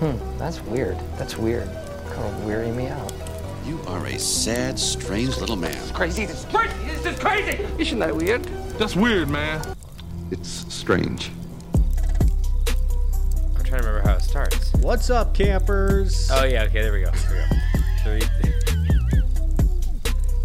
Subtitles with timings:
[0.00, 0.96] Hmm, that's weird.
[1.18, 1.68] That's weird.
[2.10, 3.12] Kind of weary me out.
[3.66, 5.72] You are a sad, strange little man.
[5.76, 6.24] It's Crazy.
[6.24, 6.74] This is crazy.
[6.86, 7.66] This is crazy.
[7.78, 8.42] Isn't that weird?
[8.78, 9.62] That's weird, man.
[10.30, 11.30] It's strange.
[11.74, 14.72] I'm trying to remember how it starts.
[14.80, 16.30] What's up, campers?
[16.32, 17.10] Oh yeah, okay, there we go.
[17.10, 18.26] There we go.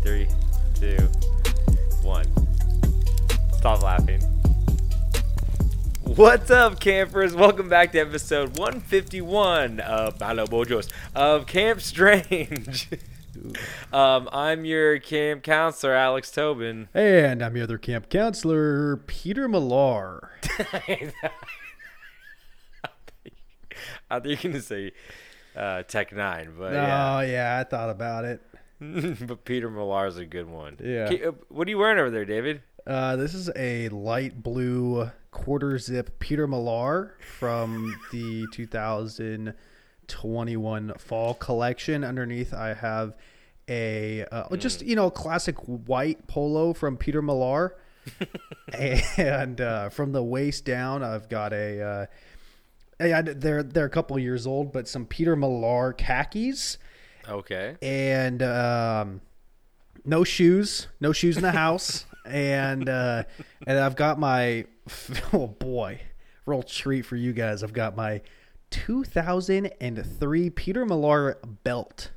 [0.04, 1.10] Three, three, two,
[2.02, 2.26] one.
[3.54, 4.22] Stop laughing.
[6.16, 7.34] What's up, campers?
[7.36, 12.90] Welcome back to episode 151 of Malo Bojos of Camp Strange.
[13.94, 16.88] um, I'm your camp counselor, Alex Tobin.
[16.94, 20.32] And I'm your other camp counselor, Peter Millar.
[24.10, 24.92] I think you're gonna say
[25.56, 27.22] uh, Tech Nine, but Oh, yeah.
[27.24, 28.42] yeah, I thought about it.
[28.80, 30.78] but Peter Millar's a good one.
[30.82, 31.10] Yeah.
[31.28, 32.62] Uh, What are you wearing over there, David?
[32.88, 42.04] Uh, this is a light blue quarter zip Peter Millar from the 2021 fall collection.
[42.06, 43.16] Underneath, I have
[43.68, 47.76] a uh, just you know classic white polo from Peter Millar,
[49.18, 51.82] and uh, from the waist down, I've got a.
[51.82, 52.06] Uh,
[52.98, 56.78] they're they're a couple years old, but some Peter Millar khakis
[57.28, 57.76] Okay.
[57.82, 59.20] and um,
[60.06, 63.24] no shoes, no shoes in the house, and uh,
[63.68, 64.64] and I've got my
[65.34, 66.02] oh boy,
[66.46, 67.64] real treat for you guys.
[67.64, 68.22] I've got my
[68.72, 72.12] 2003 Peter Millar belt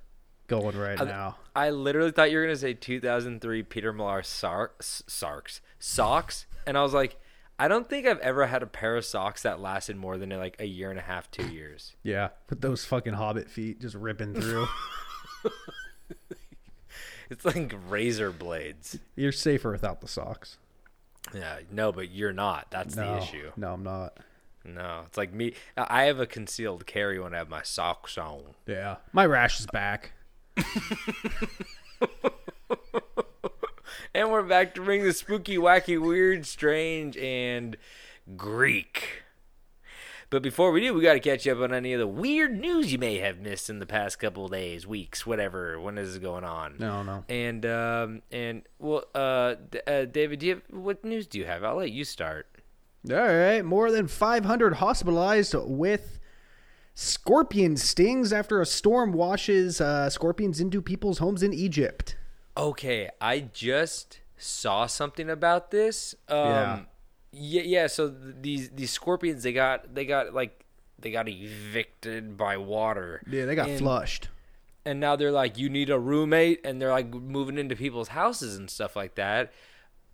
[0.46, 1.36] going right now.
[1.54, 6.82] I literally thought you were gonna say 2003 Peter Millar sarks, sarks, socks, and I
[6.82, 7.18] was like,
[7.58, 10.56] I don't think I've ever had a pair of socks that lasted more than like
[10.60, 11.96] a year and a half, two years.
[12.02, 14.68] Yeah, with those fucking hobbit feet just ripping through.
[17.30, 18.98] It's like razor blades.
[19.14, 20.56] You're safer without the socks.
[21.34, 22.70] Yeah, no, but you're not.
[22.70, 23.50] That's No, the issue.
[23.56, 24.16] no, I'm not.
[24.64, 25.54] No, it's like me.
[25.76, 28.42] I have a concealed carry when I have my socks on.
[28.66, 30.12] Yeah, my rash is back.
[34.14, 37.76] And we're back to bring the spooky, wacky, weird, strange, and
[38.36, 39.22] Greek.
[40.30, 42.92] But before we do, we got to catch up on any of the weird news
[42.92, 45.80] you may have missed in the past couple of days, weeks, whatever.
[45.80, 46.76] When is it going on?
[46.78, 47.24] No, no.
[47.30, 51.46] And um and well, uh, D- uh David, do you have, what news do you
[51.46, 51.64] have?
[51.64, 52.46] I'll let you start.
[53.10, 56.18] All right, more than 500 hospitalized with
[56.94, 62.16] scorpion stings after a storm washes uh, scorpions into people's homes in Egypt.
[62.56, 66.14] Okay, I just saw something about this.
[66.28, 66.80] Um, Yeah.
[67.32, 67.86] Yeah, yeah.
[67.86, 70.64] So these these scorpions, they got they got like
[70.98, 73.22] they got evicted by water.
[73.30, 74.28] Yeah, they got And- flushed.
[74.84, 78.56] and now they're like you need a roommate and they're like moving into people's houses
[78.56, 79.52] and stuff like that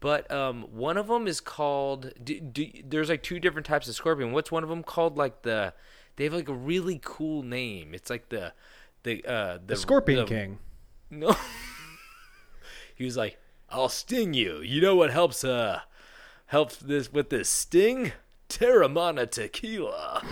[0.01, 3.95] but um one of them is called do, do, there's like two different types of
[3.95, 5.73] scorpion what's one of them called like the
[6.17, 8.53] they have like a really cool name it's like the
[9.05, 10.59] the uh the, The Scorpion the- King.
[11.11, 11.37] no
[12.97, 13.39] he was like
[13.71, 15.81] i'll sting you you know what helps uh
[16.47, 18.13] helps this with this sting?
[18.49, 20.23] Teremana tequila.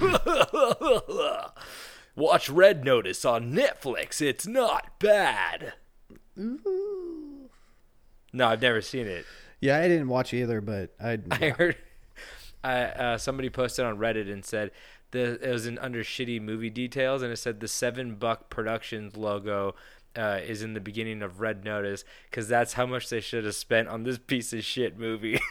[2.15, 4.21] Watch red notice on netflix.
[4.21, 5.75] It's not bad.
[6.37, 9.25] No i've never seen it.
[9.61, 11.19] Yeah, I didn't watch either, but I.
[11.31, 11.77] i heard
[12.65, 14.71] I, uh, somebody posted on reddit and said
[15.11, 19.17] the, it was in under shitty movie details and it said the seven buck productions
[19.17, 19.75] logo
[20.17, 23.55] uh, is in the beginning of red notice because that's how much they should have
[23.55, 25.41] spent on this piece of shit movie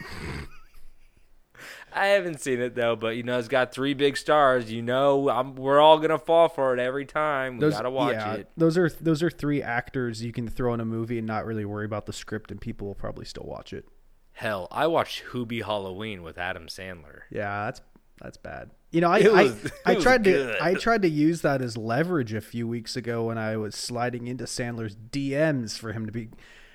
[1.94, 4.72] I haven't seen it though, but you know it's got three big stars.
[4.72, 7.54] You know, I'm, we're all gonna fall for it every time.
[7.54, 8.50] We those, gotta watch yeah, it.
[8.56, 11.64] Those are those are three actors you can throw in a movie and not really
[11.64, 13.86] worry about the script, and people will probably still watch it.
[14.32, 17.22] Hell, I watched Hubie Halloween with Adam Sandler.
[17.30, 17.82] Yeah, that's
[18.22, 18.70] that's bad.
[18.90, 20.56] You know, I was- I, I tried to.
[20.62, 24.26] I tried to use that as leverage a few weeks ago when I was sliding
[24.26, 26.28] into Sandler's DMs for him to be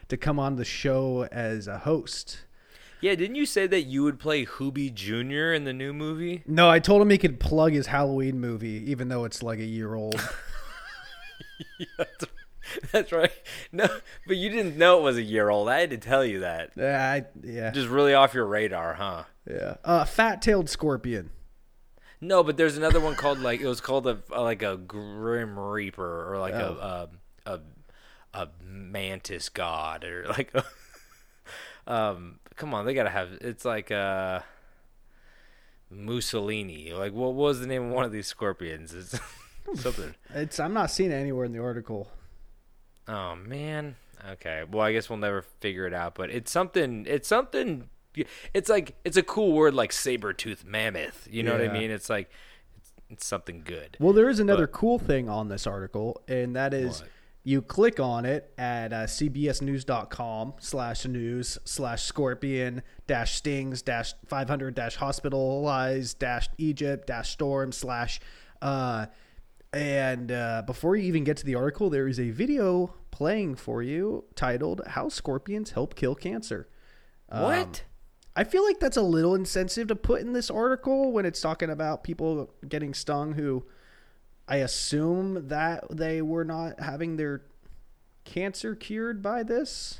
[0.09, 2.39] to come on the show as a host.
[2.99, 5.53] Yeah, didn't you say that you would play Hubie Jr.
[5.53, 6.41] in the new movie?
[6.47, 9.65] No, I told him he could plug his Halloween movie, even though it's like a
[9.65, 10.19] year old.
[12.91, 13.31] That's right.
[13.71, 13.87] No,
[14.27, 15.69] but you didn't know it was a year old.
[15.69, 16.71] I had to tell you that.
[16.75, 19.23] yeah, I, yeah, Just really off your radar, huh?
[19.49, 19.75] yeah.
[19.83, 21.29] Uh, fat-tailed scorpion.
[22.19, 26.33] No, but there's another one called like it was called a, like a Grim Reaper
[26.33, 27.09] or like a,
[27.45, 27.59] a a
[28.33, 30.63] a mantis god or like a,
[31.91, 34.39] um come on they gotta have it's like uh
[35.89, 36.93] Mussolini.
[36.93, 38.93] Like what was the name of one of these scorpions?
[38.93, 39.19] It's
[39.81, 40.15] something.
[40.33, 42.09] It's I'm not seeing it anywhere in the article.
[43.07, 43.95] oh man.
[44.31, 44.63] Okay.
[44.69, 47.89] Well I guess we'll never figure it out but it's something it's something
[48.53, 51.91] it's like it's a cool word like saber tooth mammoth you know what I mean
[51.91, 52.29] it's like
[53.09, 53.95] it's something good.
[54.01, 57.09] Well, there is another But- cool thing on this article, and that is What?
[57.45, 64.75] you click on it at uh, cbsnews.com slash news slash scorpion dash stings dash 500
[64.75, 68.19] dash hospitalized dash Egypt dash storm slash.
[68.61, 69.05] Uh,
[69.73, 73.81] and uh, before you even get to the article, there is a video playing for
[73.83, 76.67] you titled "How Scorpions Help Kill Cancer."
[77.29, 77.83] what?
[78.37, 81.71] I feel like that's a little insensitive to put in this article when it's talking
[81.71, 83.65] about people getting stung who
[84.47, 87.41] I assume that they were not having their
[88.25, 89.97] cancer cured by this.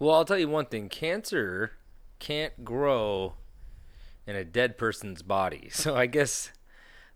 [0.00, 1.74] Well, I'll tell you one thing: cancer
[2.18, 3.34] can't grow
[4.26, 5.70] in a dead person's body.
[5.72, 6.50] So I guess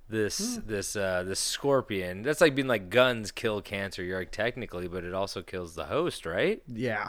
[0.09, 4.05] this this uh, this scorpion that's like being like guns kill cancer.
[4.05, 6.63] You're like technically, but it also kills the host, right?
[6.69, 7.09] Yeah.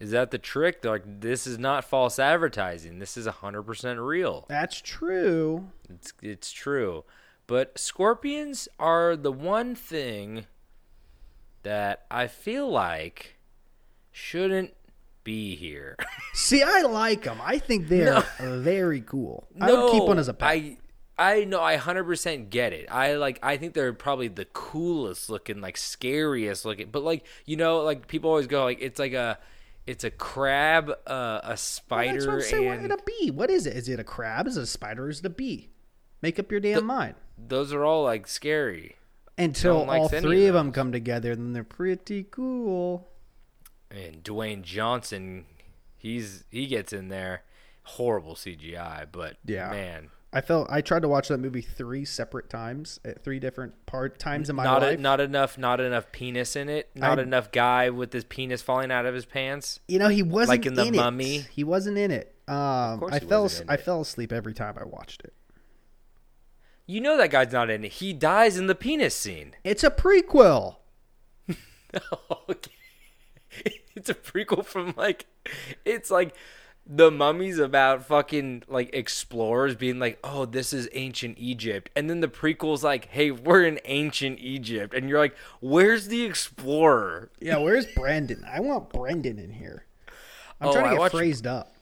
[0.00, 0.82] Is that the trick?
[0.82, 2.98] They're like, this is not false advertising.
[2.98, 4.46] This is hundred percent real.
[4.48, 5.70] That's true.
[5.88, 7.04] It's it's true.
[7.46, 10.46] But scorpions are the one thing
[11.62, 13.38] that I feel like
[14.12, 14.74] shouldn't
[15.24, 15.96] be here.
[16.34, 17.38] See, I like them.
[17.42, 19.48] I think they're very cool.
[19.60, 20.48] I would keep one as a pet.
[20.48, 20.76] I
[21.18, 22.86] I know I hundred percent get it.
[22.90, 26.90] I like I think they're probably the coolest looking, like scariest looking.
[26.90, 29.38] But like you know, like people always go like it's like a
[29.88, 33.30] it's a crab, uh, a Well, spider, that's what I'm and a bee.
[33.30, 33.76] What is it?
[33.76, 34.46] Is it a crab?
[34.46, 35.06] Is it a spider?
[35.06, 35.70] Or is it a bee?
[36.22, 37.14] Make up your damn mind.
[37.38, 38.96] those are all like scary.
[39.36, 43.06] Until all three of of them come together, then they're pretty cool.
[43.90, 45.46] And Dwayne Johnson,
[45.96, 47.44] he's he gets in there.
[47.84, 49.70] Horrible CGI, but Yeah.
[49.70, 53.86] man, I felt I tried to watch that movie three separate times at three different
[53.86, 54.98] part times in my not life.
[54.98, 56.90] a, not enough, not enough penis in it.
[56.94, 59.80] Not I- enough guy with his penis falling out of his pants.
[59.88, 60.90] you know, he wasn't Like in The.
[60.92, 61.46] Mummy?
[61.50, 62.34] He wasn't in it.
[62.46, 63.80] Um, course I fell I it.
[63.80, 65.32] fell asleep every time I watched it.
[66.86, 67.92] You know that guy's not in it.
[67.92, 69.54] He dies in the penis scene.
[69.64, 70.76] It's a prequel.
[72.48, 72.70] okay.
[73.94, 75.26] It's a prequel from like
[75.84, 76.34] it's like
[76.90, 82.20] the mummies about fucking like explorers being like, "Oh, this is ancient Egypt." And then
[82.20, 87.58] the prequel's like, "Hey, we're in ancient Egypt." And you're like, "Where's the explorer?" Yeah,
[87.58, 88.44] where's Brendan?
[88.50, 89.84] I want Brendan in here.
[90.60, 91.74] I'm Oh, trying to get watched- phrased up.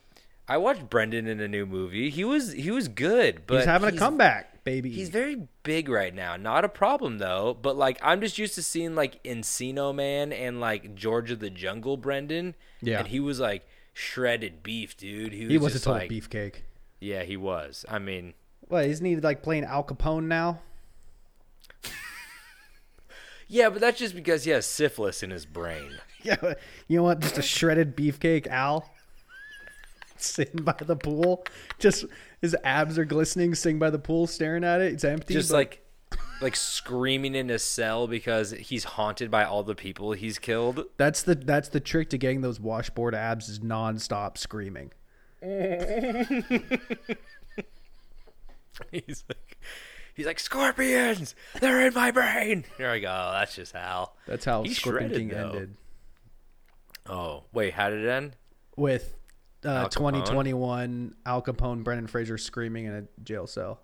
[0.49, 2.09] I watched Brendan in a new movie.
[2.09, 4.89] He was he was good, but He's having a comeback, baby.
[4.91, 6.37] He's very big right now.
[6.37, 10.61] Not a problem though, but like I'm just used to seeing like Encino Man and
[10.61, 12.55] like George of the Jungle Brendan.
[12.81, 12.99] Yeah.
[12.99, 15.33] And he was like shredded beef, dude.
[15.33, 16.55] He was, he was a total like, beefcake.
[16.99, 17.83] Yeah, he was.
[17.89, 18.35] I mean,
[18.67, 20.59] What isn't he like playing Al Capone now?
[23.47, 25.91] yeah, but that's just because he has syphilis in his brain.
[26.23, 26.55] Yeah,
[26.89, 27.21] you know what?
[27.21, 28.89] Just a shredded beefcake, Al,
[30.17, 31.45] sitting by the pool.
[31.79, 32.03] Just
[32.41, 34.91] his abs are glistening, sitting by the pool, staring at it.
[34.91, 35.35] It's empty.
[35.35, 35.86] Just but- like
[36.41, 40.85] like screaming in his cell because he's haunted by all the people he's killed.
[40.97, 44.91] that's the that's the trick to getting those washboard abs is nonstop screaming.
[48.91, 49.57] He's like
[50.13, 51.35] he's like scorpions.
[51.59, 52.65] They're in my brain.
[52.77, 53.29] There we go.
[53.33, 54.15] That's just Hal.
[54.27, 55.49] That's how He's Scorpion shredded, King though.
[55.49, 55.75] ended
[57.07, 58.35] Oh wait, how did it end?
[58.75, 59.15] with
[59.65, 63.79] uh, Al 2021 Al Capone, Brendan Fraser screaming in a jail cell.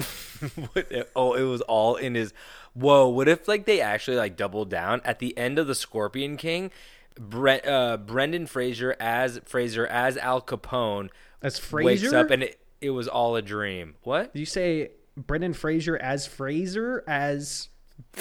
[0.72, 2.32] What if- oh, it was all in his.
[2.74, 3.08] Whoa!
[3.08, 6.70] What if like they actually like doubled down at the end of the Scorpion King?
[7.18, 11.10] Bre- uh, Brendan Fraser as Fraser as Al Capone
[11.42, 13.96] As wakes Fraser, up and it, it was all a dream.
[14.04, 14.32] What?
[14.32, 17.68] did you say Brendan Fraser as Fraser as?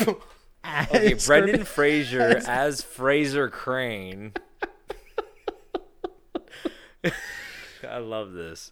[0.64, 4.34] as Okay, Brendan Fraser as- as Frasier Crane.
[7.88, 8.72] I love this.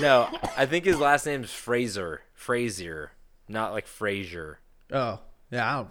[0.00, 2.22] No, I think his last name's Fraser.
[2.34, 3.12] Frazier,
[3.48, 4.58] not like Frazier.
[4.92, 5.20] Oh
[5.50, 5.84] yeah,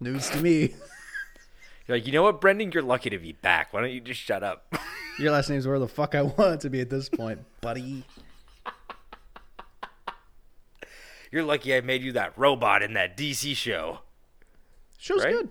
[0.00, 0.74] news to me.
[1.88, 2.70] You're like, you know what, Brendan?
[2.72, 3.72] You're lucky to be back.
[3.72, 4.72] Why don't you just shut up?
[5.18, 8.04] Your last name's where the fuck I want it to be at this point, buddy.
[11.30, 14.00] You're lucky I made you that robot in that DC show.
[14.98, 15.32] Show's Right?
[15.32, 15.48] good.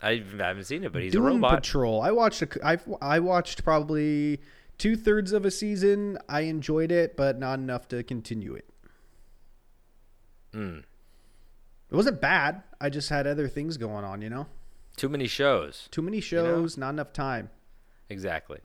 [0.00, 1.62] I haven't seen it, but he's Doom a robot.
[1.62, 2.02] Patrol.
[2.02, 2.42] I watched.
[2.42, 4.40] A, I I watched probably
[4.78, 6.18] two thirds of a season.
[6.28, 8.68] I enjoyed it, but not enough to continue it.
[10.52, 10.78] Hmm.
[11.90, 12.62] It wasn't bad.
[12.80, 14.22] I just had other things going on.
[14.22, 14.46] You know,
[14.96, 15.88] Too many shows.
[15.90, 17.50] too many shows, not enough time.
[18.08, 18.58] Exactly.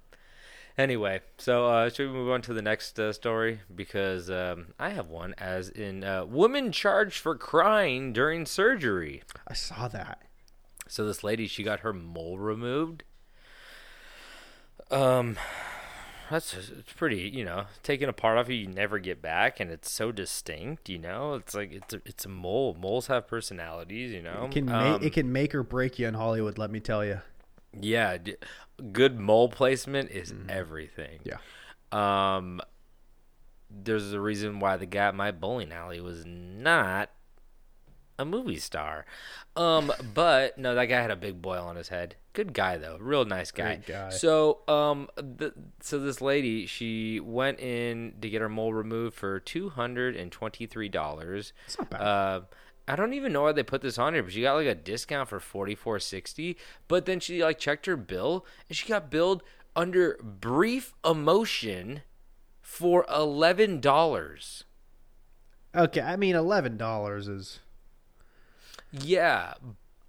[0.77, 3.59] Anyway, so uh, should we move on to the next uh, story?
[3.73, 9.21] Because um, I have one, as in uh, woman charged for crying during surgery.
[9.47, 10.21] I saw that.
[10.87, 13.03] So this lady, she got her mole removed.
[14.89, 15.37] Um,
[16.31, 17.29] that's it's pretty.
[17.29, 20.89] You know, taking a part off you, you never get back, and it's so distinct.
[20.89, 22.75] You know, it's like it's a, it's a mole.
[22.79, 24.11] Moles have personalities.
[24.11, 26.57] You know, It can Um, ma- it can make or break you in Hollywood.
[26.57, 27.21] Let me tell you.
[27.79, 28.35] yeah, d-
[28.91, 31.19] good mole placement is everything.
[31.23, 31.37] Yeah.
[31.91, 32.61] Um,
[33.69, 37.09] there's a reason why the guy at my bowling alley was not
[38.19, 39.05] a movie star.
[39.55, 42.15] Um, but no, that guy had a big boil on his head.
[42.33, 43.81] Good guy though, real nice guy.
[43.85, 44.09] Guy.
[44.09, 49.39] So, um, the, so this lady, she went in to get her mole removed for
[49.39, 51.51] two hundred and twenty three dollars.
[51.65, 52.01] It's not bad.
[52.01, 52.41] Uh,
[52.87, 54.75] I don't even know why they put this on here, but she got like a
[54.75, 56.57] discount for forty four sixty.
[56.87, 59.43] But then she like checked her bill, and she got billed
[59.75, 62.01] under brief emotion
[62.61, 64.63] for eleven dollars.
[65.75, 67.59] Okay, I mean eleven dollars is.
[68.91, 69.53] Yeah,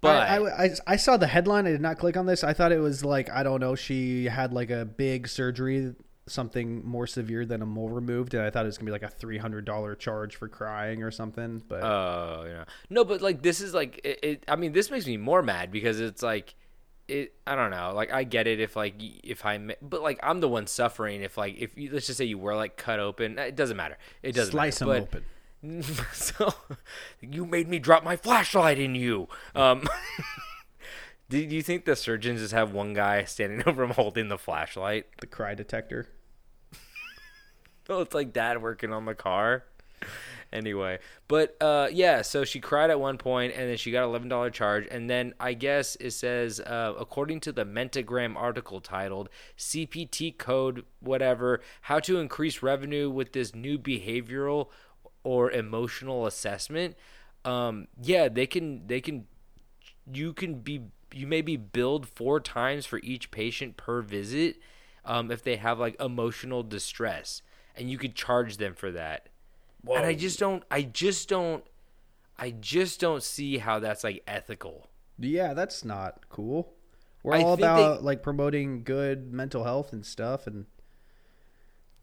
[0.03, 1.65] but I, I, I- saw the headline.
[1.65, 2.43] I did not click on this.
[2.43, 3.73] I thought it was like I don't know.
[3.75, 5.95] She had like a big surgery,
[6.27, 9.03] something more severe than a mole removed, and I thought it was gonna be like
[9.03, 11.63] a three hundred dollar charge for crying or something.
[11.67, 12.65] But Oh, yeah.
[12.89, 14.43] No, but like this is like it, it.
[14.47, 16.55] I mean, this makes me more mad because it's like
[17.07, 17.33] it.
[17.45, 17.91] I don't know.
[17.93, 21.21] Like I get it if like if I, but like I'm the one suffering.
[21.21, 23.97] If like if you, let's just say you were like cut open, it doesn't matter.
[24.21, 25.01] It doesn't slice them matter.
[25.01, 25.25] open.
[26.13, 26.53] so
[27.21, 29.27] you made me drop my flashlight in you.
[29.55, 29.87] Um,
[31.29, 35.07] do you think the surgeons just have one guy standing over him holding the flashlight?
[35.19, 36.09] The cry detector.
[37.89, 39.65] Oh, it's like dad working on the car.
[40.51, 44.29] Anyway, but uh, yeah, so she cried at one point, and then she got eleven
[44.29, 49.29] dollar charge, and then I guess it says, uh, according to the Mentegram article titled
[49.57, 54.67] "CPT code whatever: How to increase revenue with this new behavioral
[55.23, 56.95] or emotional assessment."
[57.45, 59.25] Um, yeah, they can they can
[60.11, 60.81] you can be
[61.13, 64.57] you may be billed four times for each patient per visit
[65.05, 67.41] um, if they have like emotional distress
[67.75, 69.29] and you could charge them for that
[69.97, 71.63] and i just don't i just don't
[72.37, 74.89] i just don't see how that's like ethical
[75.19, 76.73] Yeah, that's not cool.
[77.21, 80.65] We're I all think they- about like promoting good mental health and stuff, and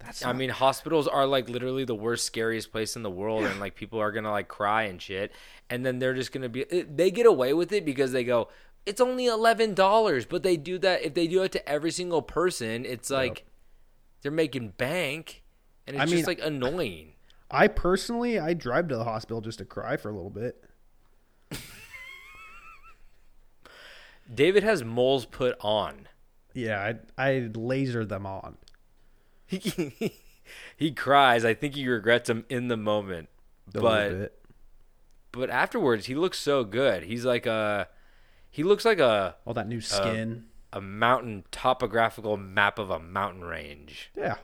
[0.00, 0.24] that's.
[0.24, 3.60] i not- mean hospitals are like literally the worst scariest place in the world and
[3.60, 5.32] like people are gonna like cry and shit
[5.68, 8.48] and then they're just gonna be eh, they get away with it because they go
[8.86, 12.84] it's only $11 but they do that if they do it to every single person
[12.84, 13.44] it's like
[14.22, 15.42] they're making bank
[15.86, 17.12] and it's I mean- just like annoying
[17.52, 20.62] I personally, I drive to the hospital just to cry for a little bit.
[24.32, 26.06] david has moles put on
[26.54, 28.56] Yeah, I I laser them on.
[29.50, 30.12] He,
[30.76, 33.28] he cries i think he regrets him in the moment
[33.74, 34.40] A but
[35.32, 37.88] but afterwards he looks so good he's like a
[38.50, 40.44] he looks like a All that new skin.
[40.72, 44.10] a mountain topographical map of a mountain range.
[44.16, 44.36] yeah,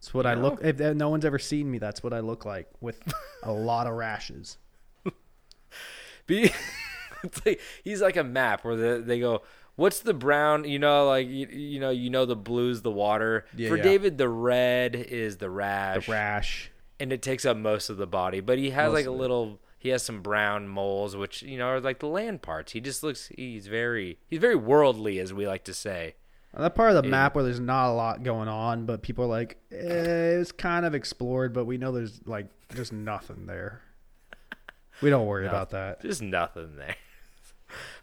[0.00, 0.40] that's what I know?
[0.42, 0.60] look.
[0.62, 3.00] If no one's ever seen me, that's what I look like with
[3.44, 4.58] a lot of rashes.
[6.26, 6.50] Be,
[7.22, 9.42] it's like, he's like a map where the, they go,
[9.78, 13.46] "What's the brown?" You know, like you, you know, you know the blue's the water.
[13.56, 13.82] Yeah, For yeah.
[13.82, 16.70] David, the red is the rash, The rash.
[17.00, 18.40] and it takes up most of the body.
[18.40, 19.60] But he has Most like a little.
[19.78, 22.72] He has some brown moles, which you know are like the land parts.
[22.72, 23.30] He just looks.
[23.34, 24.18] He's very.
[24.26, 26.16] He's very worldly, as we like to say.
[26.54, 29.24] On that part of the map where there's not a lot going on, but people
[29.26, 33.82] are like, eh, it's kind of explored, but we know there's like there's nothing there.
[35.00, 36.00] We don't worry about that.
[36.00, 36.96] There's nothing there.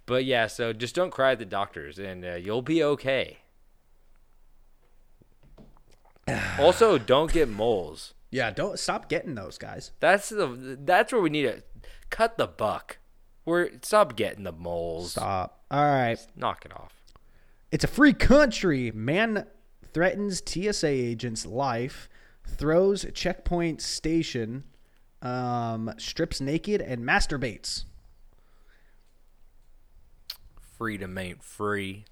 [0.05, 3.39] But yeah, so just don't cry at the doctors, and uh, you'll be okay.
[6.59, 8.13] also, don't get moles.
[8.31, 9.91] Yeah, don't stop getting those guys.
[9.99, 11.63] That's the that's where we need to
[12.09, 12.97] cut the buck.
[13.45, 15.11] We're stop getting the moles.
[15.11, 15.63] Stop.
[15.71, 16.17] All right.
[16.35, 16.93] Knock it off.
[17.71, 18.91] It's a free country.
[18.91, 19.45] Man
[19.93, 22.09] threatens TSA agent's life,
[22.45, 24.65] throws checkpoint station,
[25.21, 27.85] um, strips naked, and masturbates.
[30.77, 32.05] Freedom ain't free.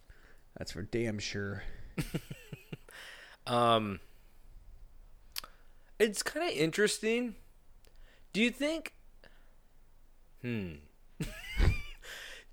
[0.58, 1.64] That's for damn sure.
[3.46, 4.00] Um,
[6.00, 7.36] it's kind of interesting.
[8.32, 8.94] Do you think?
[10.42, 10.74] Hmm.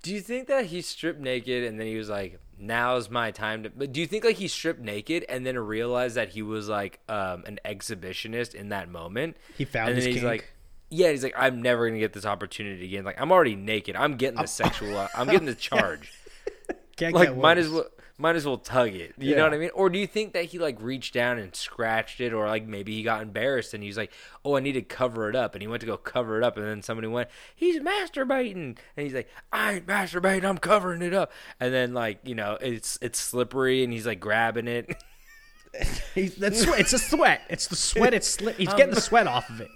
[0.03, 3.63] do you think that he stripped naked and then he was like, "Now's my time
[3.63, 3.69] to"?
[3.69, 6.99] But do you think like he stripped naked and then realized that he was like
[7.09, 9.37] um an exhibitionist in that moment?
[9.57, 10.25] He found and his he's kink.
[10.25, 10.53] like.
[10.91, 13.05] Yeah, he's like, I'm never gonna get this opportunity again.
[13.05, 13.95] Like, I'm already naked.
[13.95, 14.97] I'm getting the sexual.
[14.97, 16.11] Uh, I'm getting the charge
[16.97, 17.85] Can't like might as well
[18.17, 19.15] might as well tug it.
[19.17, 19.71] You know what I mean?
[19.73, 22.93] Or do you think that he like reached down and scratched it, or like maybe
[22.93, 24.11] he got embarrassed and he's like,
[24.45, 26.57] "Oh, I need to cover it up," and he went to go cover it up,
[26.57, 31.13] and then somebody went, "He's masturbating," and he's like, "I ain't masturbating, I'm covering it
[31.13, 34.95] up," and then like you know it's it's slippery and he's like grabbing it.
[36.13, 36.63] He's, that's.
[36.63, 37.43] It's a sweat.
[37.49, 38.13] It's the sweat.
[38.13, 39.69] It's sli- he's um, getting the sweat off of it.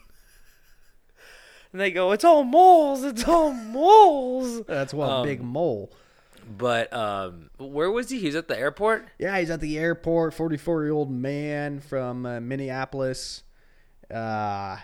[1.76, 3.04] And they go, "It's all moles.
[3.04, 5.92] It's all moles." That's one big mole.
[6.58, 8.20] But um, where was he?
[8.20, 9.10] He was at the airport.
[9.20, 10.34] Yeah, he's at the airport.
[10.34, 13.44] Forty-four-year-old man from uh, Minneapolis.
[14.10, 14.78] Uh,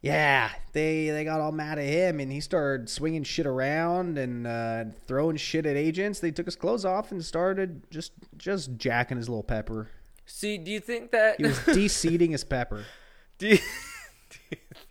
[0.00, 4.46] yeah, they they got all mad at him, and he started swinging shit around and
[4.46, 6.20] uh, throwing shit at agents.
[6.20, 9.88] They took his clothes off and started just just jacking his little pepper.
[10.26, 12.84] See, do you think that He was de-seeding his pepper.
[13.38, 14.85] do, you, do you think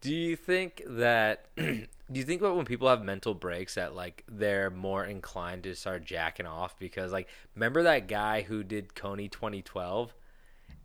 [0.00, 4.24] do you think that do you think that when people have mental breaks that like
[4.28, 9.30] they're more inclined to start jacking off because like remember that guy who did Kony
[9.30, 10.14] 2012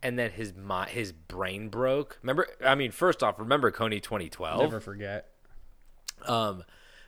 [0.02, 0.54] and then his
[0.88, 5.30] his brain broke remember I mean first off remember Kony 2012 Never forget.
[6.28, 6.64] um,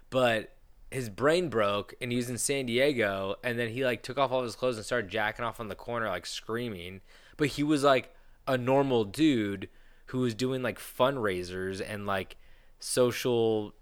[0.09, 0.51] but
[0.91, 4.31] his brain broke and he was in San Diego and then he like took off
[4.31, 7.01] all his clothes and started jacking off on the corner like screaming.
[7.37, 8.13] But he was like
[8.47, 9.67] a normal dude
[10.07, 12.37] who was doing like fundraisers and like
[12.79, 13.73] social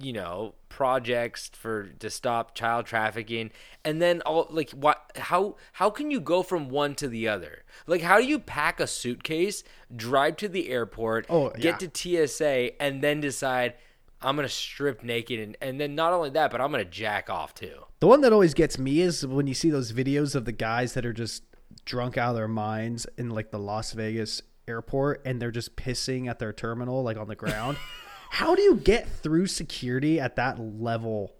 [0.00, 3.50] you know projects for to stop child trafficking
[3.84, 7.64] and then all like what how how can you go from one to the other
[7.86, 9.64] like how do you pack a suitcase
[9.94, 11.88] drive to the airport Oh, get yeah.
[11.88, 13.74] to TSA and then decide
[14.22, 17.52] I'm gonna strip naked and, and then not only that, but I'm gonna jack off
[17.52, 17.84] too.
[18.00, 20.94] The one that always gets me is when you see those videos of the guys
[20.94, 21.42] that are just
[21.84, 26.28] drunk out of their minds in like the Las Vegas airport and they're just pissing
[26.28, 27.76] at their terminal like on the ground.
[28.30, 31.34] How do you get through security at that level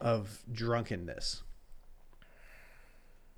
[0.00, 1.42] of drunkenness?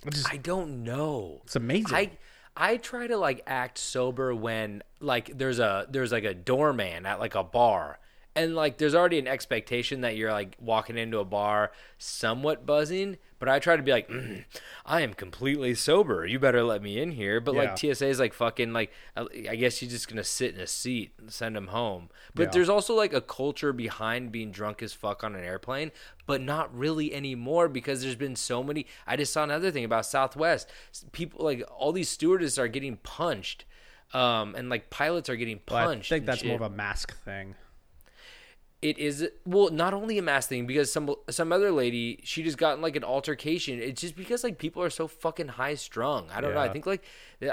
[0.08, 1.40] Just- I don't know.
[1.44, 1.94] it's amazing.
[1.94, 2.10] I
[2.56, 7.18] I try to like act sober when like there's a there's like a doorman at
[7.18, 7.98] like a bar
[8.36, 13.16] and like there's already an expectation that you're like walking into a bar somewhat buzzing
[13.44, 14.42] but i try to be like mm,
[14.86, 17.92] i am completely sober you better let me in here but like Yeah.
[17.94, 21.12] tsa is like fucking like i I guess you're just gonna sit in a seat
[21.18, 22.50] and send them home but Yeah.
[22.52, 25.92] there's also like a culture behind being drunk as fuck on an airplane
[26.26, 30.06] but not really anymore because there's been so many i just saw another thing about
[30.06, 30.70] southwest
[31.12, 33.64] people like all these stewardesses are getting punched
[34.12, 37.56] um, and like pilots are getting But I think that's more of a mask thing.
[38.84, 42.58] It is well not only a mass thing because some some other lady she just
[42.58, 43.80] got in like an altercation.
[43.80, 46.26] It's just because like people are so fucking high strung.
[46.30, 46.60] I don't know.
[46.60, 47.02] I think like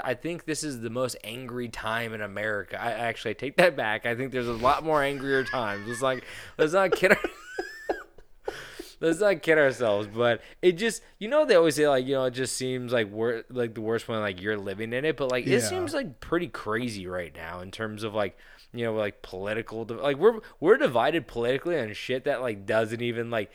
[0.04, 2.80] i think this is the most angry time in america.
[2.80, 4.04] I actually I take that back.
[4.04, 5.88] I think there's a lot more angrier times.
[5.88, 6.22] It's like
[6.58, 7.18] let's not kid our-
[9.00, 12.24] Let's not kid ourselves, but it just you know they always say like you know
[12.26, 15.28] it just seems like wor- like the worst one like you're living in it, but
[15.30, 15.56] like Yeah.
[15.56, 18.38] it seems like pretty crazy right now in terms of like
[18.74, 23.30] you know like political like we're we're divided politically on shit that like doesn't even
[23.30, 23.50] like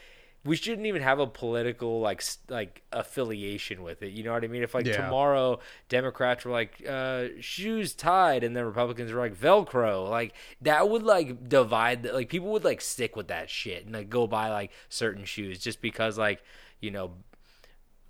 [0.45, 4.13] we shouldn't even have a political like like affiliation with it.
[4.13, 4.63] You know what I mean?
[4.63, 5.03] If like Yeah.
[5.03, 10.87] tomorrow Democrats were like uh, shoes tied and then Republicans were like Velcro, like that
[10.89, 12.03] would like divide.
[12.03, 15.25] The, like people would like stick with that shit and like go buy like certain
[15.25, 16.41] shoes just because like
[16.79, 17.11] you know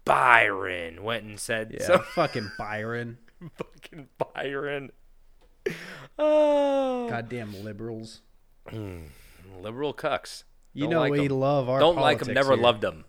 [0.06, 3.18] Byron went and said Yeah, so fucking Byron.
[3.58, 4.92] fucking Byron.
[6.20, 8.22] Oh, Goddamn liberals.
[9.62, 10.44] liberal cucks.
[10.74, 11.40] You Don't know like we 'em.
[11.40, 12.34] love our Don't like them.
[12.34, 12.64] Never here.
[12.64, 13.06] loved them.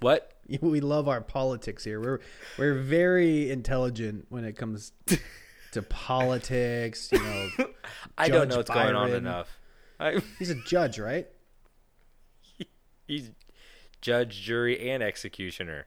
[0.00, 0.32] What?
[0.60, 2.00] we love our politics here.
[2.00, 2.20] We're
[2.58, 4.92] we're very intelligent when it comes
[5.72, 7.08] to politics.
[7.10, 7.48] You know,
[8.18, 9.58] I don't Judge know what's going on enough.
[9.98, 11.26] I, he's a judge, right?
[13.06, 13.30] he's
[14.00, 15.86] judge, jury, and executioner.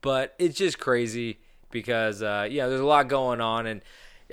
[0.00, 3.82] But it's just crazy because uh, yeah, there's a lot going on, and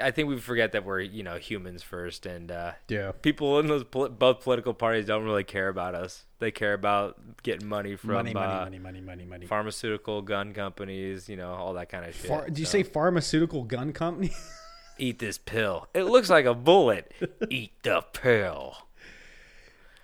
[0.01, 3.11] I think we forget that we're you know humans first, and uh, Yeah.
[3.21, 6.25] people in those pol- both political parties don't really care about us.
[6.39, 9.45] They care about getting money from Money, money, uh, money, money, money, money.
[9.45, 12.27] pharmaceutical gun companies, you know, all that kind of shit.
[12.27, 14.31] Phar- did you So, say pharmaceutical gun company?
[14.97, 15.87] eat this pill?
[15.93, 17.11] It looks like a bullet.
[17.49, 18.77] eat the pill.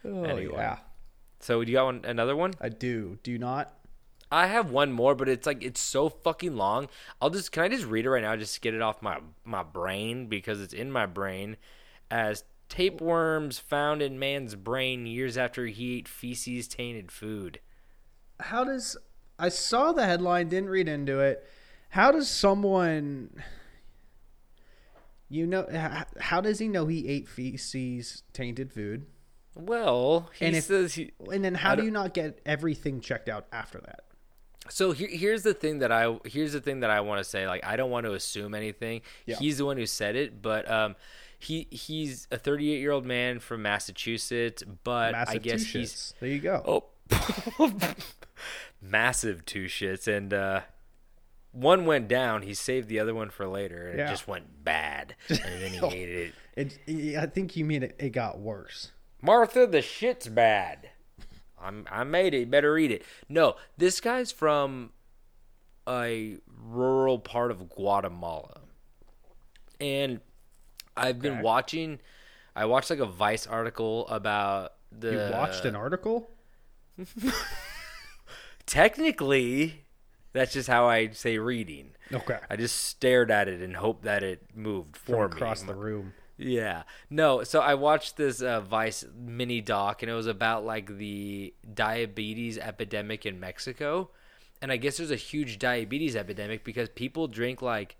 [0.03, 0.55] oh Anyway.
[0.57, 0.77] yeah,
[1.39, 2.53] So do you got one, another one?
[2.61, 3.17] I do.
[3.23, 3.73] Do you not?
[4.35, 6.89] I have one more, but it's like it's so fucking long.
[7.21, 9.19] I'll just can I just read it right now, just to get it off my
[9.45, 11.55] my brain because it's in my brain.
[12.11, 17.59] As tapeworms found in man's brain years after he ate feces tainted food.
[18.39, 18.97] How does
[19.39, 21.47] I saw the headline, didn't read into it.
[21.89, 23.41] How does someone
[25.29, 29.05] you know h- how does he know he ate feces tainted food?
[29.55, 31.11] Well, he And if- says he.
[31.31, 34.01] And then how do you not get everything checked out after that?
[34.69, 37.47] So here, here's the thing that I here's the thing that I want to say.
[37.47, 39.01] Like I don't want to assume anything.
[39.25, 39.35] Yeah.
[39.37, 40.95] He's the one who said it, but um,
[41.39, 44.63] he he's a 38 year old man from Massachusetts.
[44.83, 46.83] But I guess he's There you go.
[47.59, 47.71] oh
[48.81, 50.61] massive two shits and uh
[51.51, 52.41] one went down.
[52.41, 54.07] He saved the other one for later, and Yeah.
[54.07, 55.15] it just went bad.
[55.29, 56.79] And then he hated it.
[56.85, 58.91] It, I think you mean it, it got worse.
[59.21, 60.89] Martha, the shit's bad.
[61.61, 62.39] I'm I made it.
[62.39, 63.03] You better eat it.
[63.29, 64.91] No, this guy's from
[65.87, 68.61] a rural part of Guatemala,
[69.79, 70.19] and
[70.97, 71.41] I've been Okay.
[71.41, 71.99] watching.
[72.55, 75.11] I watched like a Vice article about the.
[75.11, 76.29] You watched an article?
[78.65, 79.83] Technically,
[80.33, 81.91] that's just how I say reading.
[82.11, 82.39] Okay.
[82.49, 85.65] I just stared at it and hoped that it moved From for across me.
[85.65, 86.13] Across the room.
[86.37, 86.83] Yeah.
[87.09, 91.53] No, so I watched this uh, Vice mini doc and it was about like the
[91.73, 94.09] diabetes epidemic in Mexico.
[94.61, 97.95] And I guess there's a huge diabetes epidemic because people drink like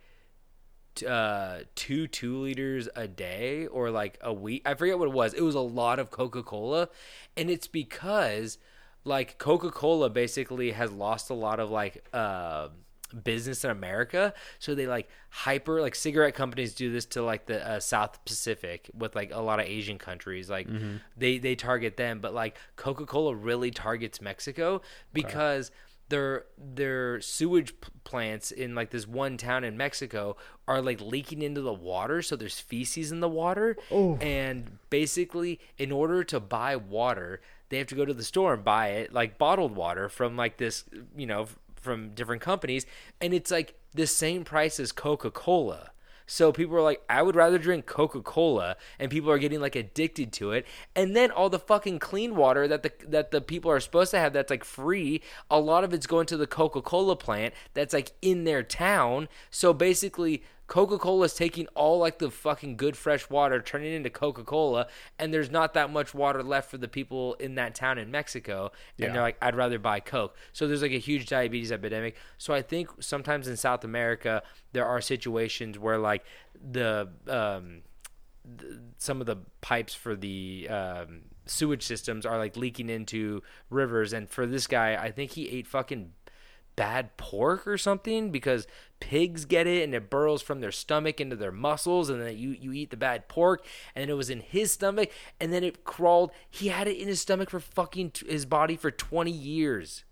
[0.96, 4.64] t- uh, two two liters a day or like a week.
[4.66, 5.34] I forget what it was.
[5.34, 6.90] It was a lot of Coca Cola,
[7.38, 8.58] and it's because
[9.04, 12.70] like Coca Cola basically has lost a lot of like uh,
[13.24, 14.34] business in America.
[14.60, 18.90] So they like hyper like cigarette companies do this to like the uh, South Pacific
[18.98, 20.50] with like a lot of Asian countries.
[20.50, 20.68] Like
[21.18, 24.82] they they target them, but like Coca Cola really targets Mexico
[25.14, 25.72] because
[26.10, 30.38] their their sewage plants in like this one town in Mexico
[30.68, 32.22] are like leaking into the water.
[32.22, 33.78] So there's feces in the water.
[34.22, 38.64] And basically in order to buy water they have to go to the store and
[38.64, 40.86] buy it like bottled water from like this
[41.18, 41.48] you know
[41.86, 42.86] from different companies
[43.22, 45.92] and it's like the same price as Coca-Cola
[46.28, 49.76] so people are like, I would rather drink Coca Cola, and people are getting like
[49.76, 50.66] addicted to it.
[50.96, 54.20] And then all the fucking clean water that the that the people are supposed to
[54.20, 57.94] have that's like free, a lot of it's going to the Coca Cola plant that's
[57.94, 59.28] like in their town.
[59.52, 63.96] So basically, Coca Cola is taking all like the fucking good fresh water, turning it
[63.98, 64.88] into Coca Cola,
[65.20, 68.72] and there's not that much water left for the people in that town in Mexico.
[68.98, 69.14] And Yeah.
[69.14, 70.36] they're like, I'd rather buy Coke.
[70.54, 72.16] So there's like a huge diabetes epidemic.
[72.40, 76.26] So I think sometimes in South America there are situations where like
[76.60, 77.82] the um,
[78.58, 84.14] th- some of the pipes for the um, sewage systems are like leaking into rivers.
[84.14, 86.14] And for this guy, I think he ate fucking
[86.76, 88.68] bad pork or something because
[89.00, 92.50] pigs get it and it burrows from their stomach into their muscles and then you
[92.50, 95.10] you eat the bad pork and then it was in his stomach
[95.40, 98.76] and then it crawled he had it in his stomach for fucking t- his body
[98.76, 100.04] for 20 years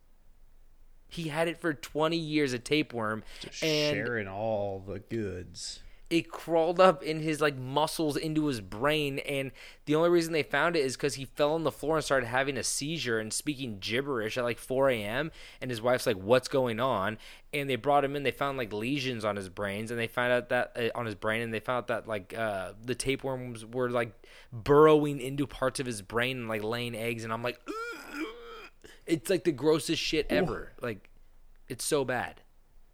[1.14, 3.24] he had it for 20 years a tapeworm
[3.62, 5.83] and Sharing all the goods.
[6.14, 9.52] It crawled up in his like muscles into his brain and
[9.86, 12.28] the only reason they found it is because he fell on the floor and started
[12.28, 16.48] having a seizure and speaking gibberish at like 4 a.m and his wife's like what's
[16.48, 17.18] going on?
[17.52, 20.34] And they brought him in they found like lesions on his brains and they found
[20.34, 23.66] out that uh, on his brain and they found out that like uh, the tapeworms
[23.66, 24.14] were like
[24.52, 27.60] burrowing into parts of his brain and like laying eggs and i'm like
[29.06, 30.72] it's like the grossest shit ever.
[30.82, 31.10] Like
[31.68, 32.42] it's so bad.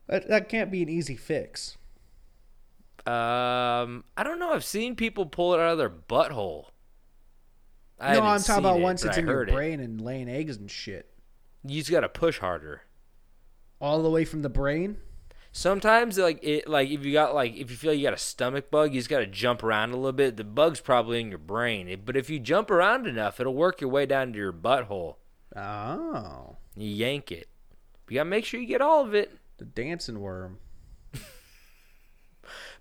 [0.07, 1.77] That, that can't be an easy fix.
[3.09, 4.51] Um, I don't know.
[4.51, 6.65] I've seen people pull it out of their butthole.
[7.99, 9.53] I no, I'm talking about it, once it's I in your heard it.
[9.55, 11.09] brain and laying eggs and shit.
[11.65, 12.83] You just gotta push harder.
[13.81, 14.97] All the way from the brain?
[15.51, 18.69] Sometimes, like it, like if you got like if you feel you got a stomach
[18.71, 20.37] bug, you just gotta jump around a little bit.
[20.37, 23.81] The bug's probably in your brain, It- but if you jump around enough, it'll work
[23.81, 25.15] your way down to your butthole.
[25.55, 26.57] Oh.
[26.77, 27.47] You yank it.
[28.07, 29.37] You gotta make sure you get all of it.
[29.57, 30.59] The dancing worm.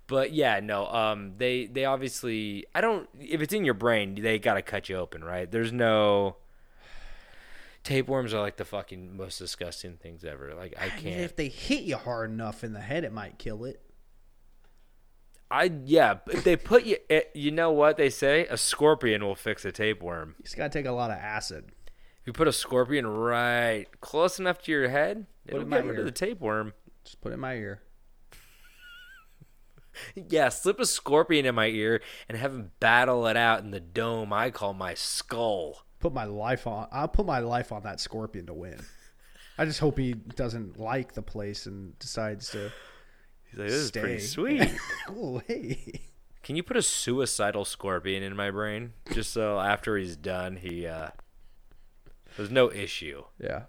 [0.09, 0.87] But yeah, no.
[0.87, 3.07] Um, they they obviously I don't.
[3.19, 5.49] If it's in your brain, they gotta cut you open, right?
[5.49, 6.37] There's no.
[7.83, 10.53] Tapeworms are like the fucking most disgusting things ever.
[10.55, 11.21] Like I can't.
[11.21, 13.81] if they hit you hard enough in the head, it might kill it.
[15.51, 16.17] I yeah.
[16.27, 18.47] If they put you, eh, you know what they say?
[18.47, 20.35] A scorpion will fix a tapeworm.
[20.39, 21.71] You just gotta take a lot of acid.
[22.21, 25.77] If you put a scorpion right close enough to your head, it'll it in my
[25.77, 25.99] get rid ear.
[25.99, 26.73] of the tapeworm.
[27.03, 27.81] Just put it in my ear.
[30.29, 33.79] Yeah, slip a scorpion in my ear and have him battle it out in the
[33.79, 35.85] dome I call my skull.
[35.99, 36.87] Put my life on.
[36.91, 38.79] I'll put my life on that scorpion to win.
[39.57, 42.71] I just hope he doesn't like the place and decides to
[43.49, 44.27] He's like, this is pretty stay.
[44.27, 44.71] sweet.
[45.09, 46.01] oh, hey.
[46.43, 50.87] Can you put a suicidal scorpion in my brain just so after he's done, he
[50.87, 51.09] uh,
[52.37, 53.23] there's no issue.
[53.39, 53.63] Yeah.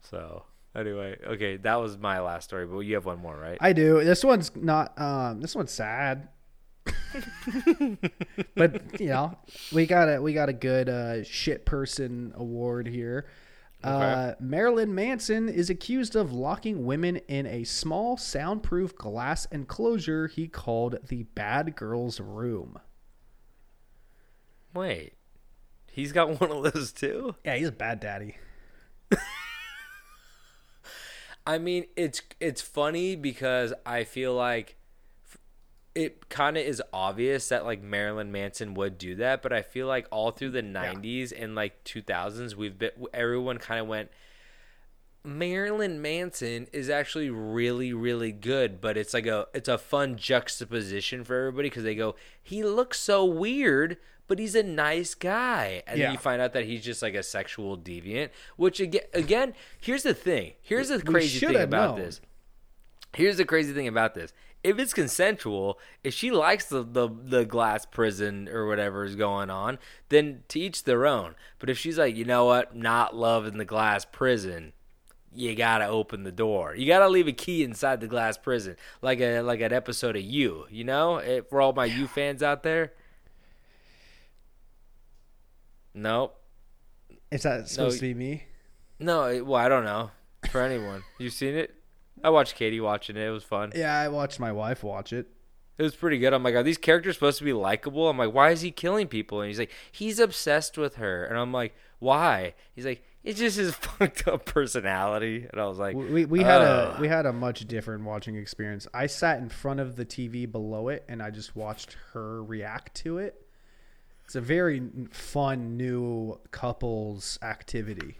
[0.00, 0.44] So
[0.74, 3.58] anyway, okay, that was my last story, but you have one more, right?
[3.60, 4.02] I do.
[4.04, 4.98] This one's not.
[5.00, 6.28] Um, this one's sad.
[8.56, 9.38] but you know,
[9.72, 13.26] we got a we got a good uh, shit person award here.
[13.84, 20.48] Uh, Marilyn Manson is accused of locking women in a small soundproof glass enclosure he
[20.48, 22.78] called the Bad Girls Room.
[24.72, 25.12] Wait,
[25.92, 27.34] he's got one of those too.
[27.44, 28.36] Yeah, he's a bad daddy.
[31.46, 34.76] I mean, it's it's funny because I feel like
[35.94, 39.86] it kind of is obvious that like Marilyn Manson would do that, but I feel
[39.86, 44.10] like all through the '90s and like 2000s, we've been everyone kind of went.
[45.26, 51.24] Marilyn Manson is actually really really good, but it's like a it's a fun juxtaposition
[51.24, 55.98] for everybody because they go he looks so weird, but he's a nice guy, and
[55.98, 56.06] Yeah.
[56.06, 58.30] then you find out that he's just like a sexual deviant.
[58.56, 60.52] Which again, again, here's the thing.
[60.62, 62.06] Here's the crazy thing about known.
[62.06, 62.20] this.
[63.14, 64.32] Here's the crazy thing about this.
[64.64, 69.50] If it's consensual, if she likes the, the, the glass prison or whatever is going
[69.50, 71.34] on, then to each their own.
[71.58, 74.72] But if she's like, you know what, not loving the glass prison,
[75.36, 76.74] you gotta open the door.
[76.74, 80.22] You gotta leave a key inside the glass prison, like a like an episode of
[80.22, 80.66] You.
[80.70, 82.92] You know, for all my You fans out there.
[85.94, 86.36] Nope.
[87.30, 88.44] Is that supposed to be me?
[88.98, 90.10] No, it- well, I don't know.
[90.50, 91.74] For anyone, you seen it?
[92.22, 93.26] I watched Katie watching it.
[93.26, 93.72] It was fun.
[93.74, 95.26] Yeah, I watched my wife watch it.
[95.76, 96.32] It was pretty good.
[96.32, 98.08] I'm like, are these characters supposed to be likable?
[98.08, 99.40] I'm like, why is he killing people?
[99.40, 101.24] And he's like, he's obsessed with her.
[101.24, 102.54] And I'm like, why?
[102.74, 105.46] He's like, it's just his fucked up personality.
[105.50, 108.86] And I was like, We we had a we had a much different watching experience.
[108.94, 112.94] I sat in front of the TV below it, and I just watched her react
[112.98, 113.43] to it.
[114.24, 118.16] It's a very fun new couples activity.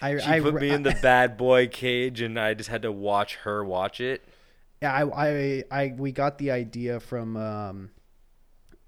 [0.00, 2.82] I, She I put me I- in the bad boy cage, and I just had
[2.82, 4.22] to watch her watch it.
[4.82, 7.90] Yeah, I, I, I, we got the idea from, um,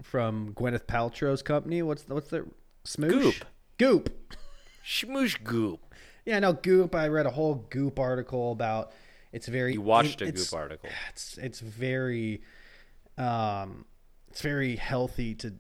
[0.03, 1.83] from Gwyneth Paltrow's company.
[1.83, 2.47] What's the, what's the
[2.85, 3.43] Smoosh?
[3.79, 4.11] Goop.
[4.85, 5.81] Schmoosh goop.
[6.27, 6.95] Yeah, no Goop.
[6.95, 8.93] I read a whole Goop article about.
[9.33, 9.73] It's very.
[9.75, 10.89] You watched a goop article.
[11.11, 12.43] It's it's very,
[13.17, 13.85] um,
[14.39, 15.53] it's very healthy to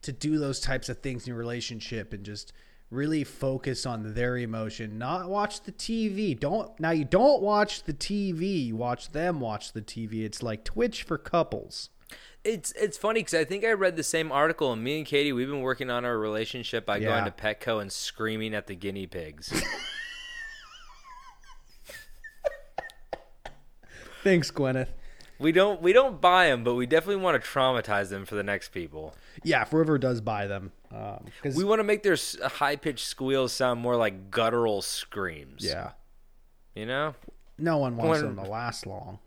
[0.00, 2.54] to do those types of things in your relationship and just
[2.90, 7.92] really focus on their emotion not watch the tv don't now you don't watch the
[7.92, 11.90] tv you watch them watch the tv it's like twitch for couples
[12.42, 15.32] It's it's funny because I think I read the same article, and me and Katie,
[15.34, 17.30] we've been working on our relationship by going Yeah.
[17.30, 19.52] to Petco and screaming at the guinea pigs.
[24.24, 24.88] thanks gwyneth
[25.38, 28.42] we don't we don't buy them, but we definitely want to traumatize them for the
[28.42, 29.14] next people.
[29.44, 33.52] yeah if river does buy them um We want to make their high pitched squeals
[33.52, 35.64] sound more like guttural screams.
[35.64, 35.92] yeah
[36.74, 37.14] you know.
[37.58, 39.18] no one wants When- them to last long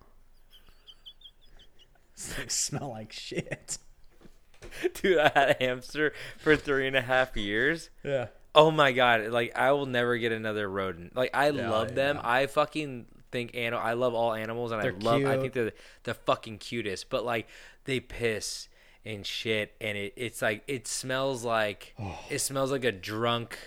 [2.38, 3.78] they smell like shit
[5.02, 7.90] Dude, I had a hamster for three and a half years.
[8.04, 9.28] yeah Oh my god!
[9.28, 11.16] Like I will never get another rodent.
[11.16, 12.16] Like I Yeah, love them.
[12.18, 12.22] yeah.
[12.30, 13.84] I fucking think animal.
[13.86, 15.26] I love all animals, and They're I love.
[15.26, 15.72] I think they're
[16.04, 17.10] the fucking cutest.
[17.10, 17.48] But like
[17.86, 18.70] they piss
[19.06, 22.18] and shit, and it it's like it smells like Oh.
[22.30, 23.58] it smells like a drunk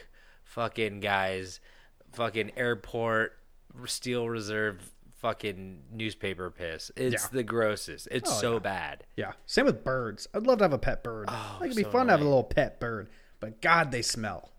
[0.44, 1.60] fucking guys
[2.12, 3.38] fucking airport
[3.86, 6.90] steel reserve fucking newspaper piss.
[6.96, 7.28] It's Yeah.
[7.32, 8.08] the grossest.
[8.10, 8.58] It's Oh, so yeah.
[8.58, 9.04] bad.
[9.16, 9.32] Yeah.
[9.46, 10.26] Same with birds.
[10.34, 11.26] I'd love to have a pet bird.
[11.30, 13.08] Oh, like it'd be so fun to have a little pet bird.
[13.40, 14.50] But God, they smell.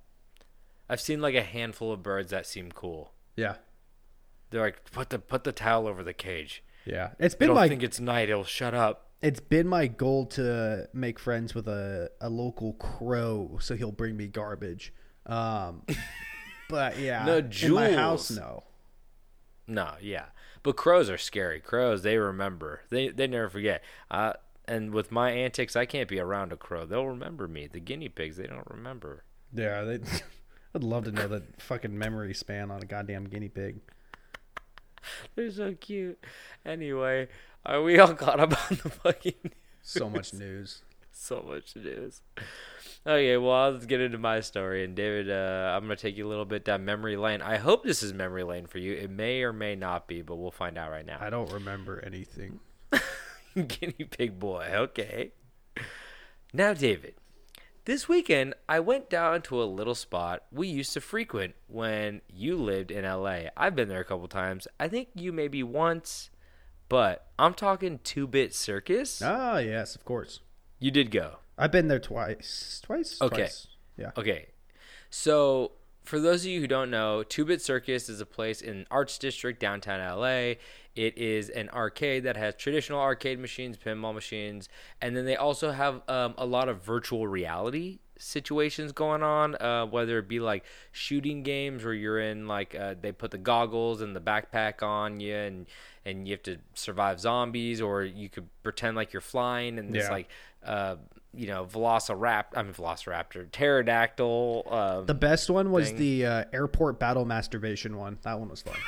[0.90, 3.12] I've seen like a handful of birds that seem cool.
[3.36, 3.56] Yeah.
[4.54, 6.64] They're like, put the put the towel over the cage.
[6.86, 7.10] Yeah.
[7.18, 8.30] It's been my think it's night.
[8.30, 9.10] It'll shut up.
[9.22, 14.16] it's been my goal to make friends with a, a local crow so he'll bring
[14.16, 14.94] me garbage.
[15.26, 15.82] Um
[16.70, 17.26] but yeah.
[17.26, 18.64] No, in my house no.
[19.66, 20.26] No, yeah,
[20.62, 21.60] but crows are scary.
[21.60, 22.82] Crows, they remember.
[22.90, 23.84] They they never forget.
[24.12, 24.34] Uh,
[24.66, 26.86] and with my antics, I can't be around a crow.
[26.86, 27.68] They'll remember me.
[27.68, 29.24] The guinea pigs, they don't remember.
[29.54, 30.00] Yeah, they
[30.76, 33.80] I'd love to know the fucking memory span on a goddamn guinea pig.
[35.36, 36.24] They're so cute.
[36.66, 37.28] Anyway,
[37.66, 39.54] are we all caught up on the fucking news?
[39.82, 40.82] So much news.
[41.12, 42.22] so much news?
[43.06, 44.86] Okay, well, I'll get into my story.
[44.86, 47.42] And David, uh, I'm gonna take you a little bit down memory lane.
[47.42, 48.94] I hope this is memory lane for you.
[48.94, 51.18] It may or may not be, but we'll find out right now.
[51.20, 52.60] I don't remember anything.
[53.56, 54.70] Guinea pig boy.
[54.74, 55.32] Okay.
[56.54, 57.16] Now, David,
[57.86, 62.58] this weekend I went down to a little spot we used to frequent when you
[62.58, 63.50] lived in LA.
[63.58, 64.68] I've been there a couple times.
[64.80, 66.30] I think you maybe once,
[66.90, 69.22] but I'm talking Two Bit Circus.
[69.22, 70.40] Ah, yes, of course.
[70.80, 71.38] You did go.
[71.58, 72.82] I've been there twice.
[72.84, 73.22] Twice?
[73.22, 73.36] Okay.
[73.36, 73.68] Twice.
[73.98, 74.12] Yeah.
[74.18, 74.48] Okay.
[75.10, 78.86] So, for those of you who don't know, Two Bit Circus is a place in
[78.92, 80.56] Arts District, downtown LA.
[80.96, 84.70] It is an arcade that has traditional arcade machines, pinball machines,
[85.02, 89.86] and then they also have um, a lot of virtual reality situations going on, uh,
[89.88, 94.02] whether it be like shooting games where you're in like uh, they put the goggles
[94.02, 95.66] and the backpack on you and
[96.06, 100.04] and you have to survive zombies, or you could pretend like you're flying and this
[100.04, 100.12] Yeah.
[100.12, 100.30] like
[100.64, 100.96] uh,
[101.34, 102.56] you know, Velociraptor.
[102.56, 104.68] I mean, Velociraptor, pterodactyl.
[104.70, 105.98] Um, The best one was thing.
[105.98, 108.18] the uh, airport battle masturbation one.
[108.24, 108.76] That one was fun.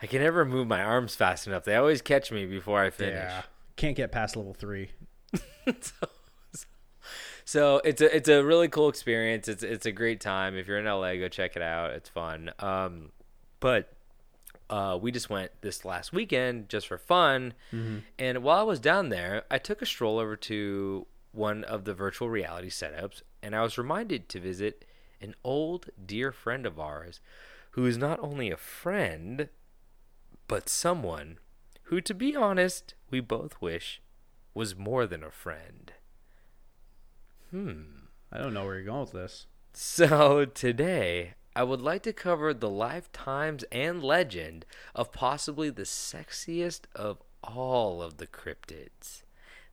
[0.00, 1.64] I can never move my arms fast enough.
[1.64, 3.14] They always catch me before I finish.
[3.14, 3.42] yeah,
[3.76, 4.90] can't get past level three.
[7.44, 9.48] So it's a it's a really cool experience.
[9.48, 10.54] It's it's a great time.
[10.54, 11.92] If you're in LA, go check it out.
[11.92, 12.50] It's fun.
[12.58, 13.10] Um,
[13.58, 13.90] but
[14.70, 17.54] uh, we just went this last weekend just for fun.
[18.18, 21.94] And while I was down there, I took a stroll over to one of the
[21.94, 24.84] virtual reality setups, and I was reminded to visit
[25.20, 27.20] an old dear friend of ours,
[27.72, 29.48] who is not only a friend,
[30.46, 31.38] but someone
[31.84, 34.00] who, to be honest, we both wish
[34.54, 35.92] was more than a friend.
[37.50, 37.82] Hmm.
[38.30, 39.46] I don't know where you're going with this.
[39.74, 46.82] So today, I would like to cover the lifetimes and legend of possibly the sexiest
[46.94, 49.22] of all of the cryptids.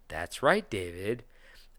[0.08, 1.26] That's right, David.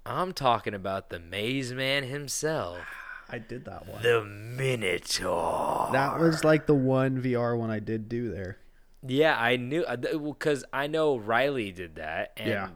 [0.05, 2.79] I'm talking about the Maze Man himself,
[3.29, 4.01] I did that one.
[4.05, 5.88] the Minotaur.
[5.90, 8.59] That was like the one VR one I did do there.
[9.05, 12.69] Yeah, I knew uh, because I know Riley did that, and Yeah.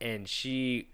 [0.00, 0.88] and she,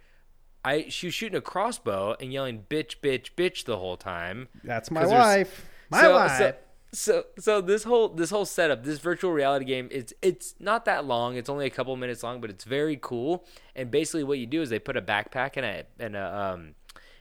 [0.65, 4.49] I she was shooting a crossbow and yelling "bitch, bitch, bitch" the whole time.
[4.65, 5.69] That's my wife.
[5.91, 6.39] My so, wife.
[6.39, 6.55] So,
[6.93, 11.05] so so this whole this whole setup, this virtual reality game, it's it's not that
[11.05, 11.37] long.
[11.37, 13.45] It's only a couple minutes long, but it's very cool.
[13.75, 16.75] And basically, what you do is they put a backpack and a and a um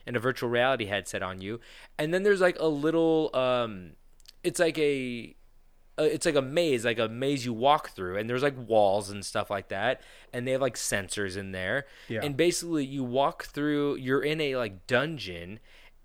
[0.06, 1.60] and a virtual reality headset on you,
[1.98, 3.92] and then there's like a little um,
[4.42, 5.34] it's like a
[5.96, 9.24] it's like a maze, like a maze you walk through, and there's like walls and
[9.24, 11.86] stuff like that, and they have like sensors in there.
[12.08, 12.20] Yeah.
[12.22, 13.96] And basically, you walk through.
[13.96, 15.60] You're in a like dungeon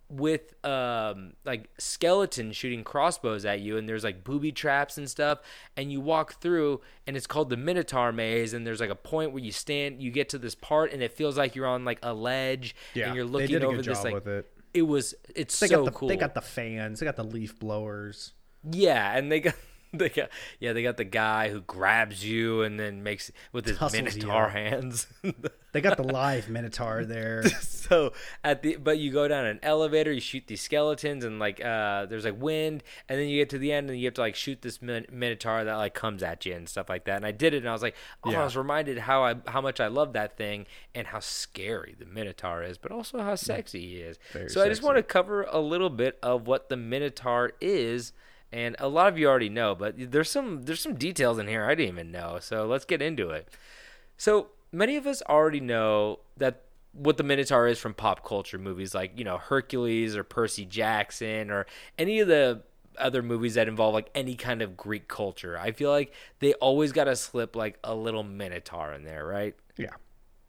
[0.10, 5.40] with um like skeletons shooting crossbows at you and there's like booby traps and stuff
[5.78, 9.32] and you walk through and it's called the minotaur maze and there's like a point
[9.32, 12.00] where you stand you get to this part and it feels like you're on like
[12.02, 14.52] a ledge yeah, and you're looking over this like with it.
[14.74, 17.00] it was it's They so the cool they got the fans.
[17.00, 18.34] They got the leaf blowers.
[18.72, 19.56] yeah, and they got
[19.94, 23.78] they got yeah they got the guy who grabs you and then makes with his
[23.78, 24.50] Tussles minotaur you.
[24.50, 25.08] hands.
[25.72, 27.44] They got the live minotaur there.
[27.62, 31.64] so at the but you go down an elevator, you shoot these skeletons, and like
[31.64, 34.22] uh there's like wind, and then you get to the end and you have to
[34.22, 37.18] like shoot this min- minotaur that like comes at you and stuff like that.
[37.18, 39.62] And I did it, and I was like, oh, I was reminded how I how
[39.62, 43.82] much I love that thing and how scary the minotaur is, but also how sexy
[43.82, 44.18] he is.
[44.34, 48.14] Very so I just want to cover a little bit of what the minotaur is.
[48.52, 51.66] And a lot of you already know, but there's some there's some details in here
[51.66, 52.40] I didn't even know.
[52.42, 53.48] So let's get into it.
[54.18, 58.96] So many of us already know that what the Minotaur is from pop culture movies
[58.96, 61.66] like, you know, Hercules or Percy Jackson or
[61.98, 62.64] any of the
[62.98, 65.58] other movies that involve like any kind of Greek culture.
[65.58, 69.56] I feel like they always got to slip like a little Minotaur in there, right?
[69.78, 69.94] yeah.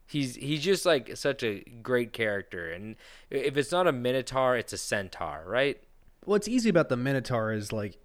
[0.07, 2.97] He's he's just like such a great character and
[3.31, 5.81] if it's not a Minotaur, it's a centaur, right?
[6.25, 7.99] What's easy about the Minotaur is like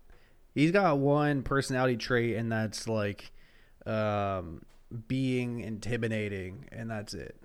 [0.54, 3.32] he's got one personality trait, and that's like
[3.86, 4.62] um,
[5.08, 7.36] being intimidating, and that's it.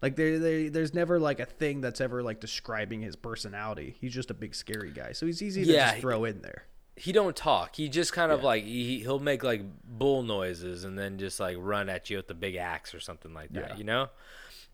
[0.00, 3.94] Like there, there, there's never like a thing that's ever like describing his personality.
[4.00, 6.64] He's just a big scary guy, so he's easy to Yeah, just throw in there.
[6.96, 7.76] he don't talk.
[7.76, 11.56] He just kind of like he he'll make like bull noises and then just like
[11.60, 13.76] run at you with the big axe or something like that, Yeah.
[13.76, 14.08] you know?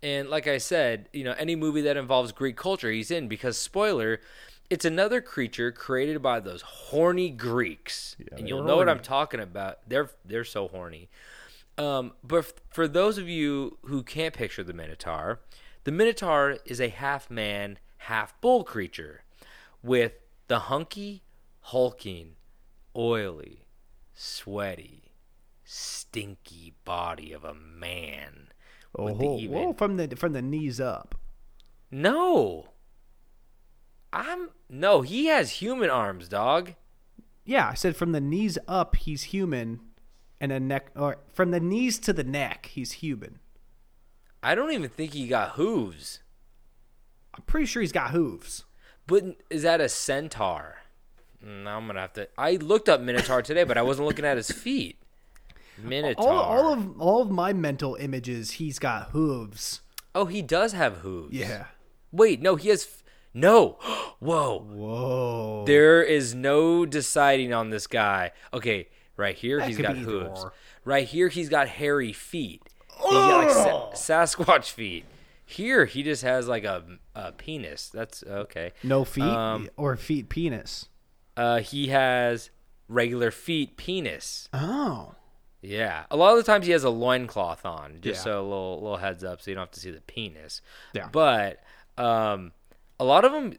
[0.03, 3.59] And like I said, you know, any movie that involves Greek culture, he's in because
[3.59, 4.21] spoiler,
[4.71, 8.17] it's another creature created by those horny Greeks.
[8.33, 9.79] and you'll know what I'm talking about.
[9.89, 11.09] They're they're so horny.
[11.79, 15.41] Um, but f- for those of you who can't picture the Minotaur,
[15.85, 19.23] the Minotaur is a half man, half bull creature
[19.83, 20.13] with
[20.49, 21.23] the hunky,
[21.61, 22.35] hulking,
[22.97, 23.65] oily,
[24.13, 25.13] sweaty,
[25.65, 28.49] stinky body of a man.
[28.99, 31.15] with the Oh, even- from the from the knees up.
[31.91, 32.71] No.
[34.13, 36.75] I'm no, he has human arms, dog.
[37.45, 39.81] Yeah, I said from the knees up, he's human,
[40.41, 43.39] and a neck, or from the knees to the neck, he's human.
[44.43, 46.21] I don't even think he got hooves.
[47.35, 48.65] I'm pretty sure he's got hooves.
[49.07, 50.79] But is that a centaur?
[51.45, 52.29] Mm, I'm gonna have to.
[52.37, 54.99] I looked up Minotaur today, but I wasn't looking at his feet.
[55.83, 56.29] Minotaur.
[56.29, 59.81] All, all of all of my mental images, he's got hooves.
[60.15, 61.33] oh, he does have hooves.
[61.33, 61.67] Yeah.
[62.13, 62.98] Wait, no, he has.
[63.39, 63.79] No.
[64.19, 64.59] Whoa.
[64.61, 65.65] Whoa.
[65.67, 68.33] There is no deciding on this guy.
[68.53, 70.43] Okay, right here That he's got hooves.
[70.45, 70.53] or.
[70.85, 72.63] Right here he's got hairy feet.
[73.01, 75.05] He's got like Sa- Sasquatch feet.
[75.45, 76.83] Here he just has like a,
[77.15, 77.89] a penis.
[77.91, 78.73] That's okay.
[78.83, 80.87] no feet Um, or feet penis.
[81.37, 82.51] Uh, he has
[82.89, 84.49] regular feet penis.
[84.53, 85.15] Oh.
[85.61, 88.25] Yeah, a lot of the times he has a loincloth on, just Yeah.
[88.25, 90.61] so a little little heads up, so you don't have to see the penis.
[90.95, 91.09] Yeah.
[91.11, 91.63] But
[91.97, 92.53] um,
[93.01, 93.55] a lot of them,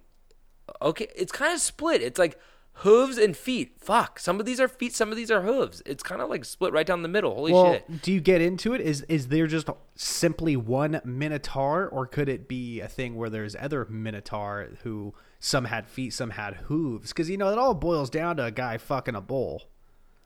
[0.82, 2.02] okay, it's kind of split.
[2.02, 2.40] It's like
[2.74, 3.76] hooves and feet.
[3.80, 5.82] Fuck, some of these are feet, some of these are hooves.
[5.86, 7.34] It's kind of like split right down the middle.
[7.36, 8.02] Holy well, shit!
[8.02, 8.82] do you get into it?
[8.82, 13.56] Is is there just simply one minotaur, or could it be a thing where there's
[13.56, 17.10] other minotaur who some had feet, some had hooves?
[17.10, 19.64] Because you know it all boils down to a guy fucking a bull.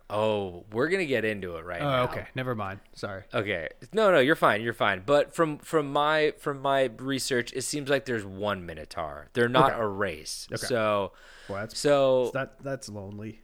[0.10, 2.02] Oh, we're gonna get into it right oh, now.
[2.02, 2.80] Oh, okay, never mind.
[2.94, 3.24] Sorry.
[3.34, 3.70] Okay.
[3.94, 4.62] No, no, you're fine.
[4.62, 5.04] You're fine.
[5.06, 9.30] But from from my from my research, it seems like there's one Minotaur.
[9.34, 9.82] They're not Okay.
[9.82, 10.48] a race.
[10.52, 10.68] Okay.
[10.68, 11.14] So
[11.48, 13.42] Well, that's so that that's lonely.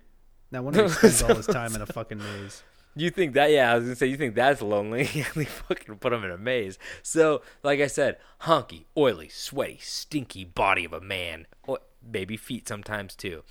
[0.51, 2.64] Now, wonder he spends all his time in a fucking maze.
[2.95, 3.51] You think that?
[3.51, 5.03] Yeah, I was gonna say you think that's lonely.
[5.36, 6.78] they fucking put him in a maze.
[7.03, 11.47] So, like I said, honky, oily, sweaty, stinky body of a man,
[12.02, 13.43] maybe feet sometimes too,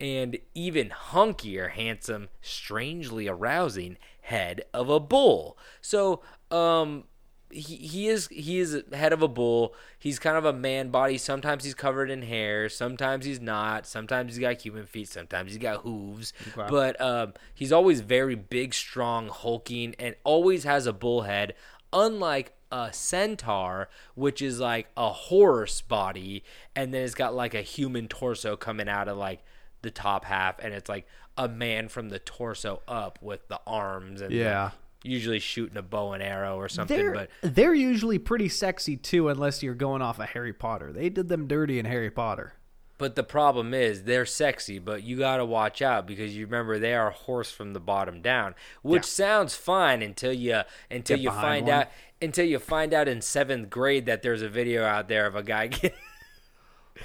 [0.00, 5.56] and even hunkier, handsome, strangely arousing head of a bull.
[5.80, 7.04] So, um,
[7.52, 9.74] he, he is he is head of a bull.
[9.98, 11.18] He's kind of a man body.
[11.18, 12.68] Sometimes he's covered in hair.
[12.68, 13.86] Sometimes he's not.
[13.86, 15.08] Sometimes he's got human feet.
[15.08, 16.32] Sometimes he's got hooves.
[16.70, 21.54] But um, he's always very big, strong, hulking, and always has a bull head.
[21.92, 26.42] Unlike a centaur, which is like a horse body,
[26.74, 29.44] and then it's got like a human torso coming out of like
[29.82, 31.06] the top half, and it's like
[31.36, 34.70] a man from the torso up with the arms and the- Yeah.
[35.04, 36.96] usually shooting a bow and arrow or something.
[36.96, 40.92] They're But they're usually pretty sexy too, unless you're going off of Harry Potter.
[40.92, 42.54] They did them dirty in Harry Potter.
[42.98, 46.78] but the problem is they're sexy, but you got to watch out because you remember
[46.78, 51.30] they are horse from the bottom down, which sounds fine until you until Get you
[51.32, 51.74] find one.
[51.74, 51.88] out
[52.22, 55.42] until you find out in seventh grade that there's a video out there of a
[55.42, 55.94] guy get,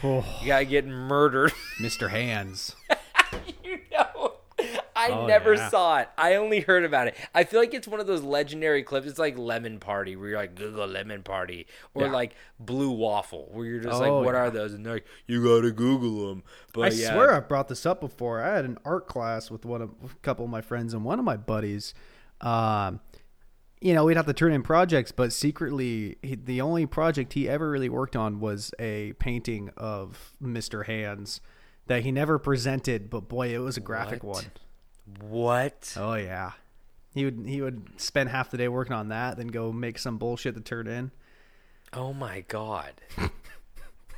[0.04, 1.52] Oh, guy getting murdered.
[1.82, 2.10] Mr.
[2.10, 2.76] Hands.
[3.64, 4.34] you know.
[4.96, 5.70] I Oh, never yeah.
[5.70, 6.10] saw it.
[6.18, 7.16] I only heard about it.
[7.34, 9.06] I feel like it's one of those legendary clips.
[9.08, 12.12] It's like Lemon Party, where you're like Google Lemon Party, or Yeah.
[12.12, 14.42] like Blue Waffle, where you're just Oh, like, what yeah.
[14.42, 14.74] are those?
[14.74, 16.44] And they're like, you gotta Google them.
[16.74, 18.42] But I swear I brought this up before.
[18.42, 21.20] I had an art class with one of a couple of my friends and one
[21.20, 21.94] of my buddies.
[22.42, 23.00] Um,
[23.82, 27.48] you know, we'd have to turn in projects, but secretly, he, the only project he
[27.48, 30.86] ever really worked on was a painting of Mr.
[30.86, 31.40] Hands
[31.86, 33.10] that he never presented.
[33.10, 34.48] But boy, it was a graphic What?
[35.20, 35.30] one.
[35.30, 35.94] what?
[35.98, 36.52] Oh yeah,
[37.14, 40.18] he would he would spend half the day working on that, then go make some
[40.18, 41.12] bullshit to turn in.
[41.94, 42.94] Oh my god.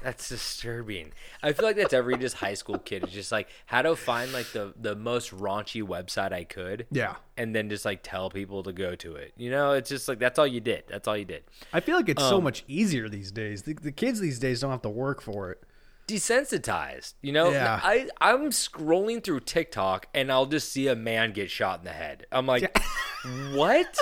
[0.04, 1.12] That's disturbing.
[1.44, 3.04] I feel like that's every just high school kid.
[3.04, 6.88] is just like how to find like the the most raunchy website I could.
[6.92, 7.16] Yeah.
[7.36, 9.34] And then just like tell people to go to it.
[9.36, 10.84] You know, it's just like that's all you did.
[10.88, 11.44] That's all you did.
[11.74, 13.64] I feel like it's so Um, much easier these days.
[13.64, 15.64] The, the kids these days don't have to work for it.
[16.08, 17.14] desensitized.
[17.22, 17.80] You know, Yeah.
[17.84, 21.92] I I'm scrolling through TikTok and I'll just see a man get shot in the
[21.92, 22.26] head.
[22.32, 22.78] I'm like,
[23.54, 23.98] what?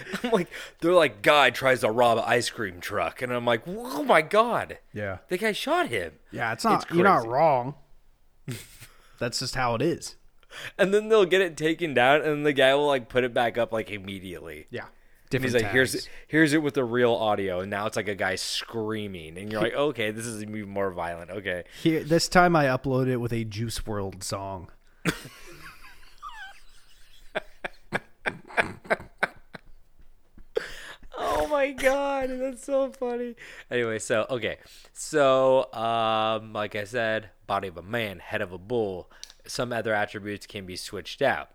[0.22, 0.48] I'm like,
[0.80, 4.22] they're like, guy tries to rob an ice cream truck, and I'm like, oh my
[4.22, 5.18] god, Yeah.
[5.28, 6.12] the guy shot him.
[6.30, 6.84] Yeah, it's not.
[6.84, 7.74] It's you're not wrong.
[9.18, 10.16] That's just how it is.
[10.78, 13.58] And then they'll get it taken down, and the guy will like put it back
[13.58, 14.66] up like immediately.
[14.70, 14.90] Yeah, And
[15.30, 15.54] different.
[15.54, 16.08] he's like, here's tags.
[16.26, 19.60] here's it with the real audio, and now it's like a guy screaming, and you're
[19.60, 21.30] like, okay, this is even more violent.
[21.30, 24.70] Okay, Here, this time I uploaded it with a Juice WRLD song.
[31.50, 33.34] My god, that's so funny.
[33.70, 34.58] Anyway, so okay,
[34.92, 39.10] so um, like I said, body of a man, head of a bull.
[39.46, 41.48] Some other attributes can be switched out.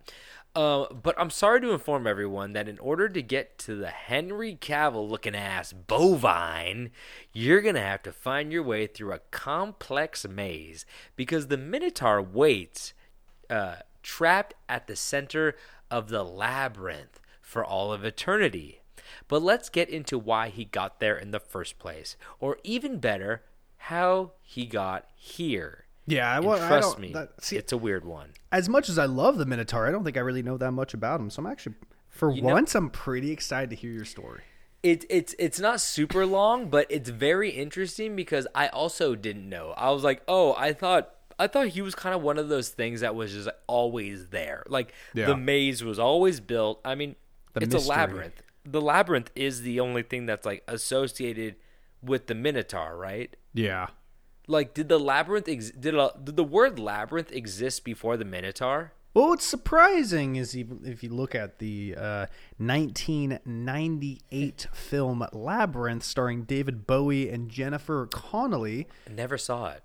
[0.55, 4.55] Uh, but I'm sorry to inform everyone that in order to get to the Henry
[4.59, 6.91] Cavill looking ass bovine,
[7.31, 10.85] you're gonna have to find your way through a complex maze
[11.15, 12.93] because the Minotaur waits
[13.49, 15.55] uh, trapped at the center
[15.89, 18.82] of the labyrinth for all of eternity.
[19.27, 23.43] But let's get into why he got there in the first place, or even better,
[23.77, 25.85] how he got here.
[26.05, 28.31] Yeah, And well, I trust me, that- see- it's a weird one.
[28.51, 30.93] As much as I love the Minotaur, I don't think I really know that much
[30.93, 31.29] about him.
[31.29, 31.75] So I'm actually,
[32.09, 34.41] for You know- once, I'm pretty excited to hear your story.
[34.83, 39.73] It, it's it's not super long, but it's very interesting because I also didn't know.
[39.77, 41.09] I was like, oh, I thought
[41.39, 44.63] I thought he was kind of one of those things that was just always there.
[44.67, 45.27] Like Yeah.
[45.27, 46.81] the maze was always built.
[46.83, 47.15] I mean,
[47.53, 47.95] The it's mystery.
[47.95, 48.43] a labyrinth.
[48.65, 51.55] The labyrinth is the only thing that's like associated
[52.01, 53.33] with the Minotaur, right?
[53.53, 53.87] Yeah.
[54.47, 58.93] Like, did the labyrinth ex- did a, did the word labyrinth exist before the Minotaur?
[59.13, 62.25] Well, what's surprising is even if you look at the uh,
[62.57, 68.87] 1998 film Labyrinth, starring David Bowie and Jennifer Connelly.
[69.07, 69.83] I never saw it.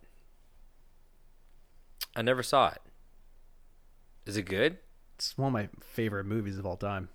[2.16, 2.80] I never saw it.
[4.24, 4.78] Is it good?
[5.18, 7.08] it's one of my favorite movies of all time.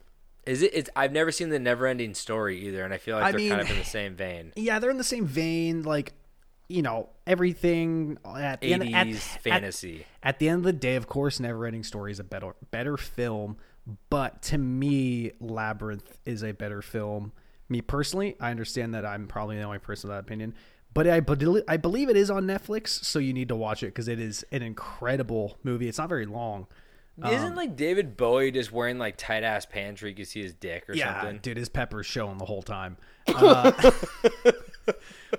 [0.45, 0.71] Is it?
[0.73, 3.61] It's, I've never seen the Never-Ending Story either, and I feel like I they're kind
[3.61, 4.53] of in the same vein.
[4.55, 5.83] Yeah, they're in the same vein.
[5.83, 6.13] Like,
[6.67, 10.05] you know, everything at the end, at, 80s at- fantasy.
[10.21, 13.57] At, the end of the day, of course, Neverending Story is a better better film.
[14.09, 17.33] But to me, Labyrinth is a better film.
[17.69, 20.53] Me personally, I understand that I'm probably the only person with that opinion.
[20.93, 21.21] But I,
[21.67, 24.45] I believe it is on Netflix, so you need to watch it because it is
[24.51, 25.87] an incredible movie.
[25.87, 26.67] It's not very long.
[27.21, 30.53] Isn't like David Bowie just wearing like tight ass pants where you can see his
[30.53, 30.99] dick or something.
[30.99, 31.39] yeah, something?
[31.43, 32.97] dude, his pepper's showing the whole time.
[33.25, 33.71] Uh,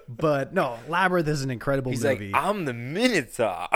[0.08, 2.30] but no, Labyrinth is an incredible He's movie.
[2.32, 3.68] like, I'm the Minotaur.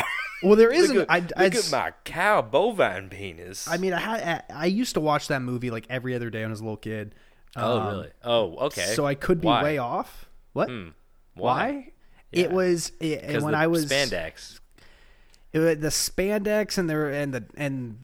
[0.42, 0.96] well, there isn't.
[0.96, 3.68] look I, at, I, look at my cow bovine penis.
[3.68, 6.46] I mean, I had I used to watch that movie like every other day when
[6.48, 7.14] I was a little kid.
[7.56, 8.10] oh Um, really?
[8.24, 8.92] Oh okay.
[8.94, 9.58] So I could be Why?
[9.58, 9.64] Hmm.
[9.64, 10.28] way off.
[10.54, 10.68] What?
[10.68, 10.84] Why?
[11.34, 11.92] Why?
[12.32, 12.44] Yeah.
[12.44, 14.60] It was it, when I was spandex.
[15.52, 17.98] It the spandex and the and the and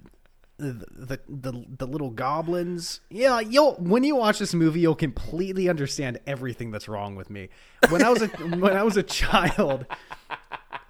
[0.56, 3.00] the, the the the little goblins.
[3.10, 7.48] Yeah, you'll when you watch this movie, you'll completely understand everything that's wrong with me.
[7.88, 8.26] When I was a
[8.58, 9.86] when I was a child,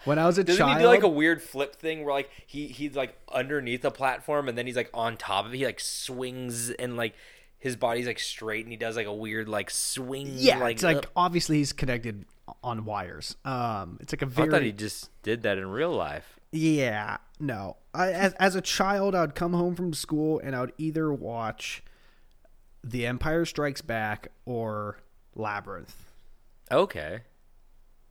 [0.04, 2.30] when I was a Doesn't child, he do like a weird flip thing where like
[2.46, 5.58] he he's like underneath a platform and then he's like on top of it?
[5.58, 7.14] He like swings and like
[7.58, 10.32] his body's like straight and he does like a weird like swing.
[10.34, 11.06] yeah, like, it's like up.
[11.16, 12.26] obviously he's connected
[12.62, 13.36] on wires.
[13.44, 16.38] Um, it's like a very I thought he just did that in real life.
[16.56, 17.78] Yeah, no.
[17.92, 21.12] I, as, as a child, I would come home from school and I would either
[21.12, 21.82] watch
[22.84, 24.98] The Empire Strikes Back or
[25.34, 26.12] Labyrinth.
[26.70, 27.22] Okay.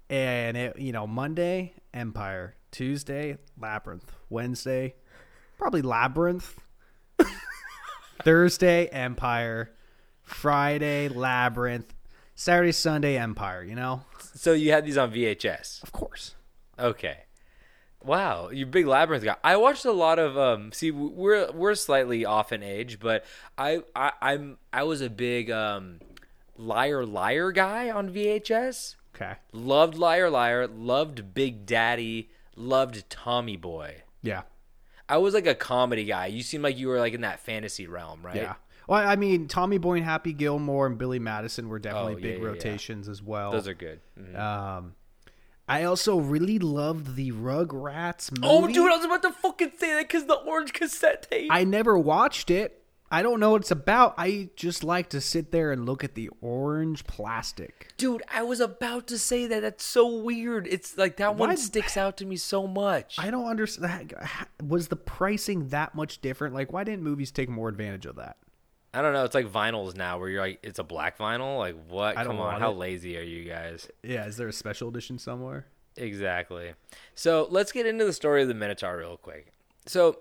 [0.10, 4.96] And it, you know, Monday Empire, Tuesday Labyrinth, Wednesday
[5.58, 6.60] probably Labyrinth,
[8.24, 9.72] Thursday Empire,
[10.22, 11.94] Friday Labyrinth,
[12.36, 13.64] Saturday Sunday Empire.
[13.64, 14.02] You know,
[14.34, 15.82] So you had these on VHS.
[15.84, 16.36] of course.
[16.78, 17.20] Okay.
[18.04, 19.36] Wow, you big labyrinth guy.
[19.43, 20.72] I watched a lot of um.
[20.72, 23.24] See, we're we're slightly off in age, but
[23.58, 25.99] I, I I'm I was a big um,
[26.58, 28.95] liar liar guy on VHS.
[29.16, 29.34] Okay.
[29.51, 30.68] Loved liar liar.
[30.68, 32.30] Loved Big Daddy.
[32.56, 34.01] Loved Tommy Boy.
[34.22, 34.41] Yeah.
[35.08, 36.28] I was like a comedy guy.
[36.28, 38.36] You seem like you were like in that fantasy realm, right?
[38.36, 38.54] Yeah.
[38.88, 42.22] Well, I mean, Tommy Boy and Happy Gilmore and Billy Madison were definitely Oh, yeah,
[42.24, 42.49] big yeah, yeah.
[42.49, 43.51] rotations as well.
[43.51, 43.99] Those are good.
[44.20, 44.38] Mhm.
[44.38, 44.95] Um,
[45.68, 48.47] I also really loved the Rugrats movie.
[48.47, 51.49] Oh, dude, I was about to fucking say that because the orange cassette tape.
[51.51, 52.84] I never watched it.
[53.09, 54.16] I don't know what it's about.
[54.18, 57.93] I just like to sit there and look at the orange plastic.
[57.95, 59.61] Dude, I was about to say that.
[59.61, 60.68] That's so weird.
[60.68, 63.18] It's like that one sticks out to me so much.
[63.20, 64.16] I don't understand.
[64.64, 66.55] Was the pricing that much different?
[66.55, 68.38] Like, why didn't movies take more advantage of that?
[68.94, 69.24] I don't know.
[69.24, 71.58] It's like vinyls now, where you're like, it's a black vinyl.
[71.58, 72.16] Like what?
[72.16, 72.78] Come on, how it.
[72.78, 73.89] lazy are you guys?
[74.04, 75.66] Yeah, is there a special edition somewhere?
[75.98, 76.74] Exactly.
[77.16, 79.54] So let's get into the story of the Minotaur real quick.
[79.86, 80.20] So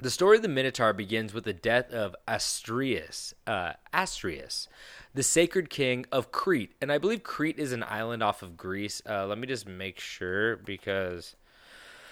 [0.00, 4.68] the story of the Minotaur begins with the death of Astrius, uh, Astrius,
[5.14, 9.02] the sacred king of Crete, and I believe Crete is an island off of Greece.
[9.08, 11.34] Uh, let me just make sure because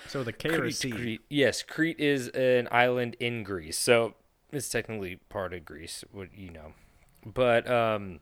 [0.08, 0.92] So the K Crete?
[0.92, 1.20] Crete.
[1.28, 4.14] Yes, Crete is an island in Greece, so
[4.56, 6.04] it's technically part of Greece.
[6.10, 6.72] What you know,
[7.24, 8.20] but um,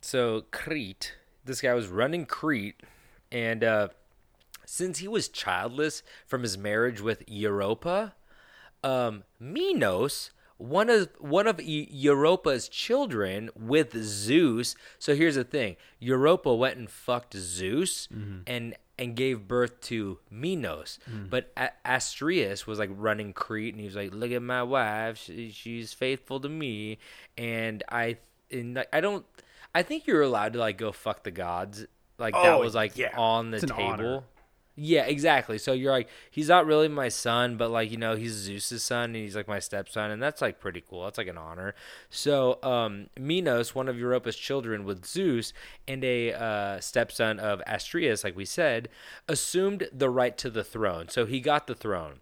[0.00, 1.14] so Crete,
[1.44, 2.82] this guy was running Crete,
[3.30, 3.88] and uh,
[4.64, 8.14] since he was childless from his marriage with Europa,
[8.82, 10.30] um, Minos,
[10.60, 14.76] one of one of Europa's children with Zeus.
[14.98, 18.40] So here's the thing: Europa went and fucked Zeus mm-hmm.
[18.46, 20.98] and and gave birth to Minos.
[21.10, 21.28] Mm-hmm.
[21.30, 25.16] But A- Astrius was like running Crete, and he was like, "Look at my wife;
[25.16, 26.98] she, she's faithful to me."
[27.38, 28.18] And I,
[28.50, 29.24] and I don't.
[29.74, 31.86] I think you're allowed to like go fuck the gods.
[32.18, 33.16] Like that Oh, was like yeah.
[33.16, 34.24] on the an honor.
[34.82, 35.58] Yeah, exactly.
[35.58, 39.10] So you're like, he's not really my son, but like, you know, he's Zeus's son
[39.10, 41.04] and he's like my stepson, and that's like pretty cool.
[41.04, 41.74] That's like an honor.
[42.08, 45.52] So, um, Minos, one of Europa's children with Zeus
[45.86, 48.88] and a uh, stepson of Astrius, like we said,
[49.28, 51.10] assumed the right to the throne.
[51.10, 52.20] So he got the throne.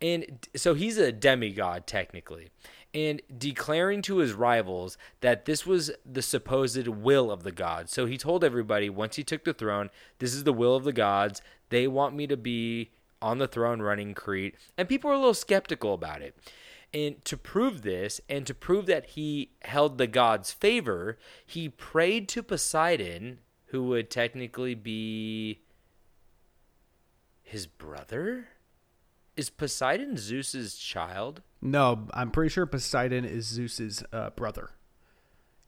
[0.00, 2.50] And so he's a demigod, technically.
[2.94, 7.92] And declaring to his rivals that this was the supposed will of the gods.
[7.92, 10.94] So he told everybody once he took the throne, this is the will of the
[10.94, 11.42] gods.
[11.68, 14.54] They want me to be on the throne running Crete.
[14.76, 16.36] And people were a little skeptical about it.
[16.94, 22.28] And to prove this, and to prove that he held the gods' favor, he prayed
[22.30, 25.60] to Poseidon, who would technically be
[27.42, 28.48] his brother?
[29.36, 31.42] Is Poseidon Zeus's child?
[31.60, 34.70] No, I'm pretty sure Poseidon is Zeus's uh, brother.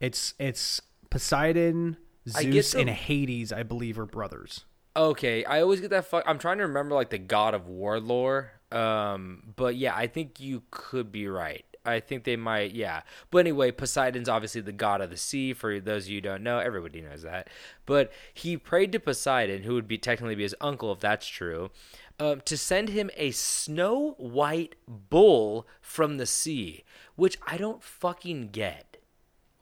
[0.00, 0.80] It's it's
[1.10, 1.96] Poseidon,
[2.28, 4.64] Zeus, and Hades, I believe, are brothers.
[4.98, 6.24] Okay, I always get that fuck.
[6.26, 8.50] I'm trying to remember like the God of War lore.
[8.72, 11.64] Um, but yeah, I think you could be right.
[11.86, 13.02] I think they might, yeah.
[13.30, 15.52] But anyway, Poseidon's obviously the god of the sea.
[15.52, 17.48] For those of you don't know, everybody knows that.
[17.86, 21.70] But he prayed to Poseidon, who would be technically be his uncle if that's true,
[22.18, 26.82] um, to send him a snow white bull from the sea,
[27.14, 28.96] which I don't fucking get.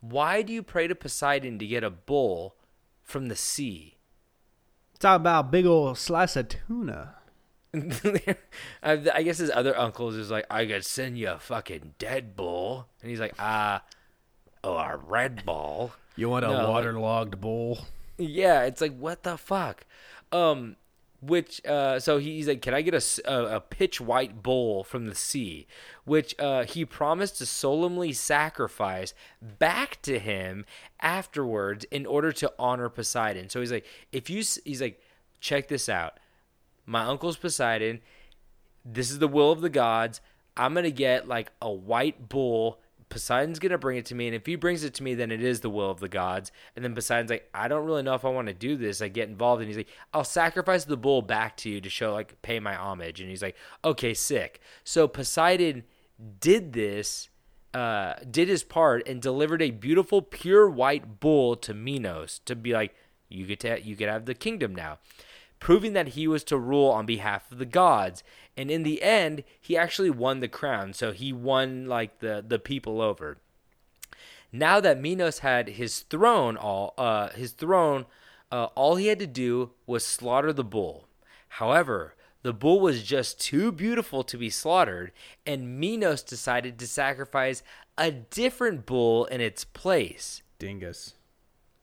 [0.00, 2.56] Why do you pray to Poseidon to get a bull
[3.04, 3.95] from the sea?
[4.98, 7.14] Talk about a big old slice of tuna.
[7.74, 8.36] I
[8.82, 12.86] I guess his other uncles is like, I could send you a fucking dead bull,
[13.02, 13.82] and he's like, ah,
[14.64, 15.92] oh, a red ball.
[16.16, 17.80] You want a No, like- waterlogged bowl?
[18.18, 19.84] Yeah, it's like what the fuck.
[20.32, 20.76] Um,
[21.20, 25.14] which uh, so he's like, can I get a a pitch white bull from the
[25.14, 25.66] sea?
[26.04, 30.64] Which uh, he promised to solemnly sacrifice back to him
[31.00, 33.48] afterwards in order to honor Poseidon.
[33.48, 35.00] So he's like, if you, he's like,
[35.40, 36.18] check this out.
[36.84, 38.00] My uncle's Poseidon.
[38.84, 40.20] This is the will of the gods.
[40.56, 42.80] I'm gonna get like a white bull.
[43.08, 45.42] Poseidon's gonna bring it to me, and if he brings it to me, then it
[45.42, 46.52] is the will of the gods.
[46.74, 49.00] And then Poseidon's like, I don't really know if I want to do this.
[49.00, 52.12] I get involved, and he's like, I'll sacrifice the bull back to you to show
[52.12, 53.20] like pay my homage.
[53.20, 54.60] And he's like, okay, sick.
[54.84, 55.84] So Poseidon
[56.40, 57.28] did this,
[57.74, 62.72] uh, did his part, and delivered a beautiful pure white bull to Minos to be
[62.72, 62.94] like,
[63.28, 64.98] you get to you get have the kingdom now
[65.58, 68.22] proving that he was to rule on behalf of the gods.
[68.56, 70.92] And in the end, he actually won the crown.
[70.92, 73.38] So he won like the the people over.
[74.52, 78.06] Now that Minos had his throne, all uh, his throne,
[78.50, 81.06] uh, all he had to do was slaughter the bull.
[81.48, 85.10] However, the bull was just too beautiful to be slaughtered,
[85.44, 87.62] and Minos decided to sacrifice
[87.98, 90.42] a different bull in its place.
[90.58, 91.14] Dingus.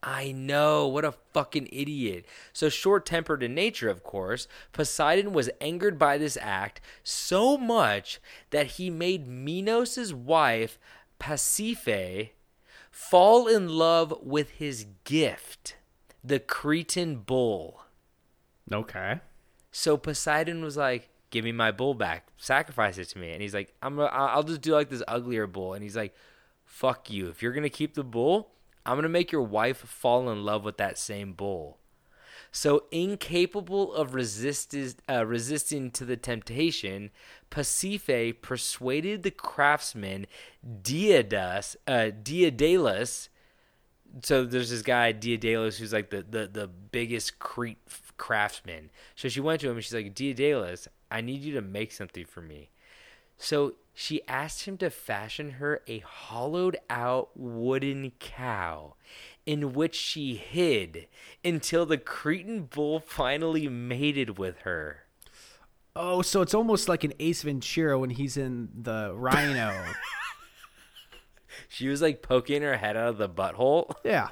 [0.06, 2.26] I know, what a fucking idiot.
[2.52, 8.20] So short tempered in nature, of course, Poseidon was angered by this act so much
[8.50, 10.78] that he made Minos' wife,
[11.22, 12.32] Pasiphae,
[12.92, 15.78] fall in love with his gift,
[16.22, 17.86] the Cretan bull.
[18.72, 19.22] Okay.
[19.72, 22.28] So Poseidon was like, "Give me my bull back.
[22.38, 25.74] Sacrifice it to me." And he's like, "I'm I'll just do like this uglier bull."
[25.74, 26.14] And he's like,
[26.66, 27.30] "Fuck you.
[27.30, 28.53] If you're gonna keep the bull,
[28.86, 31.78] I'm gonna make your wife fall in love with that same bull."
[32.56, 37.10] So incapable of resistis, uh, resisting to the temptation,
[37.50, 40.28] Pasiphae persuaded the craftsman
[40.64, 43.30] Diodas, uh, Diodalus.
[44.22, 47.80] So there's this guy Diodalus who's like the the, the biggest Crete
[48.18, 48.92] craftsman.
[49.16, 52.26] So she went to him and she's like, Diodalus, I need you to make something
[52.26, 52.70] for me.
[53.38, 58.96] So she asked him to fashion her a hollowed out wooden cow
[59.46, 61.08] in which she hid
[61.44, 65.04] until the Cretan bull finally mated with her.
[65.96, 69.86] Oh, so it's almost like an Ace Ventura when he's in the Rhino.
[71.70, 73.96] She was like poking her head out of the butthole.
[74.04, 74.30] yeah.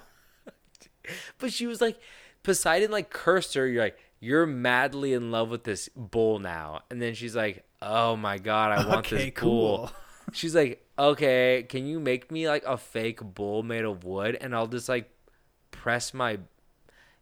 [1.38, 1.99] But she was like,
[2.43, 3.68] Poseidon like cursed her.
[3.68, 6.82] You're like, you're madly in love with this bull now.
[6.89, 9.77] And then she's like, oh my God, I want Okay, this bull.
[9.88, 9.91] cool.
[10.34, 14.38] She's like, okay, can you make me like a fake bull made of wood?
[14.39, 15.09] And I'll just like
[15.71, 16.39] press my,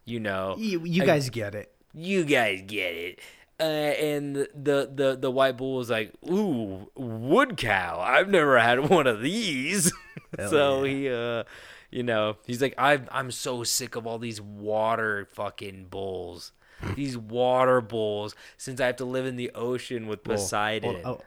[0.05, 1.71] you know, You, you guys get it.
[1.93, 3.19] you guys get it.
[3.59, 7.99] Uh, and the, the the white bull was like, "Ooh, wood cow!
[7.99, 9.91] I've never had one of these."
[10.49, 11.43] so he, uh,
[11.91, 16.53] you know, he's like, "I'm I'm so sick of all these water fucking bulls,
[16.95, 18.35] these water bulls.
[18.57, 20.35] Since I have to live in the ocean with Bull.
[20.35, 21.21] Poseidon, Oh, oh.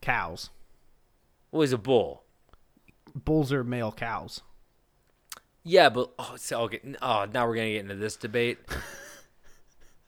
[0.00, 0.50] Cows.
[1.50, 2.22] what is a bull?
[3.14, 4.42] Bulls are male cows.
[5.64, 6.80] Yeah, but oh, so, okay.
[7.02, 8.58] Oh, now we're gonna get into this debate.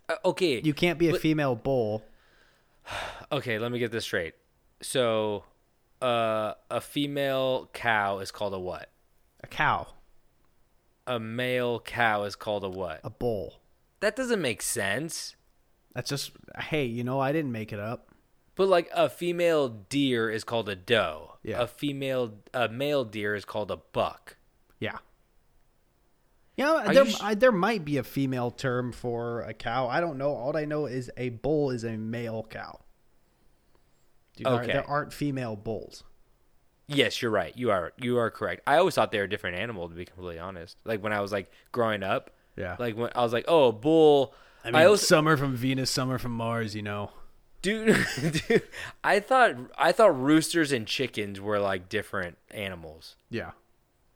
[0.08, 2.02] Uh, okay, You can't be a But- female bull.
[3.32, 4.34] Okay, let me get this straight.
[4.82, 5.44] So,
[6.02, 8.88] uh, a female cow is called a what?
[9.44, 9.86] A cow.
[11.06, 13.00] A male cow is called a what?
[13.04, 13.60] A bull.
[14.00, 15.36] That doesn't make sense.
[15.94, 18.08] That's just hey, you know, I didn't make it up.
[18.54, 21.36] But like a female deer is called a doe.
[21.42, 21.62] Yeah.
[21.62, 24.36] A female, a male deer is called a buck.
[24.78, 24.98] Yeah.
[26.56, 29.88] Yeah, Are there, you sh- I, there might be a female term for a cow.
[29.88, 30.34] I don't know.
[30.34, 32.80] All I know is a bull is a male cow.
[34.36, 34.72] Dude, there- Okay.
[34.72, 36.04] There aren't female bulls.
[36.86, 37.56] Yes, you're right.
[37.56, 38.62] You are you are correct.
[38.66, 40.76] I always thought they were a different animal to be completely honest.
[40.84, 42.30] Like when I was like growing up.
[42.56, 42.76] Yeah.
[42.78, 44.34] Like when I was like, oh, a bull.
[44.64, 46.74] I mean, also, some are from Venus, summer from Mars.
[46.74, 47.10] You know.
[47.62, 47.96] dude,
[48.48, 48.62] dude,
[49.04, 53.16] I thought I thought roosters and chickens were like different animals.
[53.30, 53.52] Yeah.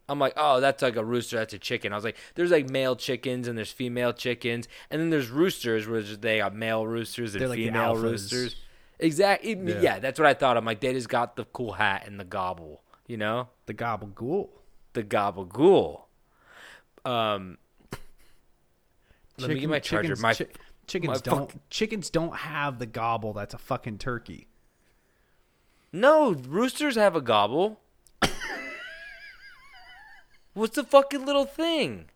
[0.06, 1.92] I'm like, oh, that's like a rooster, that's a chicken.
[1.92, 5.88] I was like, there's like male chickens and there's female chickens, and then there's roosters,
[5.88, 8.02] where they got male roosters and They're female alphas.
[8.02, 8.56] roosters.
[8.98, 9.54] Exactly.
[9.54, 9.80] Yeah.
[9.80, 9.98] Yeah.
[10.00, 10.58] that's what I thought.
[10.58, 12.82] I'm like, they just got the cool hat and the gobble.
[13.06, 14.50] You know, The gabagool.
[14.92, 16.02] the gabagool.
[17.06, 17.56] Um,
[19.38, 20.08] let me get my charger.
[20.16, 20.46] Chickens, my chi-
[20.86, 23.32] chickens my don't fuck- chickens don't have the gobble.
[23.32, 24.46] That's a fucking turkey.
[25.92, 27.80] no roosters have a gobble.
[30.54, 32.06] What's the fucking little thing?